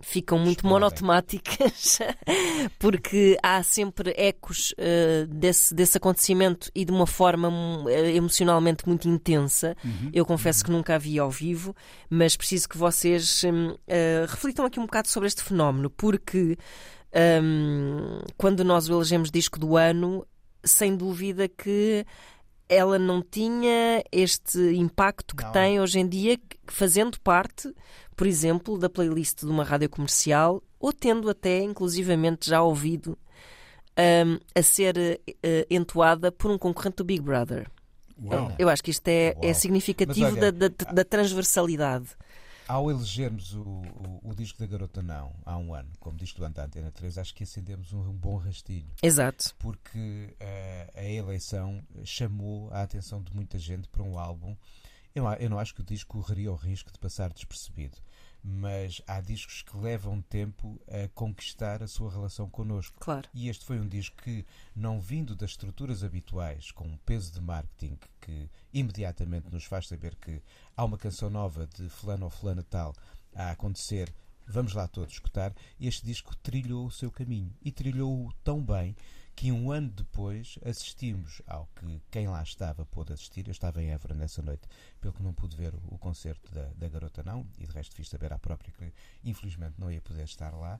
ficam 0.01 0.37
muito 0.37 0.59
Explodem. 0.59 0.79
monotemáticas 0.79 1.99
porque 2.79 3.37
há 3.43 3.61
sempre 3.63 4.13
ecos 4.17 4.73
eh, 4.77 5.25
desse, 5.27 5.73
desse 5.73 5.97
acontecimento 5.97 6.71
e 6.73 6.85
de 6.85 6.91
uma 6.91 7.07
forma 7.07 7.49
eh, 7.89 8.15
emocionalmente 8.15 8.87
muito 8.87 9.07
intensa. 9.07 9.75
Eu 10.13 10.25
confesso 10.25 10.63
que 10.63 10.71
nunca 10.71 10.95
a 10.95 10.97
vi 10.97 11.19
ao 11.19 11.29
vivo, 11.29 11.75
mas 12.09 12.35
preciso 12.35 12.69
que 12.69 12.77
vocês 12.77 13.43
eh, 13.87 14.25
reflitam 14.27 14.65
aqui 14.65 14.79
um 14.79 14.85
bocado 14.85 15.07
sobre 15.07 15.27
este 15.27 15.43
fenómeno, 15.43 15.89
porque 15.89 16.57
hum, 17.43 18.19
quando 18.37 18.63
nós 18.63 18.89
o 18.89 18.93
elegemos 18.93 19.31
disco 19.31 19.59
do 19.59 19.75
ano, 19.75 20.25
sem 20.63 20.95
dúvida 20.95 21.47
que 21.47 22.05
ela 22.69 22.99
não 22.99 23.21
tinha 23.21 24.03
este 24.11 24.59
impacto 24.75 25.35
que 25.35 25.43
Não. 25.43 25.51
tem 25.51 25.79
hoje 25.81 25.99
em 25.99 26.07
dia, 26.07 26.37
fazendo 26.67 27.19
parte, 27.19 27.73
por 28.15 28.27
exemplo, 28.27 28.77
da 28.77 28.89
playlist 28.89 29.39
de 29.39 29.47
uma 29.47 29.63
rádio 29.63 29.89
comercial, 29.89 30.61
ou 30.79 30.93
tendo 30.93 31.29
até, 31.29 31.61
inclusivamente, 31.63 32.47
já 32.49 32.61
ouvido 32.61 33.17
hum, 34.25 34.37
a 34.55 34.61
ser 34.61 35.19
eh, 35.43 35.65
entoada 35.69 36.31
por 36.31 36.51
um 36.51 36.57
concorrente 36.57 36.97
do 36.97 37.03
Big 37.03 37.21
Brother. 37.21 37.67
Uau. 38.21 38.53
Eu 38.59 38.69
acho 38.69 38.83
que 38.83 38.91
isto 38.91 39.07
é, 39.07 39.35
é 39.41 39.53
significativo 39.53 40.31
Mas 40.31 40.37
olha, 40.37 40.51
da, 40.51 40.67
da- 40.67 40.91
da 40.91 41.03
transversalidade. 41.05 42.09
Ao 42.69 42.91
elegermos 42.91 43.55
o, 43.55 43.61
o, 43.63 44.19
o 44.29 44.35
disco 44.35 44.59
da 44.59 44.67
Garota 44.67 45.01
Não 45.01 45.33
há 45.43 45.57
um 45.57 45.73
ano, 45.73 45.89
como 45.99 46.15
disco 46.15 46.37
do 46.37 46.45
ano 46.45 46.53
da 46.53 46.65
Antena 46.65 46.91
3, 46.91 47.17
acho 47.17 47.33
que 47.33 47.41
acendemos 47.41 47.91
um, 47.93 47.99
um 48.07 48.13
bom 48.13 48.37
rastilho. 48.37 48.85
Exato. 49.01 49.55
Porque 49.57 50.35
eh, 50.39 50.87
a 50.95 51.03
eleição 51.03 51.83
chamou 52.03 52.69
a 52.71 52.83
atenção 52.83 53.23
de 53.23 53.33
muita 53.35 53.57
gente 53.57 53.87
para 53.87 54.03
um 54.03 54.19
álbum. 54.19 54.55
Eu, 55.19 55.25
eu 55.33 55.49
não 55.49 55.59
acho 55.59 55.75
que 55.75 55.81
o 55.81 55.85
disco 55.85 56.17
correria 56.17 56.51
o 56.51 56.55
risco 56.55 56.91
de 56.91 56.97
passar 56.97 57.31
despercebido, 57.33 57.97
mas 58.41 59.01
há 59.05 59.19
discos 59.19 59.61
que 59.61 59.75
levam 59.77 60.21
tempo 60.21 60.79
a 60.87 61.09
conquistar 61.09 61.83
a 61.83 61.87
sua 61.87 62.09
relação 62.09 62.49
connosco. 62.49 62.97
Claro. 62.99 63.27
E 63.33 63.49
este 63.49 63.65
foi 63.65 63.79
um 63.79 63.87
disco 63.87 64.15
que, 64.23 64.45
não 64.73 65.01
vindo 65.01 65.35
das 65.35 65.51
estruturas 65.51 66.03
habituais, 66.03 66.71
com 66.71 66.85
um 66.85 66.97
peso 67.05 67.33
de 67.33 67.41
marketing 67.41 67.99
que 68.21 68.49
imediatamente 68.73 69.51
nos 69.51 69.65
faz 69.65 69.87
saber 69.87 70.15
que 70.15 70.41
há 70.75 70.85
uma 70.85 70.97
canção 70.97 71.29
nova 71.29 71.67
de 71.67 71.89
fulano 71.89 72.25
ou 72.25 72.29
fulana 72.29 72.63
tal 72.63 72.95
a 73.35 73.51
acontecer, 73.51 74.13
vamos 74.47 74.73
lá 74.73 74.87
todos 74.87 75.13
escutar, 75.13 75.53
este 75.79 76.05
disco 76.05 76.35
trilhou 76.37 76.87
o 76.87 76.91
seu 76.91 77.11
caminho. 77.11 77.53
E 77.61 77.71
trilhou-o 77.71 78.33
tão 78.43 78.63
bem 78.63 78.95
que 79.39 79.53
um 79.53 79.71
ano 79.71 79.89
depois 79.89 80.59
assistimos 80.65 81.41
ao 81.47 81.65
que 81.67 82.01
quem 82.11 82.27
lá 82.27 82.43
estava 82.43 82.85
pôde 82.85 83.13
assistir. 83.13 83.47
Eu 83.47 83.53
estava 83.53 83.81
em 83.81 83.89
Évora 83.89 84.13
nessa 84.13 84.41
noite, 84.41 84.67
pelo 84.99 85.13
que 85.13 85.23
não 85.23 85.33
pude 85.33 85.55
ver 85.55 85.73
o, 85.73 85.81
o 85.95 85.97
concerto 85.97 86.53
da, 86.53 86.65
da 86.75 86.89
Garota 86.89 87.23
Não, 87.23 87.47
e 87.57 87.65
de 87.65 87.71
resto 87.71 87.95
fiz 87.95 88.09
saber 88.09 88.33
à 88.33 88.37
própria 88.37 88.73
que 88.73 88.93
infelizmente 89.23 89.75
não 89.77 89.89
ia 89.89 90.01
poder 90.01 90.25
estar 90.25 90.51
lá, 90.51 90.77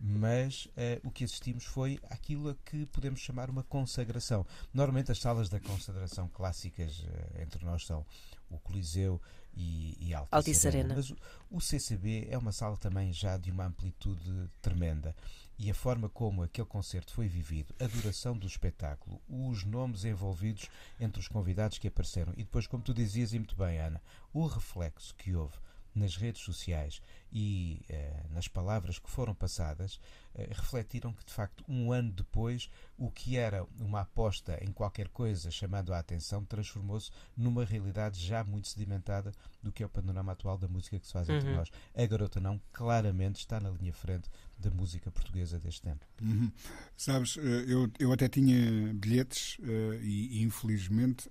mas 0.00 0.68
eh, 0.74 0.98
o 1.04 1.10
que 1.10 1.22
assistimos 1.22 1.64
foi 1.64 2.00
aquilo 2.08 2.48
a 2.48 2.54
que 2.54 2.86
podemos 2.86 3.20
chamar 3.20 3.50
uma 3.50 3.62
consagração. 3.62 4.46
Normalmente 4.72 5.12
as 5.12 5.18
salas 5.18 5.50
da 5.50 5.60
consagração 5.60 6.28
clássicas 6.28 7.04
eh, 7.06 7.42
entre 7.42 7.62
nós 7.62 7.84
são 7.84 8.06
o 8.48 8.58
Coliseu 8.58 9.20
e, 9.54 9.98
e 10.00 10.14
Altice, 10.14 10.34
Altice 10.34 10.66
Arena. 10.66 10.94
Mas 10.94 11.10
o, 11.10 11.16
o 11.50 11.60
CCB 11.60 12.28
é 12.30 12.38
uma 12.38 12.52
sala 12.52 12.78
também 12.78 13.12
já 13.12 13.36
de 13.36 13.50
uma 13.50 13.66
amplitude 13.66 14.48
tremenda. 14.62 15.14
E 15.58 15.70
a 15.70 15.74
forma 15.74 16.08
como 16.08 16.42
aquele 16.42 16.66
concerto 16.68 17.12
foi 17.12 17.26
vivido, 17.28 17.74
a 17.80 17.86
duração 17.86 18.36
do 18.36 18.46
espetáculo, 18.46 19.20
os 19.28 19.64
nomes 19.64 20.04
envolvidos 20.04 20.68
entre 21.00 21.20
os 21.20 21.28
convidados 21.28 21.78
que 21.78 21.88
apareceram 21.88 22.32
e 22.36 22.44
depois, 22.44 22.66
como 22.66 22.82
tu 22.82 22.94
dizias 22.94 23.32
e 23.32 23.38
muito 23.38 23.56
bem, 23.56 23.78
Ana, 23.78 24.00
o 24.32 24.46
reflexo 24.46 25.14
que 25.16 25.34
houve 25.34 25.56
nas 25.94 26.14
redes 26.16 26.42
sociais 26.42 27.02
e 27.32 27.82
eh, 27.88 28.22
nas 28.30 28.46
palavras 28.46 29.00
que 29.00 29.10
foram 29.10 29.34
passadas, 29.34 29.98
eh, 30.34 30.46
refletiram 30.52 31.12
que, 31.12 31.24
de 31.24 31.32
facto, 31.32 31.64
um 31.68 31.90
ano 31.90 32.12
depois, 32.12 32.70
o 32.96 33.10
que 33.10 33.36
era 33.36 33.66
uma 33.80 34.02
aposta 34.02 34.62
em 34.62 34.70
qualquer 34.70 35.08
coisa 35.08 35.50
chamando 35.50 35.92
a 35.92 35.98
atenção 35.98 36.44
transformou-se 36.44 37.10
numa 37.36 37.64
realidade 37.64 38.24
já 38.24 38.44
muito 38.44 38.68
sedimentada 38.68 39.32
do 39.60 39.72
que 39.72 39.82
é 39.82 39.86
o 39.86 39.88
panorama 39.88 40.32
atual 40.32 40.56
da 40.56 40.68
música 40.68 41.00
que 41.00 41.06
se 41.06 41.12
faz 41.12 41.28
entre 41.28 41.48
Uhum. 41.48 41.56
nós. 41.56 41.70
A 41.96 42.06
Garota 42.06 42.38
Não 42.38 42.60
claramente 42.72 43.40
está 43.40 43.58
na 43.58 43.70
linha 43.70 43.92
frente 43.92 44.30
da 44.58 44.70
música 44.70 45.10
portuguesa 45.10 45.58
deste 45.58 45.82
tempo. 45.82 46.04
Uhum. 46.20 46.50
Sabes, 46.96 47.36
eh, 47.38 47.64
eu, 47.68 47.88
eu 47.98 48.12
até 48.12 48.28
tinha 48.28 48.92
bilhetes 48.94 49.56
eh, 49.62 50.00
e, 50.02 50.42
infelizmente, 50.42 51.30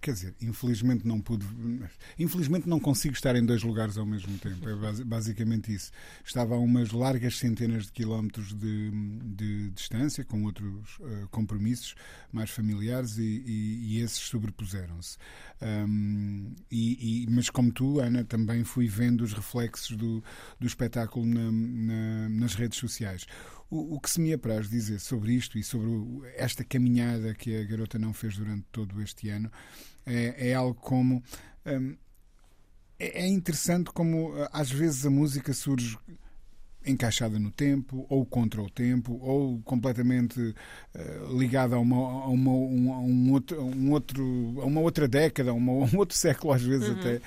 quer 0.00 0.12
dizer, 0.12 0.34
infelizmente 0.40 1.06
não 1.06 1.20
pude, 1.20 1.44
infelizmente 2.18 2.68
não 2.68 2.78
consigo 2.78 3.14
estar 3.14 3.34
em 3.34 3.44
dois 3.44 3.62
lugares 3.62 3.96
ao 3.96 4.04
mesmo 4.06 4.36
tempo. 4.38 4.68
É 4.68 4.74
basi- 4.76 5.02
basicamente 5.04 5.72
isso. 5.74 5.90
Estava 6.24 6.54
a 6.54 6.58
umas 6.58 6.92
largas 6.92 7.38
centenas 7.38 7.86
de 7.86 7.92
quilómetros 7.92 8.52
de, 8.54 8.90
de 9.34 9.70
distância, 9.70 10.22
com 10.24 10.44
outros 10.44 10.98
eh, 11.00 11.26
compromissos 11.30 11.94
mais 12.30 12.50
familiares 12.50 13.16
e, 13.18 13.22
e- 13.46 13.84
e 13.96 14.00
esses 14.00 14.18
sobrepuseram-se. 14.20 15.16
Um, 15.60 16.54
e, 16.70 17.24
e- 17.24 17.26
mas 17.30 17.50
como 17.50 17.72
tu, 17.72 17.98
Ana, 18.00 18.24
também 18.24 18.62
fui 18.62 18.86
vendo 18.86 19.22
os 19.22 19.32
reflexos 19.32 19.96
do, 19.96 20.22
do 20.60 20.66
espetáculo 20.66 21.26
na- 21.26 21.50
na- 21.50 22.28
nas 22.28 22.54
redes 22.58 22.78
sociais. 22.78 23.26
O, 23.70 23.96
o 23.96 24.00
que 24.00 24.10
se 24.10 24.20
me 24.20 24.32
apraz 24.32 24.68
dizer 24.68 24.98
sobre 24.98 25.32
isto 25.32 25.58
e 25.58 25.62
sobre 25.62 25.88
o- 25.88 26.22
esta 26.36 26.64
caminhada 26.64 27.34
que 27.34 27.54
a 27.56 27.64
garota 27.64 27.98
não 27.98 28.12
fez 28.12 28.36
durante 28.36 28.64
todo 28.72 29.00
este 29.02 29.28
ano 29.28 29.50
é, 30.06 30.50
é 30.50 30.54
algo 30.54 30.74
como. 30.80 31.22
hum, 31.66 31.96
é, 32.98 33.22
é 33.24 33.26
interessante 33.28 33.90
como 33.92 34.32
ah, 34.36 34.48
às 34.52 34.70
vezes 34.70 35.04
a 35.06 35.10
música 35.10 35.52
surge 35.52 35.98
encaixada 36.86 37.38
no 37.38 37.50
tempo, 37.50 38.06
ou 38.08 38.24
contra 38.24 38.62
o 38.62 38.70
tempo, 38.70 39.18
ou 39.20 39.60
completamente 39.62 40.54
eh, 40.94 41.20
ligada 41.36 41.76
a 41.76 41.78
uma, 41.78 41.96
a 41.96 42.28
uma, 42.28 42.50
um, 42.52 42.92
a 42.94 42.98
um 43.00 43.32
outro, 43.32 43.60
um 43.62 43.90
outro, 43.92 44.54
a 44.62 44.64
uma 44.64 44.80
outra 44.80 45.06
década, 45.06 45.50
a, 45.50 45.54
uma- 45.54 45.72
a 45.72 45.76
um 45.94 45.98
outro 45.98 46.16
século 46.16 46.52
às 46.52 46.62
vezes 46.62 46.88
até. 46.98 47.20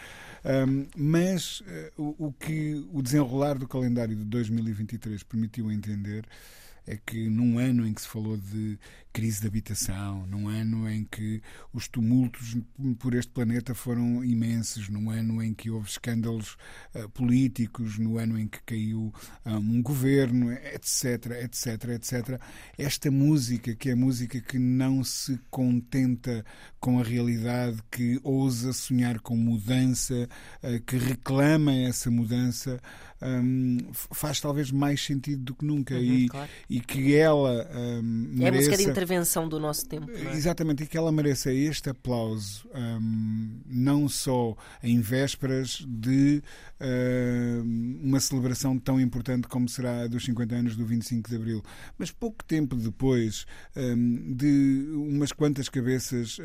Um, 0.44 0.88
mas 0.96 1.62
eh, 1.68 1.92
o, 1.96 2.28
o 2.28 2.34
que 2.34 2.84
o 2.92 3.02
desenrolar 3.02 3.60
do 3.60 3.68
calendário 3.68 4.16
de 4.16 4.24
2023 4.24 5.22
permitiu 5.22 5.72
entender 5.72 6.26
é 6.86 6.98
que 6.98 7.30
num 7.30 7.60
ano 7.60 7.86
em 7.86 7.94
que 7.94 8.02
se 8.02 8.08
falou 8.08 8.38
de 8.38 8.78
crise 9.14 9.42
de 9.42 9.48
habitação, 9.48 10.26
num 10.28 10.48
ano 10.48 10.90
em 10.90 11.04
que 11.04 11.42
os 11.74 11.88
tumultos 11.88 12.58
por 12.98 13.14
este 13.14 13.32
planeta 13.32 13.76
foram 13.76 14.24
imensos, 14.24 14.88
num 14.90 15.10
ano 15.10 15.44
em 15.44 15.54
que 15.54 15.70
houve 15.70 15.90
escândalos 15.90 16.58
eh, 16.94 17.08
políticos, 17.14 17.98
no 17.98 18.18
ano 18.18 18.40
em 18.40 18.48
que 18.48 18.62
caiu 18.64 19.14
ah, 19.44 19.58
um 19.58 19.82
governo, 19.82 20.52
etc, 20.52 21.44
etc, 21.44 21.90
etc. 21.90 22.42
Esta 22.78 23.12
música, 23.12 23.76
que 23.76 23.90
é 23.90 23.96
música 23.96 24.40
que 24.40 24.58
não 24.58 25.04
se 25.04 25.40
contenta 25.50 26.46
com 26.80 27.00
a 27.00 27.04
realidade, 27.04 27.82
que 27.92 28.20
ousa 28.24 28.72
sonhar 28.72 29.20
com 29.20 29.36
mudança, 29.36 30.28
eh, 30.64 30.80
que 30.80 30.98
reclama 30.98 31.74
essa 31.74 32.10
mudança, 32.10 32.80
f- 33.92 34.08
faz 34.14 34.40
talvez 34.42 34.72
mais 34.72 35.04
sentido 35.04 35.44
do 35.44 35.56
que 35.56 35.66
nunca. 35.66 35.94
Uhum, 35.96 36.02
e, 36.02 36.30
claro. 36.30 36.50
e 36.70 36.80
que 36.80 37.16
ela 37.16 37.70
hum, 37.74 38.36
É 38.40 38.48
a 38.48 38.52
música 38.52 38.78
de 38.78 38.84
mereça- 38.84 38.90
intervenção 38.90 39.48
do 39.48 39.60
nosso 39.60 39.88
tempo. 39.88 40.10
é? 40.12 40.34
Exatamente, 40.36 40.84
e 40.84 40.88
que 40.88 40.98
ela 40.98 41.12
mereça 41.12 41.54
este 41.54 41.90
aplauso, 41.90 42.68
hum, 42.74 43.60
não 43.66 44.08
só 44.10 44.56
em 44.84 45.00
vésperas 45.02 45.86
de 45.88 46.42
hum, 46.80 48.00
uma 48.04 48.20
celebração 48.20 48.78
tão 48.78 49.00
importante 49.00 49.48
como 49.48 49.68
será 49.70 50.02
a 50.04 50.08
dos 50.08 50.26
50 50.26 50.56
anos 50.56 50.76
do 50.76 50.86
25 50.86 51.30
de 51.30 51.36
Abril, 51.36 51.64
mas 51.98 52.12
pouco 52.12 52.44
tempo 52.44 52.76
depois 52.76 53.46
de 54.36 54.88
umas 54.94 55.32
quantas 55.32 55.70
cabeças 55.70 56.38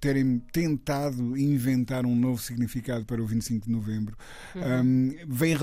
terem 0.00 0.38
tentado 0.52 1.36
inventar 1.36 2.04
um 2.06 2.14
novo 2.16 2.40
significado 2.40 3.04
para 3.04 3.22
o 3.22 3.26
25 3.26 3.66
de 3.66 3.72
Novembro, 3.72 4.16
hum, 4.56 5.10
vem 5.28 5.54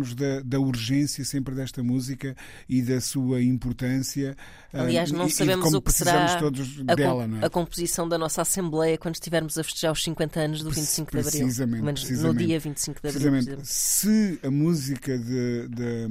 relembrar-nos 0.00 0.14
da, 0.14 0.40
da 0.40 0.58
urgência 0.60 1.24
sempre 1.24 1.54
desta 1.54 1.82
música 1.82 2.34
e 2.68 2.82
da 2.82 3.00
sua 3.00 3.42
importância. 3.42 4.36
hum, 4.74 4.80
Aliás, 4.80 5.10
e- 5.10 5.12
não 5.12 5.26
e 5.26 5.30
sabemos 5.30 5.64
como 5.64 5.76
o 5.78 5.82
que 5.82 5.92
será 5.92 6.36
todos 6.38 6.80
a, 6.88 6.94
dela, 6.94 7.28
com- 7.28 7.36
é? 7.36 7.44
a 7.46 7.50
composição 7.50 8.08
da 8.08 8.18
nossa 8.18 8.42
Assembleia 8.42 8.96
quando 8.98 9.14
estivermos 9.14 9.58
a 9.58 9.64
festejar 9.64 9.92
os 9.92 10.02
50 10.02 10.40
anos 10.40 10.62
do 10.62 10.70
25 10.70 11.10
de 11.10 11.18
Abril. 11.18 11.30
Precisamente, 11.30 11.74
Pelo 11.76 11.84
menos 11.86 12.00
no 12.02 12.06
precisamente. 12.08 12.46
dia 12.46 12.60
25 12.60 13.00
de 13.02 13.08
Abril. 13.08 13.30
Precisamente, 13.32 13.66
se 13.68 14.38
a 14.42 14.50
música 14.50 15.18
de- 15.18 15.68
de- 15.68 16.08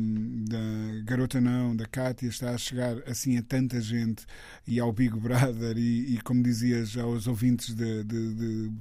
da 0.50 1.02
Garota 1.06 1.42
Não, 1.42 1.76
da 1.76 1.86
Cátia, 1.86 2.28
está 2.28 2.52
a 2.52 2.58
chegar 2.58 2.98
assim 3.08 3.38
a 3.38 3.42
tanta 3.44 3.80
gente 3.82 4.26
e 4.68 4.80
ao 4.80 4.92
Big 4.92 5.18
Brother 5.20 5.78
e, 5.78 6.16
e, 6.16 6.22
como 6.22 6.44
dizias, 6.44 6.96
aos 6.98 7.28
ouvintes 7.28 7.74
de, 7.74 8.04
de- 8.04 8.34
de 8.34 8.72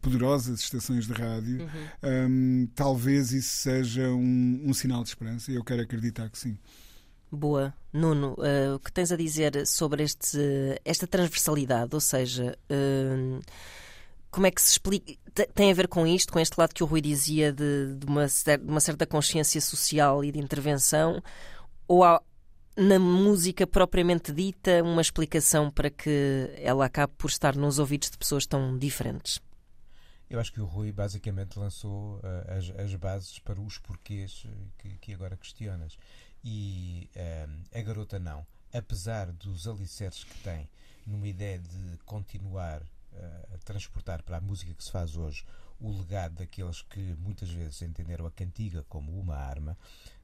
poderosas 0.00 0.60
estações 0.60 1.06
de 1.06 1.12
rádio, 1.12 1.60
Uhum. 1.62 1.68
hum, 2.28 2.68
talvez 2.74 3.32
isso 3.32 3.54
seja 3.56 4.08
um, 4.08 4.62
um 4.64 4.74
sinal 4.74 5.02
de 5.02 5.10
esperança 5.10 5.50
e 5.52 5.54
eu 5.54 5.64
quero 5.64 5.82
acreditar 5.82 6.28
que 6.30 6.38
sim. 6.38 6.56
Boa. 7.30 7.74
Nuno, 7.92 8.36
eh, 8.42 8.72
o 8.72 8.78
que 8.78 8.92
tens 8.92 9.10
a 9.12 9.16
dizer 9.16 9.66
sobre 9.66 10.02
este, 10.04 10.38
esta 10.84 11.06
transversalidade? 11.06 11.90
Ou 11.94 12.00
seja, 12.00 12.56
eh, 12.70 13.40
como 14.30 14.46
é 14.46 14.50
que 14.50 14.60
se 14.62 14.70
explica? 14.72 15.12
te- 15.34 15.48
Tem 15.54 15.70
a 15.70 15.74
ver 15.74 15.88
com 15.88 16.06
isto, 16.06 16.32
com 16.32 16.38
este 16.38 16.56
lado 16.58 16.72
que 16.74 16.82
o 16.82 16.86
Rui 16.86 17.00
dizia 17.00 17.52
de, 17.52 17.94
de 17.98 18.06
uma, 18.06 18.26
de 18.26 18.62
uma 18.70 18.80
certa 18.80 19.06
consciência 19.06 19.60
social 19.60 20.24
e 20.24 20.30
de 20.30 20.38
intervenção? 20.38 21.20
Ou 21.88 22.04
há 22.04 22.22
na 22.76 22.98
música 22.98 23.66
propriamente 23.66 24.32
dita 24.32 24.82
uma 24.82 25.00
explicação 25.00 25.70
para 25.70 25.90
que 25.90 26.50
ela 26.58 26.84
acabe 26.86 27.12
por 27.18 27.28
estar 27.28 27.56
nos 27.56 27.78
ouvidos 27.78 28.10
de 28.10 28.18
pessoas 28.18 28.46
tão 28.46 28.76
diferentes? 28.78 29.40
Eu 30.28 30.40
acho 30.40 30.52
que 30.52 30.60
o 30.60 30.64
Rui 30.64 30.90
basicamente 30.90 31.58
lançou 31.58 32.20
ah, 32.22 32.56
as, 32.56 32.70
as 32.70 32.94
bases 32.96 33.38
para 33.38 33.60
os 33.60 33.78
porquês 33.78 34.44
eh, 34.46 34.50
que, 34.78 34.98
que 34.98 35.14
agora 35.14 35.36
questionas. 35.36 35.96
E 36.42 37.08
ah, 37.16 37.78
a 37.78 37.82
garota 37.82 38.18
não. 38.18 38.46
Apesar 38.72 39.32
dos 39.32 39.68
alicerces 39.68 40.24
que 40.24 40.38
tem 40.40 40.68
numa 41.06 41.28
ideia 41.28 41.58
de 41.58 41.98
continuar 42.04 42.82
ah, 43.14 43.48
a 43.54 43.58
transportar 43.58 44.22
para 44.22 44.38
a 44.38 44.40
música 44.40 44.74
que 44.74 44.82
se 44.82 44.90
faz 44.90 45.16
hoje 45.16 45.44
o 45.80 45.96
legado 45.98 46.36
daqueles 46.36 46.82
que 46.82 47.00
muitas 47.18 47.50
vezes 47.50 47.82
entenderam 47.82 48.26
a 48.26 48.30
cantiga 48.30 48.82
como 48.88 49.18
uma 49.18 49.36
arma, 49.36 49.76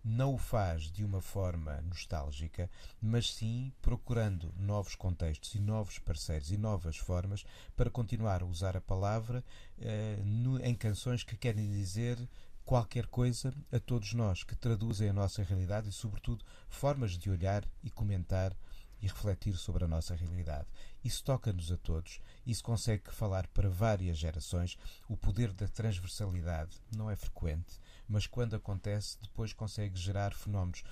não 0.04 0.34
o 0.34 0.38
faz 0.38 0.90
de 0.90 1.04
uma 1.04 1.20
forma 1.20 1.80
nostálgica, 1.82 2.68
mas 3.00 3.32
sim 3.34 3.72
procurando 3.80 4.52
novos 4.56 4.94
contextos 4.94 5.54
e 5.54 5.60
novos 5.60 5.98
parceiros 5.98 6.50
e 6.50 6.56
novas 6.56 6.96
formas 6.96 7.44
para 7.76 7.90
continuar 7.90 8.42
a 8.42 8.46
usar 8.46 8.76
a 8.76 8.80
palavra 8.80 9.44
eh, 9.78 10.20
no- 10.24 10.60
em 10.64 10.74
canções 10.74 11.22
que 11.22 11.36
querem 11.36 11.70
dizer 11.70 12.18
qualquer 12.64 13.06
coisa 13.06 13.52
a 13.72 13.78
todos 13.78 14.12
nós, 14.14 14.44
que 14.44 14.56
traduzem 14.56 15.08
a 15.08 15.12
nossa 15.12 15.42
realidade 15.42 15.88
e, 15.88 15.92
sobretudo, 15.92 16.44
formas 16.68 17.12
de 17.12 17.30
olhar 17.30 17.64
e 17.82 17.90
comentar 17.90 18.56
e 19.00 19.06
refletir 19.08 19.56
sobre 19.56 19.84
a 19.84 19.88
nossa 19.88 20.14
realidade. 20.14 20.68
Isso 21.02 21.24
toca-nos 21.24 21.72
a 21.72 21.76
todos, 21.76 22.20
isso 22.46 22.62
consegue 22.62 23.12
falar 23.12 23.48
para 23.48 23.68
várias 23.68 24.16
gerações. 24.16 24.78
O 25.08 25.16
poder 25.16 25.52
da 25.52 25.66
transversalidade 25.66 26.80
não 26.96 27.10
é 27.10 27.16
frequente, 27.16 27.80
mas 28.12 28.26
quando 28.26 28.54
acontece, 28.54 29.16
depois 29.22 29.54
consegue 29.54 29.98
gerar 29.98 30.34
fenómenos. 30.34 30.84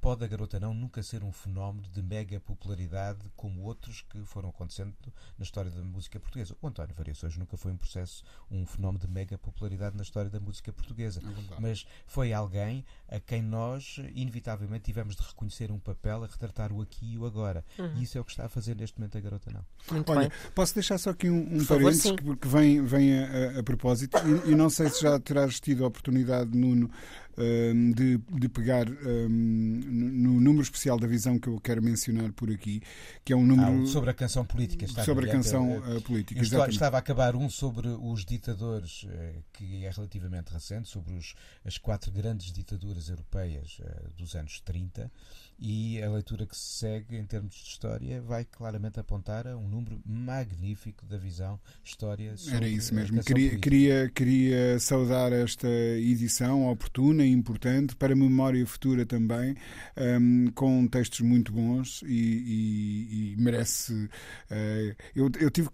Pode 0.00 0.24
a 0.24 0.28
garota 0.28 0.60
não 0.60 0.72
nunca 0.72 1.02
ser 1.02 1.24
um 1.24 1.32
fenómeno 1.32 1.86
de 1.88 2.02
mega 2.02 2.38
popularidade 2.38 3.18
como 3.34 3.62
outros 3.62 4.02
que 4.08 4.24
foram 4.24 4.50
acontecendo 4.50 4.94
na 5.36 5.42
história 5.42 5.70
da 5.70 5.82
música 5.82 6.20
portuguesa. 6.20 6.56
O 6.62 6.66
António 6.68 6.94
Variações 6.94 7.36
nunca 7.36 7.56
foi 7.56 7.72
um 7.72 7.76
processo, 7.76 8.22
um 8.50 8.64
fenómeno 8.64 9.00
de 9.04 9.08
mega 9.12 9.36
popularidade 9.36 9.96
na 9.96 10.02
história 10.02 10.30
da 10.30 10.38
música 10.38 10.72
portuguesa. 10.72 11.20
Mas 11.58 11.84
foi 12.06 12.32
alguém 12.32 12.84
a 13.08 13.18
quem 13.18 13.42
nós, 13.42 13.96
inevitavelmente, 14.14 14.84
tivemos 14.84 15.16
de 15.16 15.22
reconhecer 15.22 15.72
um 15.72 15.78
papel 15.80 16.22
a 16.22 16.26
retratar 16.26 16.72
o 16.72 16.80
aqui 16.80 17.14
e 17.14 17.18
o 17.18 17.26
agora. 17.26 17.64
E 17.96 18.02
isso 18.02 18.16
é 18.16 18.20
o 18.20 18.24
que 18.24 18.30
está 18.30 18.44
a 18.46 18.48
fazer 18.48 18.76
neste 18.76 18.98
momento 18.98 19.18
a 19.18 19.20
garota 19.20 19.50
não. 19.50 19.64
Muito 19.90 20.12
Olha, 20.12 20.28
bem. 20.28 20.38
posso 20.54 20.74
deixar 20.74 20.98
só 20.98 21.10
aqui 21.10 21.28
um, 21.28 21.56
um 21.58 21.64
parênteses 21.64 22.12
que- 22.12 22.22
porque 22.22 22.46
vem, 22.46 22.84
vem 22.84 23.18
a, 23.18 23.26
a- 23.56 23.58
a 23.60 23.62
propósito 23.62 24.16
e, 24.46 24.52
e 24.52 24.54
não 24.54 24.70
sei 24.70 24.88
se 24.90 25.02
já 25.02 25.18
terás 25.18 25.58
tido 25.58 25.84
a 25.84 25.88
oportunidade, 25.88 26.56
Nuno, 26.56 26.90
um, 27.38 27.92
de, 27.92 28.18
de 28.18 28.48
pegar 28.48 28.88
um, 28.88 29.28
no 29.28 30.40
número 30.40 30.62
especial 30.62 30.98
da 30.98 31.06
visão 31.06 31.38
que 31.38 31.48
eu 31.48 31.60
quero 31.60 31.82
mencionar 31.82 32.32
por 32.32 32.50
aqui, 32.50 32.82
que 33.24 33.32
é 33.32 33.36
um 33.36 33.46
número. 33.46 33.82
Ah, 33.82 33.86
sobre 33.86 34.10
a 34.10 34.14
canção 34.14 34.44
política. 34.44 34.84
Está 34.84 35.04
sobre 35.04 35.28
a 35.28 35.32
canção 35.32 35.78
uh, 35.78 36.00
política. 36.02 36.40
Estava, 36.40 36.68
estava 36.68 36.96
a 36.96 37.00
acabar 37.00 37.36
um 37.36 37.48
sobre 37.48 37.88
os 37.88 38.24
ditadores, 38.24 39.04
uh, 39.04 39.44
que 39.52 39.84
é 39.84 39.90
relativamente 39.90 40.52
recente, 40.52 40.88
sobre 40.88 41.14
os, 41.14 41.34
as 41.64 41.78
quatro 41.78 42.10
grandes 42.10 42.52
ditaduras 42.52 43.08
europeias 43.08 43.80
uh, 43.80 44.10
dos 44.16 44.34
anos 44.34 44.60
30 44.60 45.10
e 45.58 46.00
a 46.02 46.08
leitura 46.10 46.46
que 46.46 46.56
se 46.56 46.78
segue 46.78 47.16
em 47.16 47.24
termos 47.24 47.54
de 47.54 47.62
história 47.62 48.20
vai 48.22 48.44
claramente 48.44 49.00
apontar 49.00 49.46
a 49.46 49.56
um 49.56 49.68
número 49.68 50.00
magnífico 50.06 51.04
da 51.06 51.18
visão 51.18 51.58
história 51.82 52.36
sobre 52.36 52.56
Era 52.56 52.68
isso 52.68 52.94
mesmo. 52.94 53.22
Queria, 53.24 53.58
queria, 53.58 54.10
queria 54.10 54.78
saudar 54.78 55.32
esta 55.32 55.68
edição 55.68 56.68
oportuna 56.68 57.24
e 57.24 57.32
importante 57.32 57.96
para 57.96 58.12
a 58.12 58.16
memória 58.16 58.64
futura 58.66 59.04
também, 59.04 59.56
um, 59.96 60.46
com 60.54 60.86
textos 60.86 61.20
muito 61.20 61.52
bons 61.52 62.02
e, 62.02 62.06
e, 62.06 63.32
e 63.32 63.36
merece. 63.36 63.92
Uh, 63.94 64.94
eu, 65.14 65.30
eu 65.40 65.50
tive 65.50 65.68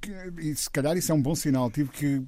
que, 0.00 0.54
se 0.54 0.70
calhar 0.70 0.96
isso 0.96 1.12
é 1.12 1.14
um 1.14 1.22
bom 1.22 1.34
sinal, 1.34 1.70
tive 1.70 1.90
que, 1.90 2.16
uh, 2.16 2.24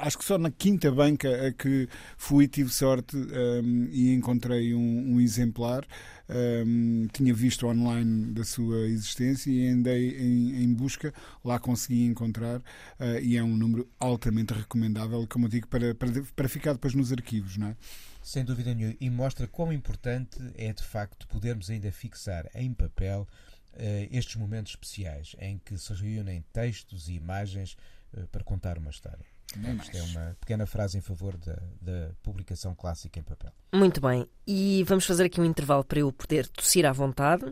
acho 0.00 0.18
que 0.18 0.24
só 0.24 0.36
na 0.36 0.50
quinta 0.50 0.90
banca 0.90 1.46
a 1.46 1.52
que 1.52 1.88
fui, 2.16 2.48
tive 2.48 2.70
sorte 2.70 3.16
um, 3.16 3.88
e 3.90 4.12
encontrei 4.12 4.74
um, 4.74 5.14
um 5.14 5.20
exemplar 5.20 5.86
um, 6.28 7.06
tinha 7.12 7.32
visto 7.32 7.66
online 7.66 8.32
da 8.32 8.44
sua 8.44 8.86
existência 8.86 9.50
e 9.50 9.68
andei 9.68 10.10
em, 10.18 10.62
em 10.62 10.72
busca, 10.74 11.12
lá 11.44 11.58
consegui 11.58 12.04
encontrar 12.04 12.58
uh, 12.58 13.18
e 13.22 13.36
é 13.36 13.42
um 13.42 13.56
número 13.56 13.88
altamente 13.98 14.52
recomendável, 14.52 15.26
como 15.28 15.46
eu 15.46 15.48
digo, 15.48 15.68
para, 15.68 15.94
para, 15.94 16.10
para 16.34 16.48
ficar 16.48 16.74
depois 16.74 16.94
nos 16.94 17.12
arquivos, 17.12 17.56
não 17.56 17.68
é? 17.68 17.76
Sem 18.22 18.44
dúvida 18.44 18.74
nenhuma, 18.74 18.96
e 19.00 19.08
mostra 19.08 19.46
quão 19.46 19.72
importante 19.72 20.38
é 20.54 20.72
de 20.72 20.82
facto 20.82 21.26
podermos 21.28 21.70
ainda 21.70 21.90
fixar 21.90 22.48
em 22.54 22.74
papel 22.74 23.26
uh, 23.74 24.08
estes 24.10 24.36
momentos 24.36 24.72
especiais 24.72 25.34
em 25.38 25.58
que 25.58 25.78
se 25.78 25.92
reúnem 25.94 26.44
textos 26.52 27.08
e 27.08 27.14
imagens 27.14 27.76
uh, 28.12 28.26
para 28.28 28.44
contar 28.44 28.76
uma 28.76 28.90
história. 28.90 29.37
Isto 29.56 29.96
é 29.96 30.02
uma 30.02 30.36
pequena 30.40 30.66
frase 30.66 30.98
em 30.98 31.00
favor 31.00 31.36
da, 31.38 31.58
da, 31.80 32.10
publicação 32.22 32.74
clássica 32.74 33.18
em 33.18 33.22
papel. 33.22 33.50
Muito 33.72 34.00
bem. 34.00 34.28
E 34.46 34.84
vamos 34.84 35.06
fazer 35.06 35.24
aqui 35.24 35.40
um 35.40 35.44
intervalo 35.44 35.84
para 35.84 36.00
eu 36.00 36.12
poder 36.12 36.46
tossir 36.48 36.84
à 36.84 36.92
vontade. 36.92 37.44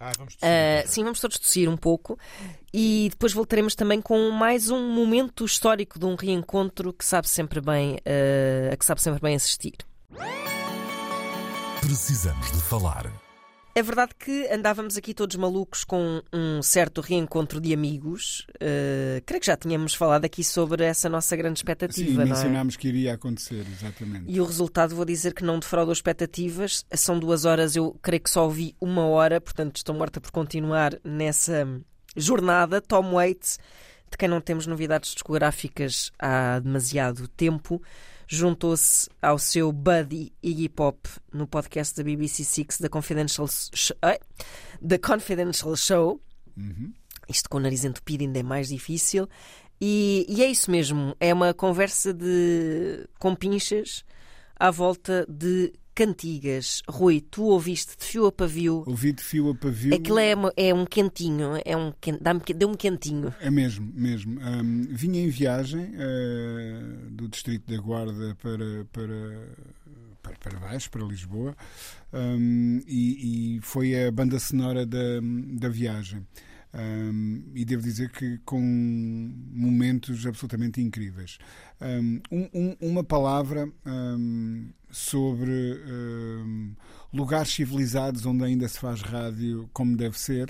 Ah, 0.00 0.12
vamos 0.18 0.34
tossir. 0.34 0.48
Uh, 0.48 0.88
sim, 0.88 1.04
vamos 1.04 1.20
todos 1.20 1.38
tossir 1.38 1.68
um 1.68 1.76
pouco. 1.76 2.18
E 2.74 3.08
depois 3.10 3.32
voltaremos 3.32 3.74
também 3.76 4.00
com 4.00 4.30
mais 4.30 4.68
um 4.68 4.92
momento 4.92 5.44
histórico 5.44 5.98
de 5.98 6.06
um 6.06 6.16
reencontro 6.16 6.92
que 6.92 7.04
sabe 7.04 7.28
sempre 7.28 7.60
bem, 7.60 7.94
uh, 7.94 8.72
a 8.72 8.76
que 8.76 8.84
sabe 8.84 9.00
sempre 9.00 9.20
bem 9.20 9.36
assistir. 9.36 9.76
Precisamos 11.80 12.50
de 12.50 12.60
falar. 12.62 13.21
É 13.74 13.82
verdade 13.82 14.12
que 14.18 14.46
andávamos 14.52 14.98
aqui 14.98 15.14
todos 15.14 15.34
malucos 15.36 15.82
com 15.82 16.22
um 16.30 16.62
certo 16.62 17.00
reencontro 17.00 17.58
de 17.58 17.72
amigos. 17.72 18.46
Uh, 18.56 19.22
creio 19.24 19.40
que 19.40 19.46
já 19.46 19.56
tínhamos 19.56 19.94
falado 19.94 20.26
aqui 20.26 20.44
sobre 20.44 20.84
essa 20.84 21.08
nossa 21.08 21.34
grande 21.34 21.60
expectativa. 21.60 22.22
Sim, 22.22 22.28
mencionámos 22.28 22.74
é? 22.74 22.78
que 22.78 22.88
iria 22.88 23.14
acontecer, 23.14 23.64
exatamente. 23.72 24.24
E 24.28 24.38
o 24.42 24.44
resultado, 24.44 24.94
vou 24.94 25.06
dizer 25.06 25.32
que 25.32 25.42
não 25.42 25.58
defraudou 25.58 25.92
expectativas. 25.92 26.84
São 26.92 27.18
duas 27.18 27.46
horas, 27.46 27.74
eu 27.74 27.98
creio 28.02 28.22
que 28.22 28.28
só 28.28 28.44
ouvi 28.44 28.76
uma 28.78 29.06
hora, 29.06 29.40
portanto 29.40 29.76
estou 29.76 29.94
morta 29.94 30.20
por 30.20 30.30
continuar 30.30 30.92
nessa 31.02 31.66
jornada. 32.14 32.78
Tom 32.78 33.12
Waits, 33.12 33.58
de 34.10 34.18
quem 34.18 34.28
não 34.28 34.42
temos 34.42 34.66
novidades 34.66 35.14
discográficas 35.14 36.12
há 36.18 36.58
demasiado 36.58 37.26
tempo 37.26 37.82
juntou-se 38.34 39.10
ao 39.20 39.38
seu 39.38 39.70
buddy 39.70 40.32
Iggy 40.42 40.68
Pop 40.70 40.98
no 41.32 41.46
podcast 41.46 41.94
da 41.94 42.02
BBC 42.02 42.44
Six 42.44 42.78
da 42.80 42.88
Confidential, 42.88 43.46
Sh 43.46 43.92
The 44.86 44.96
Confidential 44.96 45.76
Show. 45.76 46.20
Uhum. 46.56 46.94
Isto 47.28 47.50
com 47.50 47.58
o 47.58 47.60
nariz 47.60 47.84
entupido 47.84 48.24
ainda 48.24 48.38
é 48.38 48.42
mais 48.42 48.68
difícil. 48.68 49.28
E, 49.78 50.24
e, 50.28 50.42
é 50.42 50.46
isso 50.46 50.70
mesmo, 50.70 51.14
é 51.20 51.34
uma 51.34 51.52
conversa 51.52 52.14
de 52.14 53.06
com 53.18 53.34
pinchas 53.34 54.02
à 54.56 54.70
volta 54.70 55.26
de 55.28 55.72
cantigas. 55.94 56.82
Rui, 56.88 57.20
tu 57.20 57.44
ouviste 57.44 57.96
de 57.96 58.04
fio 58.04 58.26
a 58.26 58.32
pavio. 58.32 58.84
Ouvi 58.86 59.12
de 59.12 59.22
fio 59.22 59.50
a 59.50 59.54
pavio. 59.54 59.94
Aquilo 59.94 60.18
é, 60.18 60.34
é 60.56 60.74
um 60.74 60.84
quentinho, 60.84 61.52
é 61.64 61.76
um, 61.76 61.92
deu-me 62.56 62.76
quentinho. 62.76 63.34
É 63.40 63.50
mesmo, 63.50 63.90
mesmo. 63.94 64.40
Um, 64.40 64.86
vinha 64.90 65.20
em 65.20 65.28
viagem 65.28 65.84
uh, 65.84 67.10
do 67.10 67.28
Distrito 67.28 67.70
da 67.70 67.80
Guarda 67.80 68.36
para, 68.40 68.84
para, 68.92 69.48
para, 70.22 70.34
para 70.38 70.60
baixo, 70.60 70.90
para 70.90 71.04
Lisboa, 71.04 71.56
um, 72.12 72.80
e, 72.86 73.56
e, 73.56 73.60
foi 73.62 74.06
a 74.06 74.10
banda 74.10 74.38
sonora 74.38 74.86
da, 74.86 75.20
da 75.58 75.68
viagem. 75.68 76.26
Um, 76.74 77.52
e 77.54 77.66
devo 77.66 77.82
dizer 77.82 78.10
que 78.10 78.38
com 78.46 78.58
momentos 79.52 80.26
absolutamente 80.26 80.80
incríveis. 80.80 81.36
Um, 81.82 82.20
um, 82.30 82.76
uma 82.80 83.02
palavra 83.02 83.68
sobre 84.90 85.50
lugares 87.12 87.50
civilizados 87.50 88.24
onde 88.24 88.44
ainda 88.44 88.66
se 88.66 88.78
faz 88.78 89.02
rádio 89.02 89.68
como 89.72 89.96
deve 89.96 90.18
ser. 90.18 90.48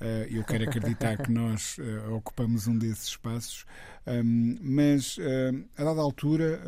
Uh, 0.00 0.26
eu 0.28 0.44
quero 0.44 0.64
acreditar 0.64 1.16
que 1.18 1.30
nós 1.30 1.78
uh, 1.78 2.14
ocupamos 2.14 2.66
um 2.66 2.76
desses 2.76 3.08
espaços. 3.08 3.64
Um, 4.06 4.56
mas 4.60 5.18
uh, 5.18 5.64
a 5.76 5.84
dada 5.84 6.00
altura 6.00 6.60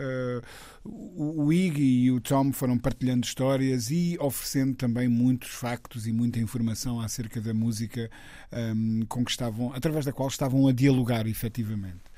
o, 0.84 1.46
o 1.46 1.52
Iggy 1.52 2.04
e 2.04 2.10
o 2.10 2.20
Tom 2.20 2.52
foram 2.52 2.78
partilhando 2.78 3.24
histórias 3.24 3.90
e 3.90 4.16
oferecendo 4.20 4.74
também 4.74 5.08
muitos 5.08 5.48
factos 5.50 6.06
e 6.06 6.12
muita 6.12 6.38
informação 6.38 7.00
acerca 7.00 7.40
da 7.40 7.54
música 7.54 8.10
um, 8.52 9.04
com 9.08 9.24
que 9.24 9.30
estavam, 9.30 9.72
através 9.72 10.04
da 10.04 10.12
qual 10.12 10.28
estavam 10.28 10.68
a 10.68 10.72
dialogar 10.72 11.26
efetivamente. 11.26 12.11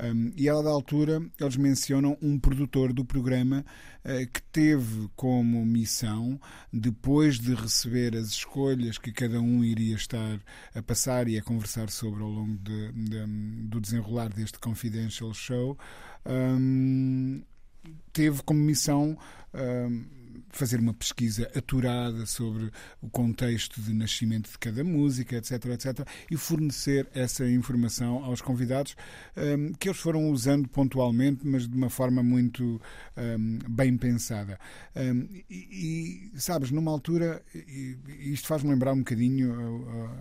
Um, 0.00 0.32
e 0.36 0.48
a 0.48 0.54
dada 0.54 0.68
altura 0.68 1.20
eles 1.40 1.56
mencionam 1.56 2.16
um 2.22 2.38
produtor 2.38 2.92
do 2.92 3.04
programa 3.04 3.64
uh, 4.04 4.30
que 4.32 4.40
teve 4.52 5.08
como 5.16 5.64
missão, 5.66 6.40
depois 6.72 7.38
de 7.38 7.54
receber 7.54 8.16
as 8.16 8.28
escolhas 8.28 8.96
que 8.96 9.10
cada 9.10 9.40
um 9.40 9.64
iria 9.64 9.96
estar 9.96 10.40
a 10.74 10.82
passar 10.82 11.26
e 11.26 11.36
a 11.36 11.42
conversar 11.42 11.90
sobre 11.90 12.22
ao 12.22 12.28
longo 12.28 12.56
de, 12.58 12.92
de, 12.92 13.26
do 13.66 13.80
desenrolar 13.80 14.28
deste 14.28 14.58
Confidential 14.60 15.34
Show, 15.34 15.76
um, 16.24 17.42
teve 18.12 18.42
como 18.42 18.60
missão. 18.60 19.18
Um, 19.52 20.17
fazer 20.50 20.80
uma 20.80 20.94
pesquisa 20.94 21.50
aturada 21.54 22.24
sobre 22.26 22.70
o 23.00 23.08
contexto 23.08 23.80
de 23.80 23.92
nascimento 23.92 24.50
de 24.50 24.58
cada 24.58 24.82
música, 24.82 25.36
etc, 25.36 25.66
etc, 25.66 26.08
e 26.30 26.36
fornecer 26.36 27.08
essa 27.14 27.48
informação 27.48 28.24
aos 28.24 28.40
convidados 28.40 28.96
um, 29.36 29.72
que 29.74 29.88
eles 29.88 30.00
foram 30.00 30.30
usando 30.30 30.68
pontualmente, 30.68 31.46
mas 31.46 31.68
de 31.68 31.76
uma 31.76 31.90
forma 31.90 32.22
muito 32.22 32.80
um, 33.16 33.58
bem 33.68 33.96
pensada. 33.96 34.58
Um, 34.96 35.28
e, 35.50 36.30
e, 36.34 36.40
sabes, 36.40 36.70
numa 36.70 36.90
altura, 36.90 37.42
e, 37.54 37.98
isto 38.32 38.46
faz-me 38.48 38.70
lembrar 38.70 38.92
um 38.92 38.98
bocadinho 38.98 39.54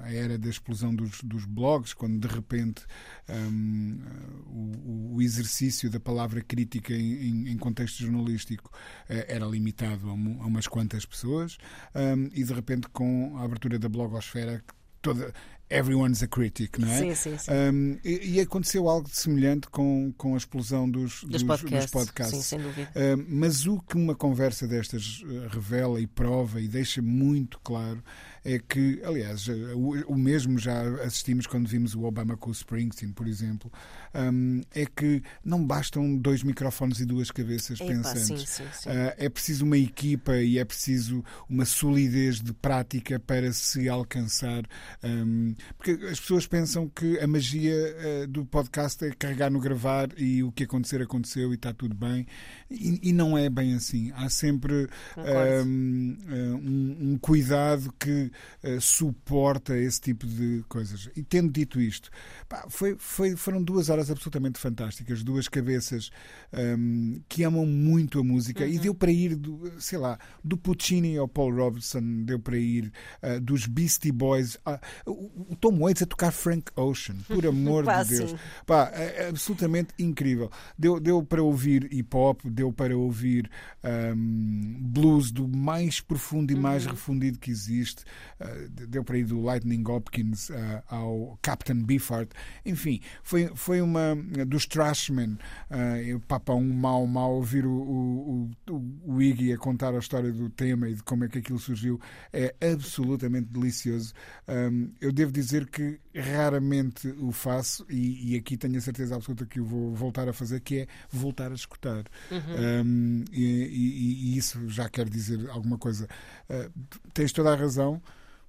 a, 0.02 0.06
a, 0.06 0.14
era 0.14 0.38
da 0.38 0.50
explosão 0.50 0.94
dos, 0.94 1.22
dos 1.24 1.46
blogs, 1.46 1.94
quando 1.94 2.28
de 2.28 2.34
repente 2.34 2.84
hum, 3.30 4.00
o, 4.48 5.16
o, 5.16 5.22
exercício 5.22 5.90
da 5.90 6.00
palavra 6.00 6.42
crítica 6.42 6.94
em, 6.94 7.50
em 7.50 7.58
contexto 7.58 8.00
jornalístico 8.00 8.70
uh, 8.70 9.26
era 9.28 9.46
limitado 9.46 10.10
a 10.10 10.17
a 10.42 10.46
umas 10.46 10.68
quantas 10.68 11.06
pessoas 11.06 11.58
um, 11.96 12.30
e 12.34 12.44
de 12.44 12.54
repente 12.54 12.88
com 12.90 13.38
a 13.38 13.44
abertura 13.44 13.78
da 13.78 13.90
blogosfera 13.90 14.64
toda 15.02 15.34
everyone's 15.70 16.24
a 16.24 16.28
critic, 16.28 16.78
não 16.80 16.88
é? 16.88 16.98
Sim, 16.98 17.16
sim, 17.16 17.38
sim. 17.38 17.52
Um, 17.52 18.00
e, 18.04 18.36
e, 18.36 18.40
aconteceu 18.40 18.88
algo 18.88 19.10
semelhante 19.12 19.68
com, 19.68 20.14
com 20.18 20.34
a 20.34 20.38
explosão 20.38 20.90
dos, 20.90 21.22
dos, 21.24 21.30
dos 21.30 21.44
podcasts. 21.44 21.92
Dos 21.92 22.06
podcasts. 22.06 22.38
Sim, 22.38 22.42
sem 22.42 22.60
dúvida. 22.60 22.90
Um, 22.96 23.26
mas 23.28 23.66
o 23.66 23.80
que 23.82 23.96
uma 23.96 24.16
conversa 24.16 24.68
destas 24.68 25.24
eh, 25.26 25.48
revela 25.52 26.00
e 26.00 26.08
prova 26.08 26.62
e 26.62 26.68
deixa 26.68 27.02
muito 27.02 27.60
claro 27.60 28.02
é 28.48 28.60
que, 28.60 29.02
aliás, 29.04 29.50
o, 29.76 30.14
o 30.14 30.18
mesmo 30.18 30.58
já 30.58 30.82
assistimos 31.04 31.46
quando 31.46 31.68
vimos 31.68 31.94
o 31.94 32.04
Obama 32.04 32.38
com 32.38 32.50
o 32.50 32.54
Springsteen, 32.54 33.12
por 33.12 33.28
exemplo, 33.28 33.70
um, 34.16 34.62
é 34.74 34.86
que 34.86 35.22
não 35.44 35.68
bastam 35.68 36.16
dois 36.16 36.44
microfones 36.44 37.02
e 37.02 37.06
duas 37.06 37.30
cabeças 37.30 37.78
Epa, 37.82 37.90
pensantes. 37.90 38.50
Sim, 38.50 38.64
sim, 38.64 38.64
sim. 38.72 38.90
Uh, 38.90 39.14
é 39.18 39.28
preciso 39.28 39.66
uma 39.66 39.78
equipa 39.78 40.38
e 40.38 40.58
é 40.58 40.64
preciso 40.64 41.26
uma 41.50 41.66
solidez 41.66 42.40
de 42.40 42.54
prática 42.54 43.20
para 43.20 43.52
se 43.52 43.90
alcançar. 43.90 44.64
Um, 45.04 45.54
porque 45.78 45.92
as 46.06 46.18
pessoas 46.18 46.48
pensam 46.48 46.88
que 46.88 47.20
a 47.20 47.28
magia 47.28 47.76
uh, 47.76 48.28
do 48.28 48.46
podcast 48.46 49.04
é 49.04 49.12
carregar 49.12 49.52
no 49.52 49.60
gravar 49.60 50.08
e 50.16 50.42
o 50.42 50.54
que 50.54 50.64
acontecer, 50.64 51.02
aconteceu 51.02 51.52
e 51.52 51.56
está 51.56 51.74
tudo 51.74 51.94
bem. 51.94 52.26
E, 52.72 53.10
e 53.10 53.12
não 53.12 53.38
é 53.38 53.50
bem 53.50 53.74
assim. 53.74 54.10
Há 54.16 54.30
sempre 54.30 54.88
um, 55.18 56.18
um, 56.30 56.98
um 57.12 57.18
cuidado 57.18 57.94
que 58.00 58.32
uh, 58.64 58.82
suporta 58.82 59.78
esse 59.78 60.02
tipo 60.02 60.26
de 60.26 60.64
coisas. 60.68 61.10
E 61.16 61.24
tendo 61.24 61.52
dito 61.52 61.80
isto, 61.80 62.10
pá, 62.48 62.66
foi, 62.70 62.96
foi, 62.98 63.36
foram 63.36 63.62
duas 63.62 63.90
horas 63.90 64.10
absolutamente 64.10 64.60
fantásticas, 64.60 65.24
duas 65.24 65.48
cabeças 65.48 66.10
um, 66.54 67.22
que 67.28 67.44
amam 67.44 67.66
muito 67.66 68.20
a 68.20 68.24
música 68.24 68.64
uhum. 68.64 68.70
e 68.70 68.80
deu 68.80 68.96
para 68.96 69.12
ir, 69.12 69.36
do, 69.36 69.72
sei 69.80 69.98
lá, 69.98 70.18
do 70.44 70.58
Puccini 70.58 71.18
ao 71.18 71.28
Paul 71.28 71.54
Robeson, 71.56 72.24
deu 72.24 72.40
para 72.40 72.58
ir 72.58 72.92
uh, 73.22 73.40
dos 73.40 73.66
Beastie 73.66 74.12
Boys, 74.12 74.56
uh, 74.56 74.80
o, 75.06 75.56
Tom 75.56 75.80
Waits 75.80 76.04
a 76.04 76.06
tocar 76.06 76.32
Frank 76.32 76.72
Ocean, 76.76 77.16
por 77.28 77.46
amor 77.48 77.86
de 77.86 78.18
Deus. 78.18 78.36
Pá, 78.66 78.92
é, 78.94 79.26
é 79.26 79.30
absolutamente 79.30 79.94
incrível. 80.00 80.52
Deu, 80.78 81.00
deu 81.00 81.24
para 81.24 81.44
ouvir 81.44 81.88
hip 81.94 82.16
hop, 82.16 82.42
deu 82.46 82.72
para 82.72 82.98
ouvir 82.98 83.50
um, 83.84 84.78
blues 84.82 85.32
do 85.32 85.48
mais 85.48 86.00
profundo 86.00 86.52
e 86.52 86.56
mais 86.56 86.88
Uhum. 86.88 86.92
refundido 86.92 87.40
que 87.40 87.52
existe. 87.52 88.04
Uh, 88.40 88.70
deu 88.88 89.04
para 89.04 89.18
ir 89.18 89.26
do 89.26 89.42
Lightning 89.42 89.84
Hopkins 89.88 90.50
uh, 90.50 90.84
ao 90.88 91.40
Captain 91.42 91.84
Beefheart. 91.84 92.30
Enfim, 92.66 93.02
foi, 93.24 93.48
foi 93.56 93.82
uma 93.82 94.16
dos 94.48 94.66
Trashmen. 94.66 95.38
Uh, 95.70 96.20
papa, 96.28 96.54
um 96.54 96.74
mau, 96.74 97.06
mau 97.08 97.36
ouvir 97.36 97.66
o, 97.66 97.72
o, 97.72 98.52
o, 98.70 99.14
o 99.16 99.22
Iggy 99.22 99.54
a 99.54 99.58
contar 99.58 99.94
a 99.94 100.00
história 100.00 100.32
do 100.32 100.50
tema 100.50 100.90
e 100.90 100.96
de 100.96 101.04
como 101.04 101.26
é 101.26 101.28
que 101.28 101.40
aquilo 101.40 101.60
surgiu. 101.60 102.00
É 102.32 102.56
absolutamente 102.62 103.48
delicioso. 103.52 104.14
Um, 104.48 104.92
eu 105.00 105.12
devo 105.12 105.32
dizer 105.32 105.68
que 105.68 106.00
raramente 106.16 107.08
o 107.20 107.32
faço 107.32 107.86
e, 107.90 108.34
e, 108.34 108.36
aqui 108.36 108.58
tenho 108.58 108.78
a 108.78 108.82
certeza 108.82 109.16
absoluta 109.16 109.46
que 109.46 109.60
o 109.60 109.66
vou 109.66 109.94
voltar 109.94 110.28
a 110.28 110.34
fazer, 110.34 110.60
que 110.62 110.80
é 110.80 110.88
voltar 111.10 111.52
a 111.52 111.56
escutar. 111.56 112.06
Uhum. 112.32 112.86
Um, 112.86 113.26
e, 113.32 113.44
e, 113.44 114.34
e, 114.34 114.38
isso 114.38 114.68
já 114.70 114.90
quer 114.90 115.10
dizer 115.10 115.50
alguma 115.50 115.78
coisa. 115.78 116.08
Uh, 116.50 116.72
tens 117.14 117.32
toda 117.32 117.52
a 117.52 117.56
razão. 117.56 118.02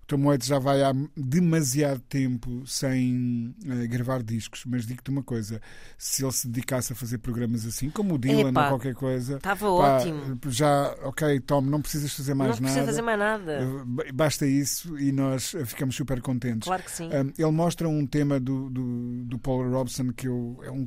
Tom 0.09 0.24
Waits 0.24 0.46
já 0.46 0.59
vai 0.59 0.82
há 0.82 0.90
demasiado 1.14 2.00
tempo 2.00 2.66
sem 2.66 3.54
uh, 3.66 3.86
gravar 3.88 4.22
discos, 4.22 4.64
mas 4.64 4.86
digo-te 4.86 5.11
uma 5.11 5.22
coisa: 5.22 5.61
se 5.98 6.24
ele 6.24 6.32
se 6.32 6.48
dedicasse 6.48 6.94
a 6.94 6.96
fazer 6.96 7.18
programas 7.18 7.66
assim, 7.66 7.90
como 7.90 8.14
o 8.14 8.18
Dylan 8.18 8.48
Epá, 8.48 8.64
ou 8.64 8.68
qualquer 8.70 8.94
coisa, 8.94 9.36
estava 9.36 9.68
ótimo. 9.68 10.40
Já, 10.46 10.96
ok, 11.02 11.38
Tom, 11.40 11.61
não 11.61 11.82
precisas 11.82 12.11
fazer 12.14 12.32
mais 12.32 12.52
não 12.52 12.56
precisa 12.56 12.80
nada. 12.80 12.86
fazer 12.90 13.02
mais 13.02 13.18
nada. 13.18 13.61
Uh, 13.62 14.14
basta 14.14 14.46
isso 14.46 14.98
e 14.98 15.12
nós 15.12 15.54
ficamos 15.66 15.94
super 15.94 16.22
contentes. 16.22 16.66
Claro 16.66 16.82
que 16.82 16.90
sim. 16.90 17.09
Um, 17.09 17.32
ele 17.36 17.52
mostra 17.52 17.86
um 17.86 18.06
tema 18.06 18.40
do, 18.40 18.70
do, 18.70 19.24
do 19.26 19.38
Paul 19.38 19.70
Robson 19.70 20.11
que 20.11 20.26
eu, 20.26 20.59
é, 20.62 20.70
um, 20.70 20.86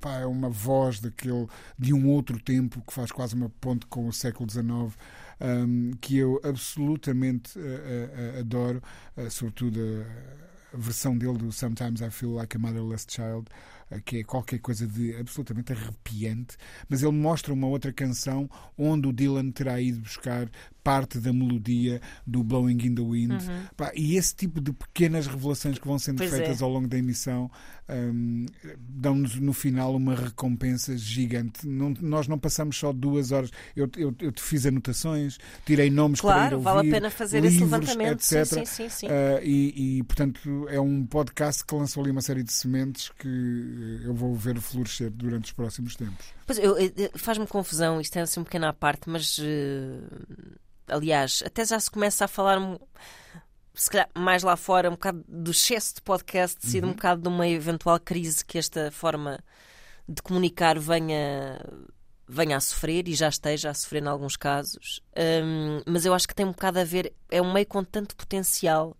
pá, 0.00 0.20
é 0.20 0.26
uma 0.26 0.48
voz 0.48 1.00
daquele, 1.00 1.48
de 1.76 1.92
um 1.92 2.08
outro 2.08 2.40
tempo 2.40 2.80
que 2.86 2.94
faz 2.94 3.10
quase 3.10 3.34
uma 3.34 3.50
ponte 3.60 3.84
com 3.86 4.06
o 4.06 4.12
século 4.12 4.48
XIX 4.48 4.96
um, 5.40 5.92
que 6.00 6.18
eu 6.18 6.40
absolutamente 6.44 7.58
uh, 7.58 7.62
uh, 7.62 8.40
adoro, 8.40 8.82
sobretudo 9.30 9.80
a, 10.72 10.76
versão 10.76 11.16
dele 11.16 11.38
do 11.38 11.52
Sometimes 11.52 12.00
I 12.00 12.10
Feel 12.10 12.32
Like 12.32 12.56
a 12.56 12.58
Motherless 12.58 13.06
Child, 13.08 13.46
que 14.04 14.18
é 14.18 14.24
qualquer 14.24 14.58
coisa 14.58 14.88
de 14.88 15.14
absolutamente 15.16 15.72
arrepiante, 15.72 16.56
mas 16.88 17.02
ele 17.02 17.12
mostra 17.12 17.52
uma 17.52 17.68
outra 17.68 17.92
canção 17.92 18.50
onde 18.76 19.06
o 19.06 19.12
Dylan 19.12 19.52
terá 19.52 19.80
ido 19.80 20.00
buscar 20.00 20.50
parte 20.84 21.18
da 21.18 21.32
melodia 21.32 22.00
do 22.26 22.44
Blowing 22.44 22.78
in 22.84 22.94
the 22.94 23.02
Wind. 23.02 23.32
Uhum. 23.32 23.64
Pá, 23.74 23.90
e 23.94 24.16
esse 24.16 24.34
tipo 24.34 24.60
de 24.60 24.72
pequenas 24.72 25.26
revelações 25.26 25.78
que 25.78 25.86
vão 25.86 25.98
sendo 25.98 26.18
Pois 26.18 26.30
feitas 26.30 26.60
é. 26.60 26.64
ao 26.64 26.70
longo 26.70 26.86
da 26.86 26.98
emissão 26.98 27.50
um, 27.88 28.46
dão-nos 28.78 29.36
no 29.36 29.52
final 29.52 29.94
uma 29.94 30.14
recompensa 30.14 30.96
gigante. 30.96 31.66
Não, 31.66 31.94
nós 32.00 32.28
não 32.28 32.38
passamos 32.38 32.76
só 32.76 32.92
duas 32.92 33.32
horas. 33.32 33.50
Eu, 33.74 33.90
eu, 33.96 34.14
eu 34.20 34.30
te 34.30 34.42
fiz 34.42 34.66
anotações, 34.66 35.38
tirei 35.64 35.90
nomes 35.90 36.20
para 36.20 36.30
ir 36.30 36.32
Claro, 36.34 36.56
ouvir, 36.56 36.64
vale 36.64 36.88
a 36.88 36.92
pena 36.92 37.10
fazer 37.10 37.44
esse 37.44 37.58
livros, 37.58 37.70
levantamento. 37.72 38.20
Sim, 38.20 38.38
etc. 38.38 38.54
sim, 38.54 38.64
sim, 38.64 38.88
sim. 38.88 39.06
Uh, 39.06 39.42
e, 39.42 39.98
e, 39.98 40.02
portanto, 40.02 40.66
é 40.68 40.80
um 40.80 41.06
podcast 41.06 41.64
que 41.64 41.74
lançou 41.74 42.02
ali 42.02 42.10
uma 42.10 42.22
série 42.22 42.42
de 42.42 42.52
sementes 42.52 43.10
que 43.18 44.00
eu 44.04 44.14
vou 44.14 44.34
ver 44.34 44.60
florescer 44.60 45.10
durante 45.10 45.46
os 45.46 45.52
próximos 45.52 45.96
tempos. 45.96 46.26
Pois, 46.46 46.58
Faz-me 47.16 47.46
confusão, 47.46 48.00
isto 48.00 48.18
é 48.18 48.22
assim 48.22 48.40
um 48.40 48.44
pequeno 48.44 48.66
à 48.66 48.72
parte, 48.72 49.08
mas 49.08 49.38
eh, 49.40 50.00
aliás, 50.88 51.42
até 51.44 51.64
já 51.64 51.78
se 51.78 51.90
começa 51.90 52.24
a 52.24 52.28
falar 52.28 52.58
um- 52.58 52.78
se 53.74 53.90
calhar 53.90 54.08
mais 54.14 54.42
lá 54.42 54.56
fora, 54.56 54.88
um 54.88 54.92
bocado 54.92 55.24
do 55.26 55.50
excesso 55.50 55.96
de 55.96 56.02
podcast, 56.02 56.60
de 56.60 56.66
ser 56.68 56.84
um 56.84 56.92
bocado 56.92 57.22
de 57.22 57.28
uma 57.28 57.46
eventual 57.48 57.98
crise 57.98 58.44
que 58.44 58.56
esta 58.58 58.90
forma 58.92 59.38
de 60.08 60.22
comunicar 60.22 60.78
venha, 60.78 61.58
venha 62.28 62.56
a 62.56 62.60
sofrer 62.60 63.08
e 63.08 63.14
já 63.14 63.28
esteja 63.28 63.70
a 63.70 63.74
sofrer 63.74 64.02
em 64.02 64.06
alguns 64.06 64.36
casos. 64.36 65.00
Hum, 65.16 65.80
mas 65.86 66.04
eu 66.06 66.14
acho 66.14 66.28
que 66.28 66.34
tem 66.34 66.46
um 66.46 66.52
bocado 66.52 66.78
a 66.78 66.84
ver, 66.84 67.12
é 67.30 67.42
um 67.42 67.52
meio 67.52 67.66
com 67.66 67.82
tanto 67.82 68.14
potencial 68.14 68.96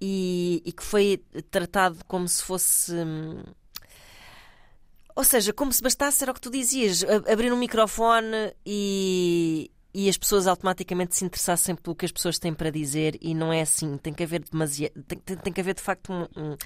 e, 0.00 0.62
e 0.64 0.72
que 0.72 0.82
foi 0.82 1.18
tratado 1.50 1.98
como 2.06 2.26
se 2.26 2.42
fosse. 2.42 2.94
hum, 2.94 3.42
ou 5.14 5.24
seja, 5.24 5.52
como 5.52 5.72
se 5.72 5.82
bastasse, 5.82 6.22
era 6.24 6.30
o 6.30 6.34
que 6.34 6.40
tu 6.40 6.50
dizias, 6.50 7.04
abrir 7.30 7.52
um 7.52 7.56
microfone 7.56 8.54
e, 8.64 9.70
e 9.92 10.08
as 10.08 10.16
pessoas 10.16 10.46
automaticamente 10.46 11.16
se 11.16 11.24
interessassem 11.24 11.74
pelo 11.74 11.96
que 11.96 12.04
as 12.06 12.12
pessoas 12.12 12.38
têm 12.38 12.54
para 12.54 12.70
dizer 12.70 13.16
e 13.20 13.34
não 13.34 13.52
é 13.52 13.62
assim. 13.62 13.96
Tem 13.98 14.12
que 14.12 14.22
haver 14.22 14.42
demasiado. 14.50 14.92
Tem, 15.06 15.18
tem, 15.18 15.36
tem 15.36 15.52
que 15.52 15.60
haver 15.60 15.74
de 15.74 15.80
facto 15.82 16.12
um, 16.12 16.26
um, 16.36 16.56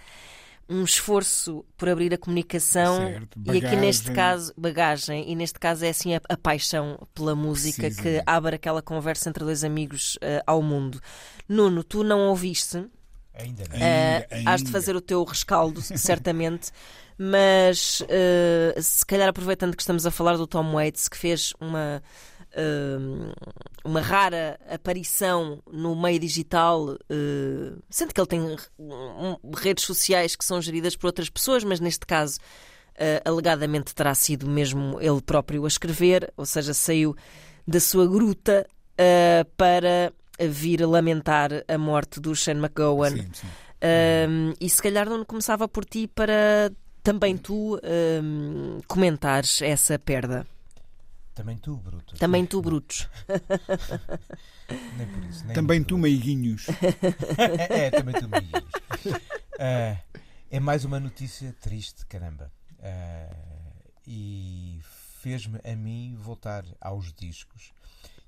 um 0.68 0.84
esforço 0.84 1.64
por 1.76 1.88
abrir 1.88 2.12
a 2.14 2.18
comunicação 2.18 2.96
Certo, 2.96 3.40
e 3.46 3.58
aqui 3.58 3.76
neste 3.76 4.12
caso, 4.12 4.52
bagagem, 4.56 5.30
e 5.30 5.34
neste 5.34 5.58
caso 5.58 5.84
é 5.84 5.90
assim 5.90 6.14
a, 6.14 6.20
a 6.28 6.36
paixão 6.36 6.98
pela 7.14 7.34
música 7.34 7.82
que 7.90 7.94
Precisamente. 7.94 8.22
abre 8.26 8.56
aquela 8.56 8.80
conversa 8.82 9.28
entre 9.28 9.44
dois 9.44 9.62
amigos 9.64 10.18
eh, 10.20 10.42
ao 10.46 10.62
mundo. 10.62 11.00
Nuno, 11.48 11.82
tu 11.84 12.02
não 12.02 12.28
ouviste? 12.28 12.86
Ainda 13.34 13.64
não. 13.70 13.76
Eh, 13.78 14.26
Ainda, 14.30 14.50
has 14.50 14.60
de 14.62 14.66
ainda. 14.68 14.70
fazer 14.70 14.96
o 14.96 15.00
teu 15.00 15.22
rescaldo, 15.24 15.80
certamente. 15.96 16.70
Mas 17.16 18.02
eh, 18.08 18.74
se 18.80 19.04
calhar 19.06 19.28
aproveitando 19.28 19.76
que 19.76 19.82
estamos 19.82 20.04
a 20.06 20.10
falar 20.10 20.36
do 20.36 20.46
Tom 20.46 20.72
Waits, 20.72 21.08
que 21.08 21.16
fez 21.16 21.52
uma, 21.60 22.02
uma 23.84 24.00
rara 24.00 24.58
aparição 24.68 25.62
no 25.70 25.94
meio 25.94 26.18
digital, 26.18 26.96
eh, 27.10 27.72
sendo 27.90 28.14
que 28.14 28.20
ele 28.20 28.28
tem 28.28 28.56
redes 29.56 29.84
sociais 29.84 30.36
que 30.36 30.44
são 30.44 30.60
geridas 30.62 30.96
por 30.96 31.08
outras 31.08 31.28
pessoas, 31.28 31.64
mas 31.64 31.80
neste 31.80 32.06
caso 32.06 32.38
eh, 32.96 33.20
alegadamente 33.24 33.94
terá 33.94 34.14
sido 34.14 34.48
mesmo 34.48 34.98
ele 35.00 35.20
próprio 35.20 35.64
a 35.64 35.68
escrever, 35.68 36.32
ou 36.36 36.46
seja, 36.46 36.72
saiu 36.72 37.16
da 37.66 37.80
sua 37.80 38.06
gruta 38.06 38.66
eh, 38.96 39.44
para 39.56 40.12
vir 40.38 40.86
lamentar 40.86 41.50
a 41.68 41.78
morte 41.78 42.20
do 42.20 42.34
Shane 42.34 42.60
McGowan. 42.60 43.10
Sim, 43.10 43.28
sim. 43.32 43.46
Um, 43.84 44.54
e 44.58 44.70
se 44.70 44.82
calhar 44.82 45.08
não 45.08 45.24
começava 45.24 45.68
por 45.68 45.84
ti 45.84 46.06
para 46.06 46.72
também 47.02 47.36
tu 47.36 47.78
um, 48.22 48.80
comentares 48.88 49.60
essa 49.60 49.98
perda. 49.98 50.46
Também 51.34 51.58
tu, 51.58 51.76
Bruto. 51.76 52.16
Também 52.16 52.46
tu, 52.46 52.62
Brutos. 52.62 53.08
Nem 54.96 55.06
por 55.08 55.24
isso. 55.24 55.44
nem 55.44 55.54
Também 55.54 55.82
tu, 55.82 55.98
meiguinhos. 55.98 56.66
é, 57.68 57.86
é, 57.86 57.90
também 57.90 58.14
tu, 58.14 58.24
amiguinhos. 58.26 58.70
Ah, 59.58 60.00
é 60.50 60.60
mais 60.60 60.84
uma 60.84 61.00
notícia 61.00 61.52
triste, 61.60 62.06
caramba. 62.06 62.52
Ah, 62.80 63.34
e 64.06 64.80
fez-me 65.20 65.58
a 65.64 65.74
mim 65.74 66.16
voltar 66.16 66.64
aos 66.80 67.12
discos. 67.12 67.72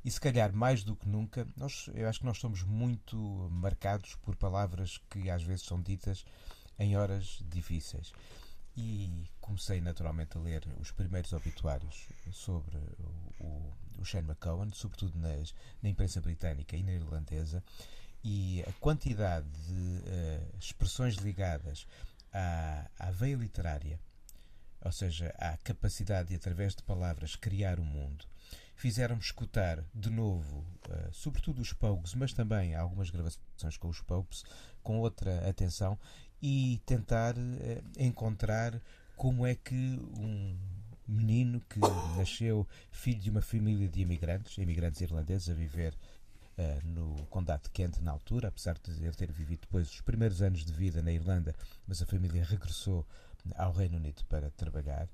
E 0.04 0.10
se 0.10 0.20
calhar 0.20 0.52
mais 0.52 0.82
do 0.82 0.96
que 0.96 1.08
nunca, 1.08 1.46
nós, 1.56 1.88
eu 1.94 2.08
acho 2.08 2.20
que 2.20 2.26
nós 2.26 2.38
somos 2.38 2.62
muito 2.64 3.16
marcados 3.50 4.16
por 4.16 4.34
palavras 4.36 5.00
que 5.10 5.30
às 5.30 5.42
vezes 5.42 5.64
são 5.64 5.80
ditas 5.80 6.24
em 6.78 6.96
horas 6.96 7.38
difíceis. 7.48 8.12
E 8.76 9.26
comecei 9.40 9.80
naturalmente 9.80 10.36
a 10.36 10.40
ler 10.40 10.62
os 10.78 10.90
primeiros 10.90 11.32
obituários 11.32 12.08
sobre 12.32 12.76
o, 13.40 13.72
o, 13.98 14.04
Shane 14.04 14.28
McCowan, 14.28 14.70
sobretudo 14.72 15.18
nas, 15.18 15.54
na 15.82 15.88
imprensa 15.88 16.20
britânica 16.20 16.76
e 16.76 16.82
na 16.82 16.92
irlandesa, 16.92 17.64
e 18.22 18.62
a 18.66 18.72
quantidade 18.74 19.48
de 19.48 20.02
eh, 20.06 20.40
expressões 20.60 21.14
ligadas 21.14 21.86
à, 22.32 22.90
à 22.98 23.10
veia 23.10 23.36
literária, 23.36 23.98
ou 24.84 24.92
seja, 24.92 25.34
à 25.38 25.56
capacidade 25.58 26.28
de, 26.28 26.34
através 26.34 26.74
de 26.74 26.82
palavras, 26.82 27.34
criar 27.34 27.80
o 27.80 27.84
mundo, 27.84 28.26
fizeram-me 28.74 29.22
escutar 29.22 29.82
de 29.94 30.10
novo, 30.10 30.64
eh, 30.90 31.08
sobretudo 31.12 31.62
os 31.62 31.72
Pogues, 31.72 32.14
mas 32.14 32.32
também 32.32 32.74
algumas 32.74 33.10
gravações 33.10 33.76
com 33.78 33.88
os 33.88 34.00
Popes, 34.02 34.44
com 34.82 35.00
outra 35.00 35.48
atenção, 35.48 35.98
e 36.42 36.80
tentar 36.84 37.34
eh, 37.38 37.82
encontrar 37.98 38.80
como 39.16 39.46
é 39.46 39.54
que 39.54 39.74
um 40.18 40.56
menino 41.08 41.60
que 41.68 41.78
nasceu 42.16 42.66
filho 42.90 43.20
de 43.20 43.30
uma 43.30 43.40
família 43.40 43.88
de 43.88 44.00
imigrantes, 44.00 44.58
imigrantes 44.58 45.00
irlandeses 45.00 45.48
a 45.48 45.54
viver 45.54 45.94
eh, 46.58 46.80
no 46.84 47.14
Condado 47.26 47.64
de 47.64 47.70
Kent 47.70 47.98
na 48.00 48.10
altura, 48.10 48.48
apesar 48.48 48.76
de 48.78 48.90
ele 49.04 49.14
ter 49.14 49.30
vivido 49.30 49.60
depois 49.60 49.90
os 49.90 50.00
primeiros 50.00 50.42
anos 50.42 50.64
de 50.64 50.72
vida 50.72 51.02
na 51.02 51.12
Irlanda, 51.12 51.54
mas 51.86 52.02
a 52.02 52.06
família 52.06 52.44
regressou 52.44 53.06
ao 53.54 53.72
Reino 53.72 53.96
Unido 53.98 54.24
para 54.24 54.50
trabalhar. 54.50 55.08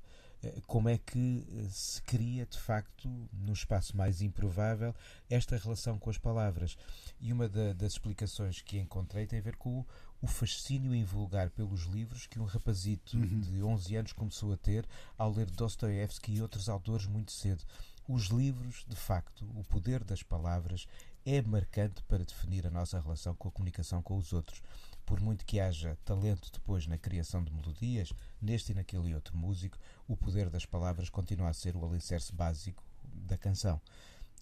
como 0.67 0.89
é 0.89 0.99
que 0.99 1.47
se 1.71 2.03
cria, 2.03 2.45
de 2.47 2.59
facto, 2.59 3.09
num 3.33 3.53
espaço 3.53 3.97
mais 3.97 4.21
improvável, 4.23 4.93
esta 5.31 5.57
relação 5.57 5.99
com 5.99 6.11
as 6.11 6.19
palavras. 6.19 6.77
E 7.21 7.33
uma 7.33 7.49
da, 7.49 7.73
das 7.73 7.93
explicações 7.93 8.61
que 8.61 8.79
encontrei 8.79 9.27
tem 9.27 9.39
a 9.39 9.43
ver 9.43 9.57
com 9.57 9.81
o, 9.81 9.87
o 10.23 10.27
fascínio 10.29 10.95
invulgar 10.95 11.51
pelos 11.51 11.83
livros 11.83 12.29
que 12.29 12.39
um 12.39 12.45
rapazito 12.45 13.17
uhum. 13.17 13.41
de 13.41 13.61
11 13.61 13.97
anos 13.97 14.13
começou 14.13 14.53
a 14.53 14.57
ter 14.57 14.87
ao 15.19 15.33
ler 15.33 15.51
Dostoevsky 15.51 16.35
e 16.35 16.41
outros 16.41 16.69
autores 16.69 17.07
muito 17.07 17.33
cedo. 17.33 17.65
Os 18.09 18.27
livros, 18.27 18.85
de 18.89 18.95
facto, 18.95 19.45
o 19.57 19.65
poder 19.65 20.05
das 20.05 20.23
palavras 20.23 20.87
é 21.27 21.43
marcante 21.43 22.03
para 22.05 22.25
definir 22.25 22.65
a 22.67 22.71
nossa 22.71 23.01
relação 23.01 23.35
com 23.35 23.49
a 23.49 23.51
comunicação 23.51 24.01
com 24.01 24.17
os 24.17 24.33
outros. 24.33 24.63
Por 25.05 25.21
muito 25.21 25.45
que 25.45 25.59
haja 25.59 25.99
talento 26.05 26.51
depois 26.53 26.87
na 26.87 26.97
criação 26.97 27.43
de 27.43 27.53
melodias, 27.53 28.13
neste 28.41 28.71
e 28.71 28.75
naquele 28.77 29.15
outro 29.15 29.37
músico, 29.37 29.77
o 30.07 30.17
poder 30.17 30.49
das 30.49 30.65
palavras 30.65 31.11
continua 31.11 31.49
a 31.49 31.55
ser 31.55 31.75
o 31.75 31.85
alicerce 31.85 32.33
básico 32.33 32.85
da 33.03 33.37
canção. 33.37 33.81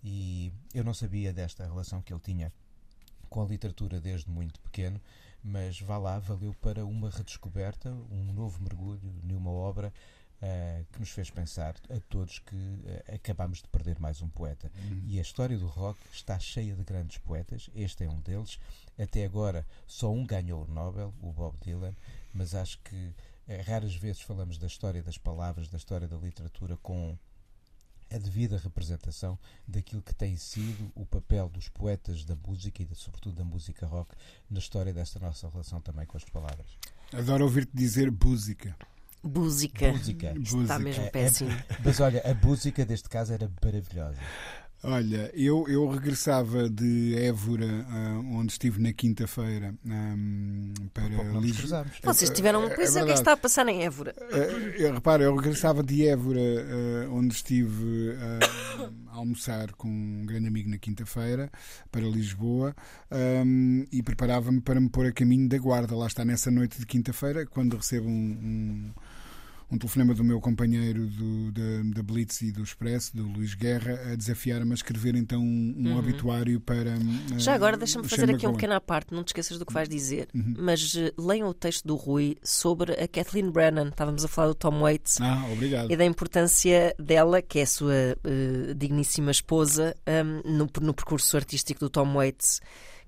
E 0.05 0.53
eu 0.74 0.85
não 0.85 0.93
sabia 0.93 1.33
desta 1.33 1.64
relação 1.64 2.03
que 2.03 2.12
ele 2.12 2.20
tinha 2.20 2.53
com 3.31 3.41
a 3.41 3.47
literatura 3.47 4.01
desde 4.01 4.28
muito 4.28 4.61
pequeno, 4.61 5.01
mas 5.43 5.80
vá 5.80 5.99
lá, 5.99 6.18
valeu 6.18 6.55
para 6.61 6.84
uma 6.84 7.11
redescoberta, 7.11 7.91
um 8.11 8.32
novo 8.32 8.62
mergulho 8.62 9.01
numa 9.22 9.51
obra 9.51 9.93
uh, 10.43 10.84
que 10.93 11.01
nos 11.01 11.11
fez 11.11 11.30
pensar 11.30 11.74
a 11.88 12.01
todos 12.09 12.38
que 12.38 12.57
uh, 12.57 13.14
acabamos 13.14 13.59
de 13.59 13.68
perder 13.68 13.99
mais 13.99 14.20
um 14.20 14.28
poeta. 14.28 14.70
Uhum. 14.76 15.03
E 15.07 15.18
a 15.18 15.22
história 15.22 15.59
do 15.59 15.66
rock 15.66 15.99
está 16.12 16.38
cheia 16.38 16.74
de 16.74 16.84
grandes 16.84 17.18
poetas, 17.18 17.70
este 17.74 18.05
é 18.05 18.09
um 18.09 18.20
deles. 18.20 18.59
Até 18.99 19.24
agora 19.24 19.66
só 19.86 20.12
um 20.12 20.26
ganhou 20.26 20.64
o 20.64 20.70
Nobel, 20.70 21.14
o 21.22 21.32
Bob 21.32 21.57
Dylan, 21.62 21.95
mas 22.32 22.55
acho 22.55 22.78
que 22.80 22.97
uh, 22.97 23.14
raras 23.66 23.95
vezes 23.95 24.22
falamos 24.22 24.59
da 24.59 24.66
história 24.66 25.03
das 25.03 25.18
palavras, 25.18 25.68
da 25.68 25.76
história 25.76 26.07
da 26.07 26.16
literatura 26.16 26.76
com 26.76 27.16
a 28.11 28.19
devida 28.19 28.59
representação 28.59 29.39
daquilo 29.67 30.03
que 30.03 30.15
tem 30.15 30.37
sido 30.37 30.91
o 30.95 31.07
papel 31.07 31.49
dos 31.49 31.69
poetas 31.69 32.25
da 32.25 32.37
música 32.37 32.83
e, 32.83 32.89
sobretudo, 32.95 33.37
da 33.37 33.45
música 33.45 33.87
rock 33.87 34.15
na 34.51 34.59
história 34.59 34.93
desta 34.93 35.19
nossa 35.21 35.49
relação 35.49 35.81
também 35.81 36.07
com 36.07 36.17
as 36.17 36.25
palavras. 36.25 36.67
Adoro 37.13 37.45
ouvir-te 37.45 37.71
dizer 37.75 38.11
música. 38.11 38.77
Búsica. 39.23 39.93
Búsica. 39.93 40.35
Está 40.39 40.79
mesmo 40.79 41.11
péssimo. 41.11 41.51
É, 41.51 41.55
é, 41.55 41.77
mas 41.85 42.01
olha, 42.01 42.23
a 42.25 42.47
música 42.47 42.85
deste 42.87 43.09
caso 43.09 43.33
era 43.33 43.51
maravilhosa. 43.63 44.19
Olha, 44.83 45.31
eu, 45.35 45.68
eu 45.68 45.87
regressava 45.89 46.70
de 46.70 47.14
Évora, 47.14 47.66
uh, 47.66 48.35
onde 48.35 48.53
estive 48.53 48.81
na 48.81 48.95
quinta-feira, 48.95 49.74
um, 49.85 50.72
para 50.95 51.07
Lisboa. 51.39 51.85
Vocês 52.03 52.31
tiveram. 52.31 52.64
É, 52.64 52.74
pois 52.74 52.97
é, 52.97 53.03
o 53.03 53.07
que 53.07 53.12
está 53.12 53.33
a 53.33 53.37
passar 53.37 53.68
em 53.68 53.85
Évora? 53.85 54.14
Uh, 54.18 54.95
repara, 54.95 55.24
eu 55.24 55.37
regressava 55.37 55.83
de 55.83 56.07
Évora, 56.07 56.41
uh, 56.41 57.14
onde 57.14 57.35
estive 57.35 58.16
a 59.12 59.16
almoçar 59.16 59.70
com 59.72 59.87
um 59.87 60.24
grande 60.24 60.49
amigo 60.49 60.70
na 60.70 60.78
quinta-feira, 60.78 61.51
para 61.93 62.03
Lisboa, 62.03 62.74
um, 63.45 63.85
e 63.93 64.03
preparava-me 64.03 64.62
para 64.62 64.81
me 64.81 64.89
pôr 64.89 65.05
a 65.05 65.12
caminho 65.12 65.47
da 65.47 65.59
Guarda. 65.59 65.95
Lá 65.95 66.07
está, 66.07 66.24
nessa 66.24 66.51
noite 66.51 66.78
de 66.81 66.87
quinta-feira, 66.87 67.45
quando 67.45 67.76
recebo 67.76 68.09
um, 68.09 68.12
um 68.12 68.93
um 69.71 69.79
telefonema 69.79 70.14
do 70.14 70.25
meu 70.25 70.41
companheiro 70.41 71.07
do, 71.07 71.53
da, 71.53 71.95
da 71.95 72.03
Blitz 72.03 72.43
e 72.43 72.51
do 72.51 72.62
Expresso, 72.62 73.16
do 73.16 73.27
Luís 73.27 73.55
Guerra, 73.55 74.12
a 74.12 74.16
desafiar-me 74.16 74.73
a 74.73 74.75
escrever 74.75 75.14
então 75.14 75.41
um, 75.41 75.75
um 75.77 75.91
uhum. 75.91 75.99
obituário 75.99 76.61
para. 76.61 76.91
Uh, 76.91 77.39
Já 77.39 77.55
agora 77.55 77.77
deixa-me 77.77 78.09
fazer 78.09 78.31
aqui 78.31 78.47
um 78.47 78.53
pequeno 78.53 78.75
à 78.75 78.81
parte, 78.81 79.14
não 79.14 79.23
te 79.23 79.29
esqueças 79.29 79.59
do 79.59 79.64
que 79.64 79.73
vais 79.73 79.89
dizer, 79.89 80.29
uhum. 80.35 80.55
mas 80.59 80.95
uh, 80.95 81.12
leiam 81.16 81.49
o 81.49 81.55
texto 81.55 81.87
do 81.87 81.95
Rui 81.95 82.37
sobre 82.43 82.93
a 82.95 83.07
Kathleen 83.07 83.51
Brennan. 83.51 83.89
Estávamos 83.89 84.25
a 84.25 84.29
falar 84.29 84.49
do 84.49 84.55
Tom 84.55 84.81
Waits 84.81 85.21
ah, 85.21 85.47
obrigado. 85.53 85.91
e 85.91 85.97
da 85.97 86.05
importância 86.05 86.95
dela, 86.99 87.41
que 87.41 87.61
é 87.61 87.62
a 87.62 87.66
sua 87.66 88.16
uh, 88.25 88.75
digníssima 88.75 89.31
esposa, 89.31 89.95
um, 90.07 90.51
no, 90.51 90.68
no 90.81 90.95
percurso 90.95 91.37
artístico 91.37 91.81
do 91.81 91.89
Tom 91.89 92.14
Waits 92.14 92.61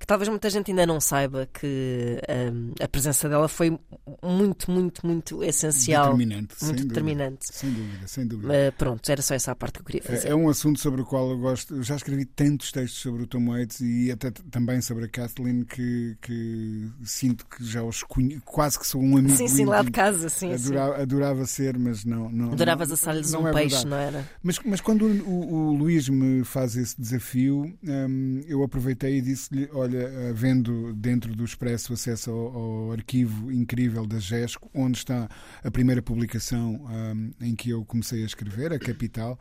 que 0.02 0.06
talvez 0.06 0.28
muita 0.28 0.50
gente 0.50 0.68
ainda 0.72 0.84
não 0.84 1.00
saiba 1.00 1.48
que 1.52 2.20
um, 2.52 2.72
a 2.82 2.88
presença 2.88 3.28
dela 3.28 3.46
foi 3.46 3.78
muito, 4.20 4.68
muito, 4.68 5.06
muito 5.06 5.44
essencial. 5.44 6.06
Determinante. 6.06 6.56
Muito 6.60 6.78
sem 6.80 6.88
determinante. 6.88 7.46
Dúvida, 7.46 7.52
sem 7.52 7.70
dúvida, 7.72 8.08
sem 8.08 8.26
dúvida. 8.26 8.52
Uh, 8.52 8.72
pronto, 8.72 9.08
era 9.08 9.22
só 9.22 9.32
essa 9.32 9.52
a 9.52 9.54
parte 9.54 9.74
que 9.74 9.80
eu 9.80 9.84
queria 9.84 10.02
fazer. 10.02 10.26
É, 10.26 10.30
é, 10.32 10.34
um 10.34 10.48
assunto 10.48 10.80
sobre 10.80 11.02
o 11.02 11.04
qual 11.06 11.30
eu 11.30 11.38
gosto. 11.38 11.76
Eu 11.76 11.84
já 11.84 11.94
escrevi 11.94 12.24
tantos 12.24 12.72
textos 12.72 13.00
sobre 13.00 13.22
o 13.22 13.28
Tom 13.28 13.46
Waits 13.46 13.80
e 13.80 14.10
até 14.10 14.32
também 14.32 14.80
sobre 14.80 15.04
a 15.04 15.08
Kathleen 15.08 15.64
que, 15.64 16.16
que 16.20 16.90
sinto 17.04 17.46
que 17.46 17.64
já 17.64 17.84
os 17.84 18.02
conheço, 18.02 18.42
quase 18.44 18.80
que 18.80 18.86
sou 18.88 19.00
um 19.00 19.16
amigo. 19.16 19.36
Sim, 19.36 19.46
sim, 19.46 19.64
lá 19.66 19.82
de 19.82 19.92
casa, 19.92 20.28
sim. 20.28 20.52
Adorava, 20.52 20.96
sim. 20.96 21.02
adorava 21.02 21.46
ser, 21.46 21.78
mas 21.78 22.04
não. 22.04 22.28
não 22.28 22.50
Adoravas 22.50 22.90
assar-lhes 22.90 23.32
um 23.34 23.46
é 23.46 23.52
peixe, 23.52 23.76
verdade. 23.76 23.88
não 23.88 23.96
era? 23.96 24.28
Mas, 24.42 24.58
mas 24.64 24.80
quando 24.80 25.06
o, 25.06 25.28
o, 25.28 25.68
o 25.68 25.76
Luís 25.76 26.08
me 26.08 26.42
faz 26.42 26.76
esse 26.76 27.00
desafio, 27.00 27.72
um, 27.84 28.40
eu 28.48 28.64
aproveitei 28.64 29.18
e 29.18 29.20
disse-lhe: 29.20 29.70
Olha, 29.72 29.91
vendo 30.34 30.92
dentro 30.94 31.34
do 31.34 31.44
Expresso 31.44 31.92
acesso 31.92 32.30
ao, 32.30 32.56
ao 32.56 32.92
arquivo 32.92 33.50
incrível 33.52 34.06
da 34.06 34.18
GESCO, 34.18 34.70
onde 34.74 34.98
está 34.98 35.28
a 35.62 35.70
primeira 35.70 36.02
publicação 36.02 36.84
um, 36.84 37.32
em 37.40 37.54
que 37.54 37.70
eu 37.70 37.84
comecei 37.84 38.22
a 38.22 38.26
escrever, 38.26 38.72
a 38.72 38.78
Capital. 38.78 39.38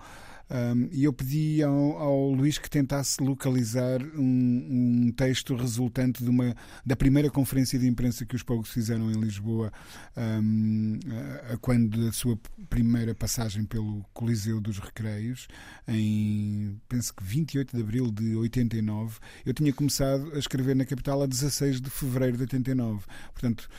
Um, 0.51 0.89
e 0.91 1.05
eu 1.05 1.13
pedi 1.13 1.63
ao, 1.63 1.97
ao, 1.97 2.31
Luís 2.33 2.57
que 2.57 2.69
tentasse 2.69 3.23
localizar 3.23 4.01
um, 4.17 5.05
um, 5.07 5.11
texto 5.15 5.55
resultante 5.55 6.21
de 6.21 6.29
uma, 6.29 6.53
da 6.85 6.93
primeira 6.93 7.29
conferência 7.29 7.79
de 7.79 7.87
imprensa 7.87 8.25
que 8.25 8.35
os 8.35 8.43
Pogos 8.43 8.69
fizeram 8.69 9.09
em 9.09 9.13
Lisboa, 9.13 9.71
um, 10.17 10.99
a, 11.49 11.53
a 11.53 11.57
quando 11.57 12.05
da 12.05 12.11
sua 12.11 12.37
primeira 12.69 13.15
passagem 13.15 13.63
pelo 13.63 14.03
Coliseu 14.13 14.59
dos 14.59 14.77
Recreios, 14.77 15.47
em 15.87 16.77
penso 16.89 17.13
que 17.13 17.23
28 17.23 17.73
de 17.73 17.81
abril 17.81 18.11
de 18.11 18.35
89. 18.35 19.19
Eu 19.45 19.53
tinha 19.53 19.71
começado 19.71 20.33
a 20.33 20.37
escrever 20.37 20.75
na 20.75 20.83
capital 20.83 21.23
a 21.23 21.27
16 21.27 21.79
de 21.79 21.89
fevereiro 21.89 22.35
de 22.35 22.43
89. 22.43 23.05
Portanto, 23.31 23.69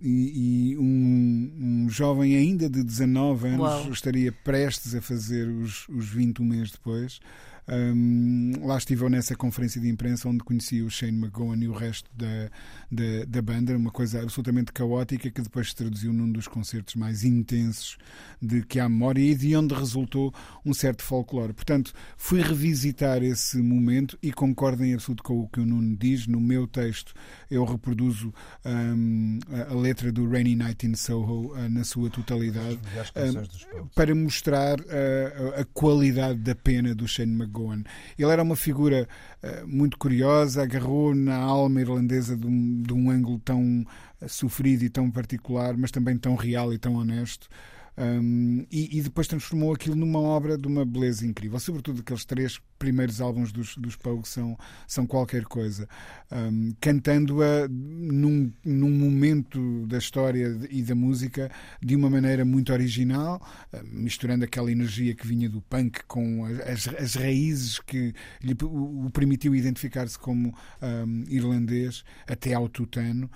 e, 0.00 0.72
e 0.72 0.78
um, 0.78 1.86
jovem 1.88 2.34
ainda 2.34 2.68
de 2.68 2.82
19 2.82 3.46
anos 3.46 3.60
Uau. 3.60 3.92
estaria 3.92 4.32
prestes 4.32 4.96
a 4.96 5.00
fazer 5.00 5.48
os 5.48 5.86
os 5.92 6.08
21 6.08 6.44
meses 6.44 6.72
depois. 6.72 7.20
Um, 7.68 8.52
lá 8.66 8.76
estive 8.76 9.04
eu 9.04 9.08
nessa 9.08 9.36
conferência 9.36 9.80
de 9.80 9.88
imprensa 9.88 10.28
onde 10.28 10.42
conheci 10.42 10.82
o 10.82 10.90
Shane 10.90 11.16
McGowan 11.16 11.58
e 11.58 11.68
o 11.68 11.72
resto 11.72 12.10
da, 12.14 12.50
da, 12.90 13.24
da, 13.26 13.42
banda, 13.42 13.76
uma 13.76 13.90
coisa 13.90 14.20
absolutamente 14.20 14.72
caótica 14.72 15.30
que 15.30 15.40
depois 15.40 15.68
se 15.68 15.76
traduziu 15.76 16.12
num 16.12 16.30
dos 16.30 16.48
concertos 16.48 16.96
mais 16.96 17.24
intensos 17.24 17.96
de 18.40 18.62
que 18.62 18.80
há 18.80 18.88
memória 18.88 19.22
e 19.22 19.34
de 19.34 19.54
onde 19.56 19.74
resultou 19.74 20.34
um 20.64 20.74
certo 20.74 21.02
folclore. 21.02 21.52
Portanto, 21.52 21.92
fui 22.16 22.42
revisitar 22.42 23.22
esse 23.22 23.58
momento 23.58 24.18
e 24.22 24.32
concordo 24.32 24.84
em 24.84 24.94
absoluto 24.94 25.22
com 25.22 25.40
o 25.40 25.48
que 25.48 25.60
o 25.60 25.66
Nuno 25.66 25.96
diz. 25.96 26.26
No 26.26 26.40
meu 26.40 26.66
texto, 26.66 27.14
eu 27.50 27.64
reproduzo 27.64 28.34
um, 28.64 29.38
a, 29.50 29.72
a, 29.72 29.74
letra 29.74 30.10
do 30.10 30.28
Rainy 30.28 30.56
Night 30.56 30.86
in 30.86 30.94
Soho 30.94 31.52
uh, 31.52 31.68
na 31.68 31.84
sua 31.84 32.10
totalidade 32.10 32.74
uh, 32.74 33.86
para 33.94 34.14
mostrar 34.14 34.80
uh, 34.80 35.60
a 35.60 35.64
qualidade 35.64 36.40
da 36.40 36.54
pena 36.54 36.94
do 36.94 37.06
Shane 37.06 37.32
McGowan 37.32 37.52
McGowan. 37.62 37.84
Ele 38.18 38.30
era 38.30 38.42
uma 38.42 38.56
figura 38.56 39.08
uh, 39.42 39.66
muito 39.66 39.96
curiosa, 39.96 40.62
agarrou 40.62 41.14
na 41.14 41.36
alma 41.36 41.80
irlandesa 41.80 42.36
de 42.36 42.46
um, 42.46 42.82
de 42.82 42.92
um 42.92 43.10
ângulo 43.10 43.38
tão 43.38 43.86
uh, 44.20 44.28
sofrido 44.28 44.82
e 44.82 44.90
tão 44.90 45.10
particular, 45.10 45.76
mas 45.76 45.90
também 45.90 46.18
tão 46.18 46.34
real 46.34 46.72
e 46.72 46.78
tão 46.78 46.94
honesto. 46.94 47.48
Um, 47.96 48.64
e, 48.70 48.98
e, 48.98 49.02
depois 49.02 49.26
transformou 49.26 49.74
aquilo 49.74 49.94
numa 49.94 50.18
obra 50.18 50.56
de 50.56 50.66
uma 50.66 50.84
beleza 50.84 51.26
incrível. 51.26 51.60
Sobretudo 51.60 52.00
aqueles 52.00 52.24
três 52.24 52.58
primeiros 52.78 53.20
álbuns 53.20 53.52
dos, 53.52 53.76
dos 53.76 53.96
Pogue 53.96 54.26
são, 54.26 54.56
são 54.86 55.06
qualquer 55.06 55.44
coisa. 55.44 55.86
Um, 56.30 56.74
Cantando-a 56.80 57.68
num, 57.68 58.50
num 58.64 58.90
momento 58.90 59.86
da 59.86 59.98
história 59.98 60.58
e 60.70 60.82
da 60.82 60.94
música 60.94 61.50
de 61.82 61.94
uma 61.94 62.08
maneira 62.08 62.44
muito 62.44 62.72
original, 62.72 63.46
misturando 63.84 64.44
aquela 64.44 64.72
energia 64.72 65.14
que 65.14 65.26
vinha 65.26 65.48
do 65.48 65.60
punk 65.60 66.02
com 66.08 66.46
as, 66.66 66.88
as 66.88 67.14
raízes 67.14 67.78
que 67.78 68.14
lhe 68.42 68.56
o, 68.62 69.06
o 69.06 69.10
permitiu 69.10 69.54
identificar-se 69.54 70.18
como 70.18 70.54
um, 70.80 71.24
irlandês 71.28 72.04
até 72.26 72.54
ao 72.54 72.68
tutano, 72.68 73.30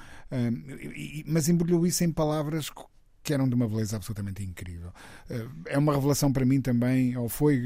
mas 1.27 1.49
embrulhou 1.49 1.87
isso 1.87 2.03
em 2.05 2.11
palavras 2.11 2.71
que 3.27 3.35
eram 3.35 3.49
de 3.49 3.57
uma 3.57 3.69
beleza 3.69 3.97
absolutamente 3.97 4.41
incrível. 4.45 4.93
Eh, 5.29 5.47
é 5.67 5.79
uma 5.79 5.93
revelação 5.93 6.33
para 6.33 6.47
mim 6.47 6.61
também, 6.61 7.17
ou 7.17 7.29
foi, 7.29 7.57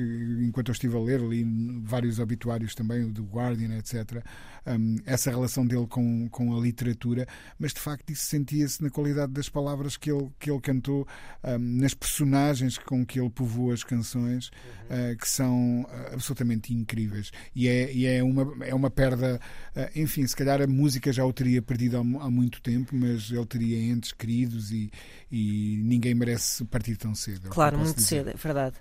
enquanto 0.41 0.69
eu 0.69 0.73
estive 0.73 0.97
a 0.97 1.01
ler, 1.01 1.21
li 1.21 1.45
vários 1.85 2.19
obituários 2.19 2.75
também, 2.75 3.07
do 3.13 3.23
Guardian, 3.25 3.77
etc., 3.77 4.25
um, 4.67 4.97
essa 5.07 5.31
relação 5.31 5.67
dele 5.67 5.87
com, 5.87 6.29
com 6.29 6.57
a 6.57 6.61
literatura, 6.61 7.27
mas 7.59 7.73
de 7.73 7.81
facto 7.81 8.11
isso 8.11 8.25
sentia-se 8.25 8.83
na 8.83 8.91
qualidade 8.91 9.33
das 9.33 9.49
palavras 9.49 9.97
que 9.97 10.11
ele, 10.11 10.31
que 10.39 10.51
ele 10.51 10.61
cantou, 10.61 11.07
um, 11.45 11.59
nas 11.59 11.95
personagens 11.95 12.79
com 12.79 13.05
que 13.05 13.21
ele 13.21 13.31
povoou 13.31 13.73
as 13.73 13.85
canções, 13.85 14.51
uhum. 14.91 15.13
uh, 15.13 15.17
que 15.17 15.29
são 15.29 15.83
uh, 15.83 16.15
absolutamente 16.15 16.73
incríveis. 16.73 17.31
E 17.55 17.69
é, 17.69 17.93
e 17.93 18.07
é, 18.07 18.23
uma, 18.23 18.65
é 18.65 18.75
uma 18.75 18.91
perda, 18.91 19.41
uh, 19.77 19.99
enfim, 19.99 20.27
se 20.27 20.37
calhar 20.37 20.61
a 20.61 20.67
música 20.67 21.13
já 21.13 21.25
o 21.25 21.33
teria 21.33 21.63
perdido 21.63 21.97
há, 21.97 22.01
há, 22.01 22.31
muito 22.31 22.61
tempo, 22.61 22.95
mas 22.95 23.31
ele 23.31 23.47
teria 23.47 23.79
entes 23.93 24.13
queridos 24.13 24.71
e, 24.71 24.91
e 25.31 25.81
ninguém 25.83 26.15
merece 26.15 26.65
partir 26.65 26.97
tão 26.97 27.15
cedo. 27.15 27.49
é 27.49 27.51
Claro, 27.51 27.79
muito 27.79 27.97
dizer. 27.97 28.25
cedo, 28.25 28.31
é 28.31 28.35
verdade. 28.35 28.77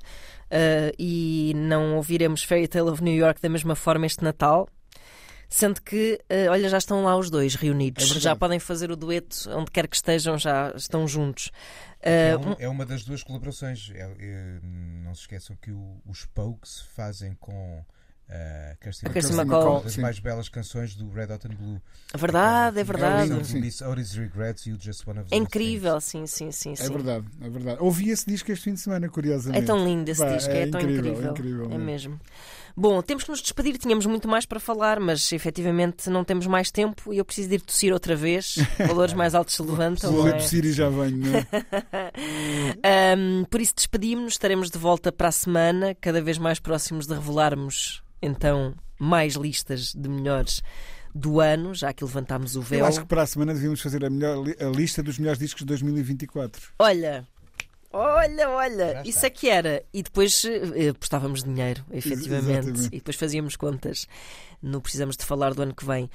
Uh, 0.49 0.93
e 0.97 1.53
não 1.55 1.95
ouviremos 1.95 2.43
Fairy 2.43 2.67
Tale 2.67 2.89
of 2.89 3.03
New 3.03 3.15
York 3.15 3.39
da 3.41 3.49
mesma 3.49 3.75
forma 3.75 4.05
este 4.05 4.23
Natal. 4.23 4.67
Sendo 5.49 5.81
que, 5.81 6.21
uh, 6.29 6.51
olha, 6.51 6.69
já 6.69 6.77
estão 6.77 7.03
lá 7.03 7.17
os 7.17 7.29
dois 7.31 7.55
reunidos. 7.55 8.15
É 8.15 8.19
já 8.19 8.35
podem 8.35 8.59
fazer 8.59 8.91
o 8.91 8.95
dueto 8.95 9.49
onde 9.49 9.71
quer 9.71 9.87
que 9.87 9.95
estejam, 9.95 10.37
já 10.37 10.71
estão 10.75 11.07
juntos. 11.07 11.49
É, 12.01 12.35
Uh, 12.35 12.49
um- 12.49 12.55
é 12.59 12.69
uma 12.69 12.85
das 12.85 13.03
duas 13.03 13.23
colaborações. 13.23 13.91
É- 13.95 14.15
é- 14.19 14.59
não 15.03 15.13
se 15.15 15.21
esqueçam 15.21 15.57
que 15.59 15.71
o- 15.71 15.97
os 16.05 16.23
Pokes 16.25 16.81
fazem 16.95 17.33
com 17.39 17.79
uh, 18.31 18.77
Kirsty 18.79 19.07
A 19.07 19.09
Kirsty 19.09 19.33
uma 19.33 19.43
das 19.81 19.93
sim. 19.93 20.01
mais 20.01 20.19
belas 20.19 20.47
canções 20.49 20.93
do 20.93 21.09
Red 21.09 21.33
Hot 21.33 21.47
and 21.47 21.55
Blue. 21.55 21.81
é 22.13 22.17
verdade, 22.17 22.79
é 22.79 22.83
verdade. 22.83 23.33
Otis 23.33 24.13
Regrets 24.13 24.67
e 24.67 24.77
Just 24.79 25.07
One 25.07 25.17
of 25.21 25.27
É 25.27 25.29
Those 25.31 25.41
incrível, 25.41 25.99
sim, 25.99 26.27
sim, 26.27 26.51
sim. 26.51 26.73
É 26.73 26.75
sim. 26.75 26.93
verdade, 26.93 27.25
é 27.41 27.49
verdade. 27.49 27.77
Ouvi 27.81 28.11
esse 28.11 28.27
disco 28.27 28.51
este 28.51 28.65
fim 28.65 28.75
de 28.75 28.81
semana, 28.81 29.07
É 29.07 29.09
curiosamente. 29.09 29.65
tão 29.65 29.83
lindo 29.83 30.11
esse 30.11 30.21
Pá, 30.23 30.31
disco, 30.35 30.51
é, 30.51 30.67
tão 30.67 30.79
incrível. 30.79 31.31
incrível 31.31 31.65
É 31.65 31.67
mesmo. 31.69 31.85
mesmo. 31.85 32.19
Bom, 32.79 33.01
temos 33.01 33.25
que 33.25 33.29
nos 33.29 33.41
despedir, 33.41 33.77
tínhamos 33.77 34.05
muito 34.05 34.25
mais 34.25 34.45
para 34.45 34.57
falar, 34.57 35.01
mas 35.01 35.33
efetivamente 35.33 36.09
não 36.09 36.23
temos 36.23 36.47
mais 36.47 36.71
tempo 36.71 37.13
e 37.13 37.17
eu 37.17 37.25
preciso 37.25 37.49
de 37.49 37.55
ir 37.55 37.61
tossir 37.61 37.91
outra 37.91 38.15
vez. 38.15 38.55
Valores 38.87 39.13
mais 39.13 39.35
altos 39.35 39.55
se 39.55 39.61
levantam. 39.61 40.13
Vou 40.13 40.29
é? 40.29 40.31
tossir 40.31 40.63
e 40.63 40.71
já 40.71 40.87
venho, 40.87 41.17
não 41.17 41.35
é? 41.35 41.45
Ahm, 43.13 43.43
por 43.49 43.59
isso 43.59 43.73
despedimos-nos, 43.75 44.35
estaremos 44.35 44.71
de 44.71 44.77
volta 44.77 45.11
para 45.11 45.27
a 45.27 45.31
semana, 45.31 45.93
cada 45.99 46.21
vez 46.21 46.37
mais 46.37 46.57
próximos 46.57 47.05
de 47.05 47.13
revelarmos 47.13 48.01
então 48.21 48.73
mais 48.97 49.33
listas 49.33 49.93
de 49.93 50.07
melhores 50.07 50.61
do 51.13 51.41
ano, 51.41 51.75
já 51.75 51.91
que 51.91 52.05
levantámos 52.05 52.55
o 52.55 52.61
véu. 52.61 52.79
Eu 52.79 52.85
acho 52.85 53.01
que 53.01 53.07
para 53.07 53.23
a 53.23 53.27
semana 53.27 53.53
devíamos 53.53 53.81
fazer 53.81 54.05
a, 54.05 54.09
melhor, 54.09 54.45
a 54.57 54.65
lista 54.69 55.03
dos 55.03 55.19
melhores 55.19 55.39
discos 55.39 55.63
de 55.63 55.65
2024. 55.65 56.71
Olha, 56.79 57.27
olha, 57.91 58.49
olha, 58.49 59.01
isso 59.05 59.25
é 59.25 59.29
que 59.29 59.49
era. 59.49 59.83
E 59.93 60.03
depois 60.03 60.43
eh, 60.45 60.93
postávamos 60.93 61.43
dinheiro, 61.43 61.83
efetivamente. 61.91 62.69
exatamente. 62.69 62.87
E 62.87 62.97
depois 62.97 63.15
fazíamos 63.15 63.55
contas. 63.55 64.07
Não 64.61 64.79
precisamos 64.81 65.15
de 65.17 65.25
falar 65.25 65.53
do 65.53 65.61
ano 65.61 65.73
que 65.73 65.85
vem. 65.85 66.09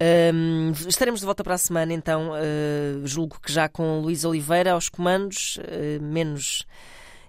Ahm, 0.00 0.72
estaremos 0.88 1.20
de 1.20 1.26
volta 1.26 1.42
para 1.42 1.54
a 1.54 1.58
semana, 1.58 1.92
então. 1.92 2.32
eh, 2.36 3.00
julgo 3.04 3.40
que 3.40 3.52
já 3.52 3.68
com 3.68 4.00
Luís 4.00 4.24
Oliveira 4.24 4.72
aos 4.72 4.88
comandos, 4.88 5.58
eh, 5.64 5.98
menos 6.00 6.66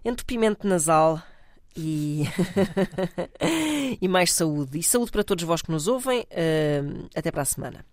entupimento 0.06 0.68
nasal. 0.68 1.22
E, 1.76 2.24
e 4.02 4.08
mais 4.08 4.34
saúde. 4.34 4.80
E 4.80 4.84
saúde 4.84 5.12
para 5.12 5.24
todos 5.24 5.43
vós 5.45 5.62
que 5.62 5.72
nos 5.72 5.88
ouvem. 5.88 6.26
Ahm, 6.32 7.08
até 7.16 7.32
para 7.32 7.43
a 7.43 7.45
semana. 7.45 7.86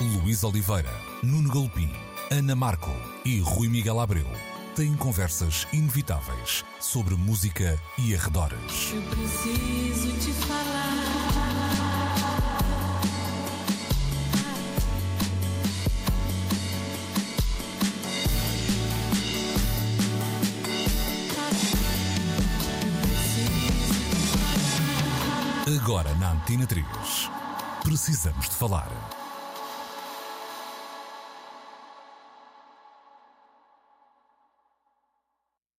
Luís 0.00 0.42
Oliveira, 0.44 0.90
Nuno 1.22 1.52
Galpim, 1.52 1.90
Ana 2.32 2.54
Marco 2.54 2.92
e 3.24 3.40
Rui 3.40 3.66
Miguel 3.66 3.98
Abreu 3.98 4.26
têm 4.76 4.94
conversas 4.94 5.66
inevitáveis 5.72 6.64
sobre 6.78 7.16
música 7.16 7.76
e 7.98 8.14
arredores. 8.14 8.92
Eu 8.94 9.02
preciso 9.02 10.12
te 10.16 10.32
falar. 10.46 10.90
Agora 25.82 26.14
na 26.14 26.30
Antena 26.30 26.64
3. 26.64 26.86
Precisamos 27.82 28.48
de 28.48 28.54
falar. 28.54 29.19